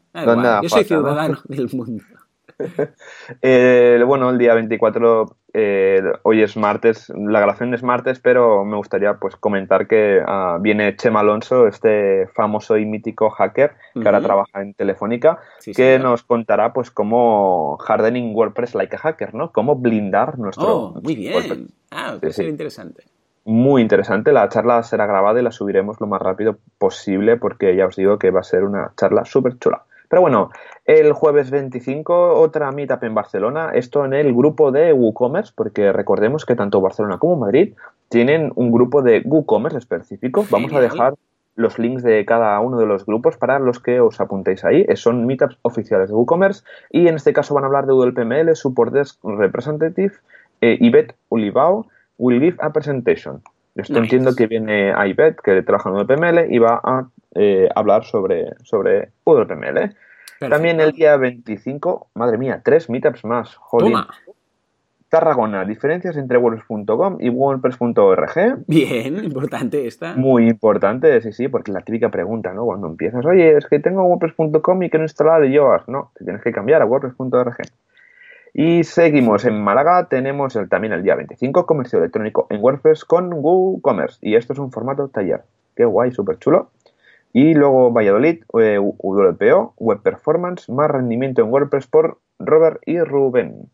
Yo 0.62 0.68
soy 0.68 0.84
ciudadano 0.84 1.38
del 1.48 1.70
mundo. 1.72 2.04
Eh, 3.42 4.02
bueno, 4.06 4.30
el 4.30 4.38
día 4.38 4.54
24, 4.54 5.36
eh, 5.54 6.02
hoy 6.22 6.42
es 6.42 6.56
martes, 6.56 7.10
la 7.10 7.40
grabación 7.40 7.72
es 7.74 7.82
martes, 7.82 8.20
pero 8.20 8.64
me 8.64 8.76
gustaría 8.76 9.14
pues 9.14 9.36
comentar 9.36 9.86
que 9.86 10.22
ah, 10.24 10.58
viene 10.60 10.96
Chema 10.96 11.20
Alonso, 11.20 11.66
este 11.66 12.26
famoso 12.34 12.76
y 12.76 12.84
mítico 12.84 13.30
hacker 13.30 13.72
que 13.94 14.06
ahora 14.06 14.20
trabaja 14.20 14.62
en 14.62 14.74
Telefónica, 14.74 15.38
que 15.74 15.98
nos 15.98 16.22
contará 16.22 16.72
pues 16.72 16.90
cómo 16.90 17.78
hardening 17.86 18.34
WordPress 18.34 18.74
like 18.74 18.96
a 18.96 18.98
hacker, 18.98 19.34
¿no? 19.34 19.52
Cómo 19.52 19.76
blindar 19.76 20.38
nuestro... 20.38 20.66
Oh, 20.66 21.00
muy 21.00 21.16
bien. 21.16 21.68
Ah, 21.90 22.16
puede 22.20 22.32
ser 22.32 22.46
interesante 22.46 23.04
muy 23.44 23.82
interesante. 23.82 24.32
La 24.32 24.48
charla 24.48 24.82
será 24.82 25.06
grabada 25.06 25.40
y 25.40 25.42
la 25.42 25.52
subiremos 25.52 26.00
lo 26.00 26.06
más 26.06 26.20
rápido 26.20 26.58
posible 26.78 27.36
porque 27.36 27.76
ya 27.76 27.86
os 27.86 27.96
digo 27.96 28.18
que 28.18 28.30
va 28.30 28.40
a 28.40 28.44
ser 28.44 28.64
una 28.64 28.92
charla 28.96 29.24
súper 29.24 29.58
chula. 29.58 29.84
Pero 30.14 30.22
bueno, 30.22 30.50
el 30.84 31.12
jueves 31.12 31.50
25 31.50 32.34
otra 32.34 32.70
meetup 32.70 33.02
en 33.02 33.16
Barcelona, 33.16 33.72
esto 33.74 34.04
en 34.04 34.12
el 34.14 34.32
grupo 34.32 34.70
de 34.70 34.92
WooCommerce, 34.92 35.52
porque 35.56 35.92
recordemos 35.92 36.46
que 36.46 36.54
tanto 36.54 36.80
Barcelona 36.80 37.18
como 37.18 37.34
Madrid 37.34 37.74
tienen 38.10 38.52
un 38.54 38.70
grupo 38.70 39.02
de 39.02 39.22
WooCommerce 39.24 39.78
específico. 39.78 40.46
Vamos 40.50 40.72
a 40.72 40.80
dejar 40.80 41.14
los 41.56 41.80
links 41.80 42.04
de 42.04 42.24
cada 42.24 42.60
uno 42.60 42.78
de 42.78 42.86
los 42.86 43.04
grupos 43.04 43.36
para 43.36 43.58
los 43.58 43.80
que 43.80 43.98
os 43.98 44.20
apuntéis 44.20 44.64
ahí. 44.64 44.86
Son 44.94 45.26
meetups 45.26 45.58
oficiales 45.62 46.10
de 46.10 46.14
WooCommerce 46.14 46.62
y 46.90 47.08
en 47.08 47.16
este 47.16 47.32
caso 47.32 47.52
van 47.54 47.64
a 47.64 47.66
hablar 47.66 47.86
de 47.86 47.94
ULPML, 47.94 48.54
Support 48.54 48.92
Desk 48.92 49.18
Representative, 49.24 50.12
eh, 50.60 50.78
Ivette 50.80 51.16
Ulibao 51.28 51.88
will 52.18 52.38
give 52.38 52.58
a 52.60 52.72
presentation. 52.72 53.42
Esto 53.74 53.98
entiendo 53.98 54.36
que 54.36 54.46
viene 54.46 54.92
a 54.92 55.08
Ivette, 55.08 55.40
que 55.42 55.62
trabaja 55.62 55.90
en 55.90 55.96
ULPML, 55.96 56.54
y 56.54 56.60
va 56.60 56.80
a 56.84 57.08
eh, 57.34 57.68
hablar 57.74 58.04
sobre, 58.04 58.54
sobre 58.62 59.10
UWPML. 59.24 59.94
También 60.38 60.80
el 60.80 60.92
día 60.92 61.16
25, 61.16 62.08
madre 62.14 62.38
mía, 62.38 62.60
tres 62.64 62.90
meetups 62.90 63.24
más. 63.24 63.54
Joder. 63.56 63.94
Tarragona, 65.08 65.64
diferencias 65.64 66.16
entre 66.16 66.38
WordPress.com 66.38 67.18
y 67.20 67.28
WordPress.org. 67.28 68.64
Bien, 68.66 69.24
importante 69.24 69.86
esta. 69.86 70.14
Muy 70.16 70.48
importante, 70.48 71.20
sí, 71.20 71.32
sí, 71.32 71.46
porque 71.46 71.70
la 71.70 71.82
típica 71.82 72.08
pregunta, 72.08 72.52
¿no? 72.52 72.64
Cuando 72.64 72.88
empiezas, 72.88 73.24
oye, 73.24 73.56
es 73.56 73.66
que 73.66 73.78
tengo 73.78 74.02
WordPress.com 74.04 74.82
y 74.82 74.90
quiero 74.90 75.04
instalar 75.04 75.44
Yoast. 75.44 75.86
No, 75.88 76.10
te 76.18 76.24
tienes 76.24 76.42
que 76.42 76.50
cambiar 76.50 76.82
a 76.82 76.86
WordPress.org. 76.86 77.56
Y 78.54 78.84
seguimos 78.84 79.44
en 79.44 79.62
Málaga, 79.62 80.08
tenemos 80.08 80.56
el, 80.56 80.68
también 80.68 80.92
el 80.92 81.02
día 81.02 81.14
25 81.14 81.66
comercio 81.66 81.98
electrónico 81.98 82.46
en 82.50 82.60
WordPress 82.62 83.04
con 83.04 83.32
WooCommerce 83.32 84.18
y 84.20 84.36
esto 84.36 84.52
es 84.52 84.58
un 84.58 84.70
formato 84.70 85.08
taller. 85.08 85.42
Qué 85.76 85.84
guay, 85.84 86.12
súper 86.12 86.38
chulo. 86.38 86.70
Y 87.34 87.52
luego 87.52 87.90
Valladolid, 87.90 88.44
eh, 88.60 88.78
WPO, 88.78 89.74
Web 89.76 90.02
Performance, 90.02 90.70
más 90.70 90.88
rendimiento 90.88 91.42
en 91.42 91.48
WordPress 91.48 91.88
por 91.88 92.20
Robert 92.38 92.80
y 92.86 93.00
Rubén. 93.00 93.68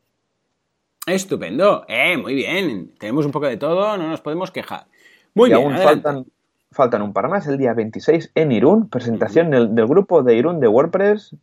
Estupendo, 1.07 1.85
eh, 1.87 2.17
muy 2.17 2.35
bien. 2.35 2.95
Tenemos 2.99 3.27
un 3.27 3.33
poco 3.33 3.47
de 3.47 3.59
todo, 3.59 3.99
no 3.99 4.09
nos 4.09 4.23
podemos 4.23 4.51
quejar. 4.51 4.87
Muy 5.35 5.51
y 5.51 5.53
bien, 5.53 5.63
aún 5.63 5.75
adelante. 5.75 6.03
faltan, 6.03 6.27
faltan 6.73 7.03
un 7.03 7.13
par 7.13 7.29
más. 7.29 7.47
El 7.49 7.59
día 7.59 7.75
26 7.75 8.33
en 8.35 8.51
Irún, 8.51 8.89
presentación 8.89 9.51
del, 9.51 9.75
del 9.75 9.87
grupo 9.87 10.23
de 10.23 10.37
Irún 10.37 10.59
de 10.59 10.67
WordPress, 10.67 11.37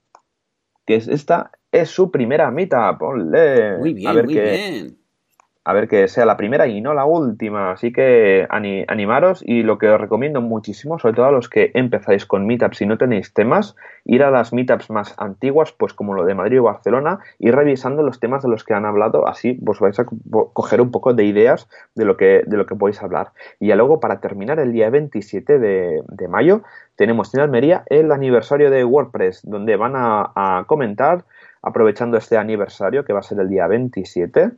que 0.87 0.95
es 0.95 1.07
esta 1.07 1.51
es 1.71 1.89
su 1.89 2.09
primera 2.09 2.49
meetup. 2.49 2.99
¡Olé! 2.99 3.77
Muy 3.77 3.93
bien, 3.93 4.07
a 4.07 4.13
ver 4.13 4.25
muy 4.25 4.33
bien. 4.33 4.97
A 5.69 5.73
ver 5.73 5.89
que 5.89 6.07
sea 6.07 6.25
la 6.25 6.37
primera 6.37 6.65
y 6.67 6.79
no 6.79 6.93
la 6.93 7.03
última. 7.03 7.71
Así 7.71 7.91
que 7.91 8.47
ani- 8.49 8.85
animaros 8.87 9.43
y 9.45 9.63
lo 9.63 9.77
que 9.77 9.89
os 9.89 9.99
recomiendo 9.99 10.39
muchísimo, 10.39 10.97
sobre 10.97 11.15
todo 11.15 11.25
a 11.25 11.31
los 11.31 11.49
que 11.49 11.71
empezáis 11.73 12.25
con 12.25 12.47
meetups 12.47 12.81
y 12.81 12.85
no 12.85 12.97
tenéis 12.97 13.33
temas, 13.33 13.75
ir 14.05 14.23
a 14.23 14.31
las 14.31 14.53
meetups 14.53 14.89
más 14.89 15.13
antiguas, 15.17 15.73
pues 15.73 15.93
como 15.93 16.13
lo 16.13 16.23
de 16.23 16.35
Madrid 16.35 16.61
o 16.61 16.63
Barcelona, 16.63 17.19
ir 17.39 17.53
revisando 17.53 18.01
los 18.01 18.21
temas 18.21 18.43
de 18.43 18.49
los 18.49 18.63
que 18.63 18.73
han 18.75 18.85
hablado, 18.85 19.27
así 19.27 19.53
pues 19.55 19.79
vais 19.79 19.99
a 19.99 20.05
co- 20.05 20.51
coger 20.53 20.79
un 20.79 20.89
poco 20.91 21.13
de 21.13 21.25
ideas 21.25 21.67
de 21.95 22.05
lo 22.05 22.15
que, 22.15 22.43
de 22.47 22.55
lo 22.57 22.65
que 22.65 22.75
podéis 22.75 23.03
hablar. 23.03 23.33
Y 23.59 23.67
ya 23.67 23.75
luego, 23.75 23.99
para 23.99 24.21
terminar, 24.21 24.59
el 24.59 24.71
día 24.71 24.89
27 24.89 25.59
de, 25.59 26.01
mayo, 26.29 26.61
tenemos 26.95 27.33
en 27.35 27.41
Almería 27.41 27.83
el 27.87 28.11
aniversario 28.13 28.71
de 28.71 28.85
WordPress, 28.85 29.41
donde 29.43 29.75
van 29.75 29.93
a 29.95 30.63
comentar, 30.67 31.25
aprovechando 31.61 32.17
este 32.17 32.37
aniversario, 32.37 33.03
que 33.05 33.13
va 33.13 33.19
a 33.19 33.23
ser 33.23 33.39
el 33.39 33.49
día 33.49 33.67
27, 33.67 34.51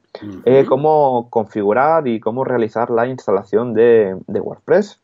eh, 0.46 0.66
cómo 0.68 1.30
configurar 1.30 2.08
y 2.08 2.20
cómo 2.20 2.44
realizar 2.44 2.90
la 2.90 3.08
instalación 3.08 3.74
de, 3.74 4.18
de 4.28 4.40
WordPress. 4.40 5.00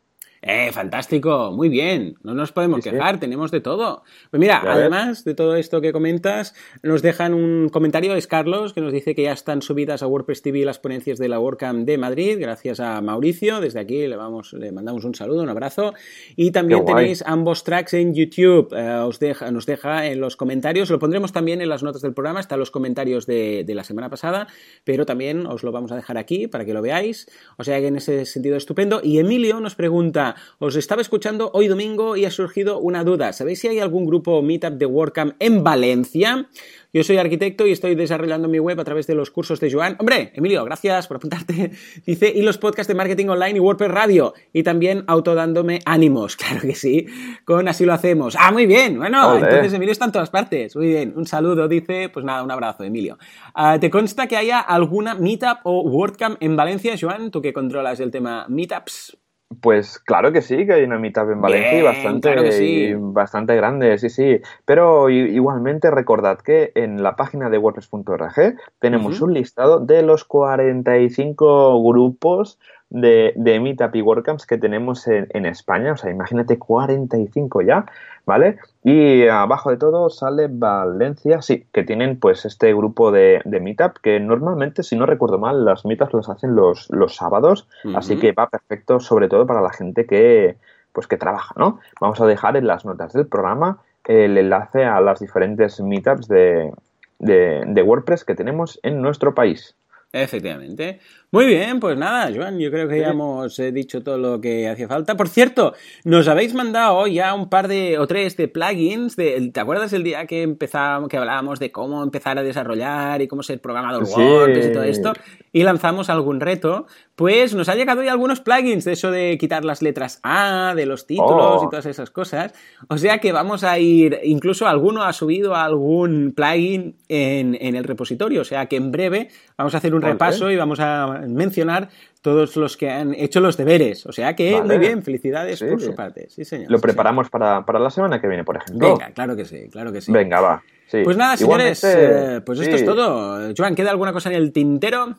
Eh, 0.47 0.71
fantástico, 0.71 1.51
muy 1.51 1.69
bien. 1.69 2.17
No 2.21 2.35
nos 2.35 2.51
podemos 2.51 2.77
Sí, 2.83 2.83
sí. 2.83 2.89
quejar, 2.91 3.19
tenemos 3.19 3.49
de 3.49 3.61
todo. 3.61 4.03
Pues 4.29 4.39
mira, 4.39 4.61
Ya 4.63 4.69
ves. 4.69 4.77
además 4.77 5.23
de 5.25 5.33
todo 5.33 5.55
esto 5.55 5.81
que 5.81 5.91
comentas, 5.91 6.53
nos 6.83 7.01
dejan 7.01 7.33
un 7.33 7.69
comentario, 7.69 8.13
es 8.13 8.27
Carlos, 8.27 8.71
que 8.73 8.79
nos 8.81 8.93
dice 8.93 9.15
que 9.15 9.23
ya 9.23 9.31
están 9.31 9.63
subidas 9.63 10.03
a 10.03 10.07
WordPress 10.07 10.43
TV 10.43 10.63
las 10.63 10.77
ponencias 10.77 11.17
de 11.17 11.29
la 11.29 11.39
WordCamp 11.39 11.87
de 11.87 11.97
Madrid, 11.97 12.37
gracias 12.39 12.79
a 12.79 13.01
Mauricio. 13.01 13.59
Desde 13.59 13.79
aquí 13.79 14.05
le, 14.05 14.15
vamos, 14.17 14.53
le 14.53 14.71
mandamos 14.71 15.03
un 15.03 15.15
saludo, 15.15 15.41
un 15.41 15.49
abrazo. 15.49 15.95
Y 16.35 16.51
también 16.51 16.85
tenéis 16.85 17.23
ambos 17.25 17.63
tracks 17.63 17.95
en 17.95 18.13
YouTube. 18.13 18.71
Eh, 18.77 18.97
os 19.03 19.17
deja, 19.17 19.49
nos 19.49 19.65
deja 19.65 20.05
en 20.05 20.21
los 20.21 20.35
comentarios, 20.35 20.91
lo 20.91 20.99
pondremos 20.99 21.33
también 21.33 21.59
en 21.61 21.69
las 21.69 21.81
notas 21.81 22.03
del 22.03 22.13
programa, 22.13 22.39
están 22.39 22.59
los 22.59 22.69
comentarios 22.69 23.25
de, 23.25 23.63
de 23.65 23.73
la 23.73 23.83
semana 23.83 24.11
pasada, 24.11 24.45
pero 24.83 25.07
también 25.07 25.47
os 25.47 25.63
lo 25.63 25.71
vamos 25.71 25.91
a 25.91 25.95
dejar 25.95 26.19
aquí 26.19 26.45
para 26.45 26.65
que 26.65 26.73
lo 26.75 26.83
veáis. 26.83 27.27
O 27.57 27.63
sea 27.63 27.79
que 27.79 27.87
en 27.87 27.95
ese 27.95 28.25
sentido 28.25 28.57
estupendo. 28.57 28.99
Y 29.01 29.17
Emilio 29.17 29.59
nos 29.59 29.73
pregunta, 29.73 30.34
os 30.59 30.75
estaba 30.75 31.01
escuchando 31.01 31.51
hoy 31.53 31.67
domingo 31.67 32.15
y 32.15 32.25
ha 32.25 32.31
surgido 32.31 32.79
una 32.79 33.03
duda. 33.03 33.33
¿Sabéis 33.33 33.59
si 33.59 33.67
hay 33.67 33.79
algún 33.79 34.05
grupo 34.05 34.41
Meetup 34.41 34.73
de 34.73 34.86
WordCamp 34.86 35.36
en 35.39 35.63
Valencia? 35.63 36.47
Yo 36.95 37.03
soy 37.03 37.17
arquitecto 37.17 37.67
y 37.67 37.73
estoy 37.73 37.93
desarrollando 37.93 38.47
mi 38.47 38.57
web 38.57 38.79
a 38.79 38.86
través 38.86 39.05
de 39.05 39.15
los 39.15 39.29
cursos 39.29 39.59
de 39.59 39.69
Joan. 39.69 39.97
Hombre, 39.99 40.31
Emilio, 40.33 40.63
gracias 40.63 41.07
por 41.07 41.17
apuntarte. 41.17 41.71
Dice, 42.05 42.31
y 42.33 42.41
los 42.41 42.57
podcasts 42.57 42.88
de 42.88 42.95
marketing 42.95 43.27
online 43.27 43.57
y 43.57 43.59
WordPress 43.59 43.91
Radio. 43.91 44.33
Y 44.53 44.63
también 44.63 45.03
autodándome 45.07 45.81
ánimos. 45.86 46.38
Claro 46.45 46.61
que 46.61 46.75
sí. 46.75 47.07
Con 47.43 47.67
así 47.67 47.86
lo 47.86 47.91
hacemos. 47.91 48.38
Ah, 48.39 48.51
muy 48.53 48.65
bien. 48.65 48.97
Bueno, 48.97 49.36
entonces 49.36 49.73
Emilio 49.73 49.91
está 49.91 50.05
en 50.05 50.13
todas 50.13 50.29
partes. 50.29 50.73
Muy 50.77 50.88
bien. 50.88 51.11
Un 51.17 51.27
saludo, 51.27 51.67
dice. 51.67 52.07
Pues 52.07 52.23
nada, 52.23 52.43
un 52.43 52.51
abrazo, 52.51 52.83
Emilio. 52.83 53.17
Ah, 53.53 53.77
¿Te 53.77 53.89
consta 53.89 54.27
que 54.27 54.38
haya 54.38 54.61
alguna 54.61 55.15
Meetup 55.15 55.57
o 55.63 55.81
WordCamp 55.81 56.38
en 56.39 56.55
Valencia, 56.55 56.95
Joan? 56.97 57.29
Tú 57.29 57.41
que 57.41 57.51
controlas 57.51 57.99
el 57.99 58.11
tema 58.11 58.45
Meetups. 58.47 59.17
Pues 59.61 59.99
claro 59.99 60.31
que 60.31 60.41
sí, 60.41 60.65
que 60.65 60.73
hay 60.73 60.83
una 60.83 60.97
meetup 60.97 61.29
en 61.29 61.39
Valencia 61.39 61.77
y 61.77 61.81
bastante, 61.83 62.33
claro 62.33 62.51
sí. 62.51 62.63
y 62.63 62.93
bastante 62.95 63.55
grande, 63.55 63.97
sí, 63.99 64.09
sí. 64.09 64.41
Pero 64.65 65.09
igualmente 65.09 65.91
recordad 65.91 66.39
que 66.39 66.71
en 66.73 67.03
la 67.03 67.15
página 67.15 67.51
de 67.51 67.59
WordPress.org 67.59 68.55
tenemos 68.79 69.21
un 69.21 69.33
listado 69.33 69.79
de 69.79 70.01
los 70.01 70.25
45 70.25 71.83
grupos 71.83 72.57
de, 72.89 73.33
de 73.35 73.59
Meetup 73.59 73.95
y 73.95 74.01
WordCamps 74.01 74.45
que 74.45 74.57
tenemos 74.57 75.07
en, 75.07 75.27
en 75.29 75.45
España. 75.45 75.93
O 75.93 75.97
sea, 75.97 76.09
imagínate 76.09 76.57
45 76.57 77.61
ya, 77.61 77.85
¿vale? 78.26 78.57
Y 78.84 79.28
abajo 79.28 79.69
de 79.71 79.78
todo 79.78 80.09
sale 80.09 80.47
Valencia, 80.49 81.41
sí, 81.41 81.65
que 81.71 81.84
tienen 81.84 82.19
pues 82.19 82.45
este 82.45 82.73
grupo 82.73 83.11
de, 83.11 83.41
de 83.45 83.59
Meetup 83.59 83.97
que 84.01 84.19
normalmente, 84.19 84.84
si 84.84 84.95
no 84.95 85.05
recuerdo 85.05 85.39
mal, 85.39 85.65
las 85.65 85.86
Meetups 85.86 86.13
las 86.13 86.30
hacen 86.30 86.55
los, 86.55 86.89
los 86.89 87.15
sábados. 87.15 87.67
Así 87.95 88.17
que 88.17 88.32
va 88.32 88.49
perfecto, 88.49 88.99
sobre 88.99 89.28
todo 89.28 89.45
para 89.45 89.61
la 89.61 89.71
gente 89.71 90.05
que, 90.05 90.57
pues, 90.91 91.07
que 91.07 91.17
trabaja, 91.17 91.53
¿no? 91.57 91.80
Vamos 92.01 92.19
a 92.21 92.26
dejar 92.26 92.57
en 92.57 92.67
las 92.67 92.86
notas 92.86 93.13
del 93.13 93.28
programa 93.28 93.80
el 94.05 94.38
enlace 94.38 94.86
a 94.86 95.01
las 95.01 95.19
diferentes 95.19 95.80
meetups 95.80 96.28
de, 96.28 96.71
de, 97.19 97.63
de 97.65 97.82
WordPress 97.82 98.23
que 98.23 98.36
tenemos 98.36 98.80
en 98.84 99.01
nuestro 99.01 99.34
país. 99.34 99.76
Efectivamente. 100.11 100.99
Muy 101.36 101.47
bien, 101.47 101.81
pues 101.81 101.97
nada, 101.97 102.31
Joan, 102.33 102.59
yo 102.59 102.71
creo 102.71 102.88
que 102.88 102.97
ya 102.97 103.09
hemos 103.09 103.59
eh, 103.59 103.73
dicho 103.73 104.01
todo 104.01 104.17
lo 104.17 104.39
que 104.39 104.69
hacía 104.69 104.88
falta. 104.88 105.17
Por 105.17 105.27
cierto, 105.27 105.73
nos 106.05 106.29
habéis 106.29 106.53
mandado 106.53 107.05
ya 107.07 107.33
un 107.33 107.49
par 107.49 107.67
de 107.67 107.99
o 107.99 108.07
tres 108.07 108.38
de 108.38 108.47
plugins. 108.47 109.17
De, 109.17 109.51
¿Te 109.53 109.59
acuerdas 109.59 109.91
el 109.91 110.03
día 110.05 110.27
que 110.27 110.43
empezábamos, 110.43 111.09
que 111.09 111.17
hablábamos 111.17 111.59
de 111.59 111.73
cómo 111.73 112.01
empezar 112.03 112.39
a 112.39 112.43
desarrollar 112.43 113.21
y 113.21 113.27
cómo 113.27 113.43
ser 113.43 113.59
programador 113.59 114.05
Sí. 114.05 114.13
WordPress 114.21 114.67
y 114.67 114.71
todo 114.71 114.83
esto? 114.83 115.11
Y 115.51 115.63
lanzamos 115.63 116.09
algún 116.09 116.39
reto. 116.39 116.86
Pues 117.17 117.53
nos 117.53 117.67
han 117.69 117.77
llegado 117.77 118.01
ya 118.03 118.11
algunos 118.13 118.39
plugins 118.41 118.83
de 118.86 118.93
eso 118.93 119.11
de 119.11 119.38
quitar 119.38 119.63
las 119.65 119.81
letras 119.81 120.19
A, 120.23 120.73
de 120.73 120.86
los 120.86 121.05
títulos 121.05 121.61
Oh. 121.61 121.65
y 121.65 121.69
todas 121.69 121.86
esas 121.86 122.11
cosas. 122.11 122.53
O 122.89 122.97
sea 122.97 123.19
que 123.19 123.31
vamos 123.33 123.63
a 123.65 123.77
ir, 123.79 124.19
incluso 124.23 124.67
alguno 124.67 125.03
ha 125.03 125.11
subido 125.13 125.55
algún 125.55 126.33
plugin 126.36 126.95
en, 127.09 127.57
en 127.59 127.75
el 127.75 127.83
repositorio. 127.83 128.41
O 128.41 128.45
sea 128.45 128.67
que 128.67 128.77
en 128.77 128.91
breve 128.91 129.29
vamos 129.57 129.73
a 129.75 129.77
hacer 129.79 129.93
un 129.95 130.01
repaso 130.01 130.49
y 130.51 130.55
vamos 130.55 130.79
a 130.81 131.24
mencionar 131.34 131.89
todos 132.21 132.55
los 132.57 132.76
que 132.78 132.89
han 132.89 133.13
hecho 133.13 133.39
los 133.39 133.55
deberes. 133.57 134.05
O 134.05 134.11
sea 134.11 134.36
que 134.36 134.53
Vale. 134.53 134.65
muy 134.65 134.78
bien, 134.78 135.01
felicidades 135.03 135.59
Sí. 135.59 135.65
por 135.65 135.82
su 135.82 135.95
parte. 135.95 136.28
Sí, 136.30 136.43
señor. 136.45 136.69
Lo 136.71 136.78
sí, 136.78 136.82
preparamos 136.84 137.30
para, 137.30 137.65
para 137.65 137.80
la 137.80 137.89
semana 137.89 138.19
que 138.21 138.28
viene, 138.28 138.43
por 138.43 138.57
ejemplo. 138.57 138.89
Venga, 138.89 139.11
claro 139.11 139.36
que 139.36 139.45
sí, 139.45 139.69
claro 139.71 139.91
que 139.91 140.01
sí. 140.01 140.11
Venga, 140.11 140.41
va. 140.41 140.63
Sí. 140.88 141.01
Pues 141.03 141.17
nada, 141.17 141.38
señores, 141.38 141.84
eh, 141.84 142.41
pues 142.45 142.59
esto 142.59 142.76
es 142.76 142.86
todo. 142.86 143.53
Joan, 143.57 143.73
¿queda 143.76 143.89
alguna 143.91 144.13
cosa 144.13 144.30
en 144.30 144.36
el 144.36 144.51
tintero? 144.51 145.15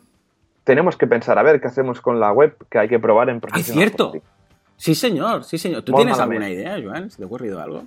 Tenemos 0.64 0.96
que 0.96 1.06
pensar 1.06 1.38
a 1.38 1.42
ver 1.42 1.60
qué 1.60 1.68
hacemos 1.68 2.00
con 2.00 2.18
la 2.20 2.32
web 2.32 2.54
que 2.70 2.78
hay 2.78 2.88
que 2.88 2.98
probar 2.98 3.28
en 3.28 3.36
¡Ay, 3.36 3.40
Professional 3.40 3.78
cierto! 3.84 4.12
Sí, 4.76 4.94
señor, 4.94 5.44
sí, 5.44 5.58
señor. 5.58 5.82
¿Tú 5.82 5.92
Muy 5.92 6.02
tienes 6.02 6.18
alguna 6.18 6.50
idea, 6.50 6.76
Joan? 6.82 7.10
¿Se 7.10 7.16
te 7.18 7.22
ha 7.22 7.26
ocurrido 7.26 7.60
algo? 7.62 7.84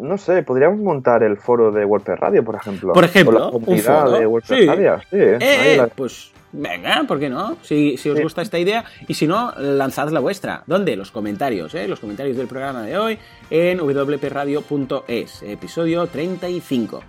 No 0.00 0.16
sé, 0.16 0.42
podríamos 0.42 0.78
montar 0.78 1.22
el 1.22 1.36
foro 1.36 1.70
de 1.70 1.84
WordPress 1.84 2.18
Radio, 2.18 2.42
por 2.44 2.54
ejemplo. 2.54 2.92
Por 2.94 3.04
ejemplo, 3.04 3.36
O 3.48 3.50
la 3.50 3.56
un 3.56 3.78
foro. 3.78 4.10
de 4.18 4.26
WordPress 4.26 4.58
Sí. 4.60 4.66
Radio. 4.66 4.98
Sí, 5.10 5.16
Eh, 5.18 5.74
la- 5.76 5.86
pues 5.88 6.32
venga, 6.54 7.04
¿por 7.06 7.18
qué 7.18 7.28
no? 7.28 7.58
Si, 7.62 7.96
si 7.96 8.08
os 8.08 8.20
gusta 8.20 8.42
esta 8.42 8.58
idea 8.58 8.84
y 9.06 9.14
si 9.14 9.26
no, 9.26 9.52
lanzad 9.58 10.08
la 10.10 10.20
vuestra. 10.20 10.62
¿Dónde? 10.66 10.96
Los 10.96 11.10
comentarios, 11.10 11.74
¿eh? 11.74 11.88
Los 11.88 12.00
comentarios 12.00 12.36
del 12.36 12.46
programa 12.46 12.82
de 12.82 12.96
hoy 12.96 13.18
en 13.50 13.80
wpradio.es, 13.80 15.42
episodio 15.42 16.06
35. 16.06 17.02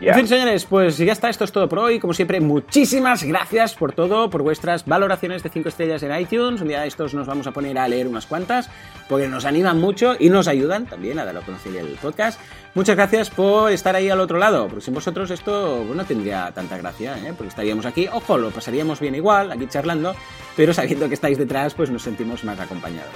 Ya. 0.00 0.12
En 0.12 0.18
fin, 0.18 0.28
señores, 0.28 0.66
pues 0.66 0.98
ya 0.98 1.12
está, 1.12 1.30
esto 1.30 1.44
es 1.44 1.52
todo 1.52 1.68
por 1.68 1.78
hoy. 1.78 1.98
Como 1.98 2.12
siempre, 2.12 2.40
muchísimas 2.40 3.24
gracias 3.24 3.74
por 3.74 3.92
todo, 3.92 4.28
por 4.28 4.42
vuestras 4.42 4.84
valoraciones 4.84 5.42
de 5.42 5.48
5 5.48 5.68
estrellas 5.68 6.02
en 6.02 6.18
iTunes. 6.18 6.60
Un 6.60 6.68
día 6.68 6.82
de 6.82 6.88
estos 6.88 7.14
nos 7.14 7.26
vamos 7.26 7.46
a 7.46 7.52
poner 7.52 7.78
a 7.78 7.88
leer 7.88 8.06
unas 8.06 8.26
cuantas, 8.26 8.68
porque 9.08 9.26
nos 9.26 9.46
animan 9.46 9.80
mucho 9.80 10.14
y 10.18 10.28
nos 10.28 10.48
ayudan 10.48 10.86
también 10.86 11.18
a 11.18 11.24
dar 11.24 11.36
a 11.36 11.40
conocer 11.40 11.74
el 11.76 11.86
podcast. 12.00 12.38
Muchas 12.74 12.94
gracias 12.94 13.30
por 13.30 13.72
estar 13.72 13.96
ahí 13.96 14.10
al 14.10 14.20
otro 14.20 14.38
lado, 14.38 14.68
porque 14.68 14.84
sin 14.84 14.92
vosotros 14.92 15.30
esto 15.30 15.82
no 15.94 16.04
tendría 16.04 16.52
tanta 16.52 16.76
gracia, 16.76 17.16
¿eh? 17.16 17.32
porque 17.34 17.48
estaríamos 17.48 17.86
aquí, 17.86 18.06
ojo, 18.12 18.36
lo 18.36 18.50
pasaríamos 18.50 19.00
bien 19.00 19.14
igual, 19.14 19.50
aquí 19.50 19.66
charlando, 19.66 20.14
pero 20.56 20.74
sabiendo 20.74 21.08
que 21.08 21.14
estáis 21.14 21.38
detrás, 21.38 21.72
pues 21.72 21.88
nos 21.88 22.02
sentimos 22.02 22.44
más 22.44 22.60
acompañados. 22.60 23.14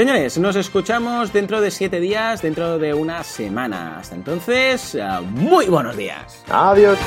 Señores, 0.00 0.38
nos 0.38 0.56
escuchamos 0.56 1.30
dentro 1.30 1.60
de 1.60 1.70
siete 1.70 2.00
días, 2.00 2.40
dentro 2.40 2.78
de 2.78 2.94
una 2.94 3.22
semana. 3.22 3.98
Hasta 3.98 4.14
entonces, 4.14 4.94
eh, 4.94 5.02
muy 5.34 5.66
buenos 5.66 5.94
días. 5.94 6.42
Adiós. 6.48 6.98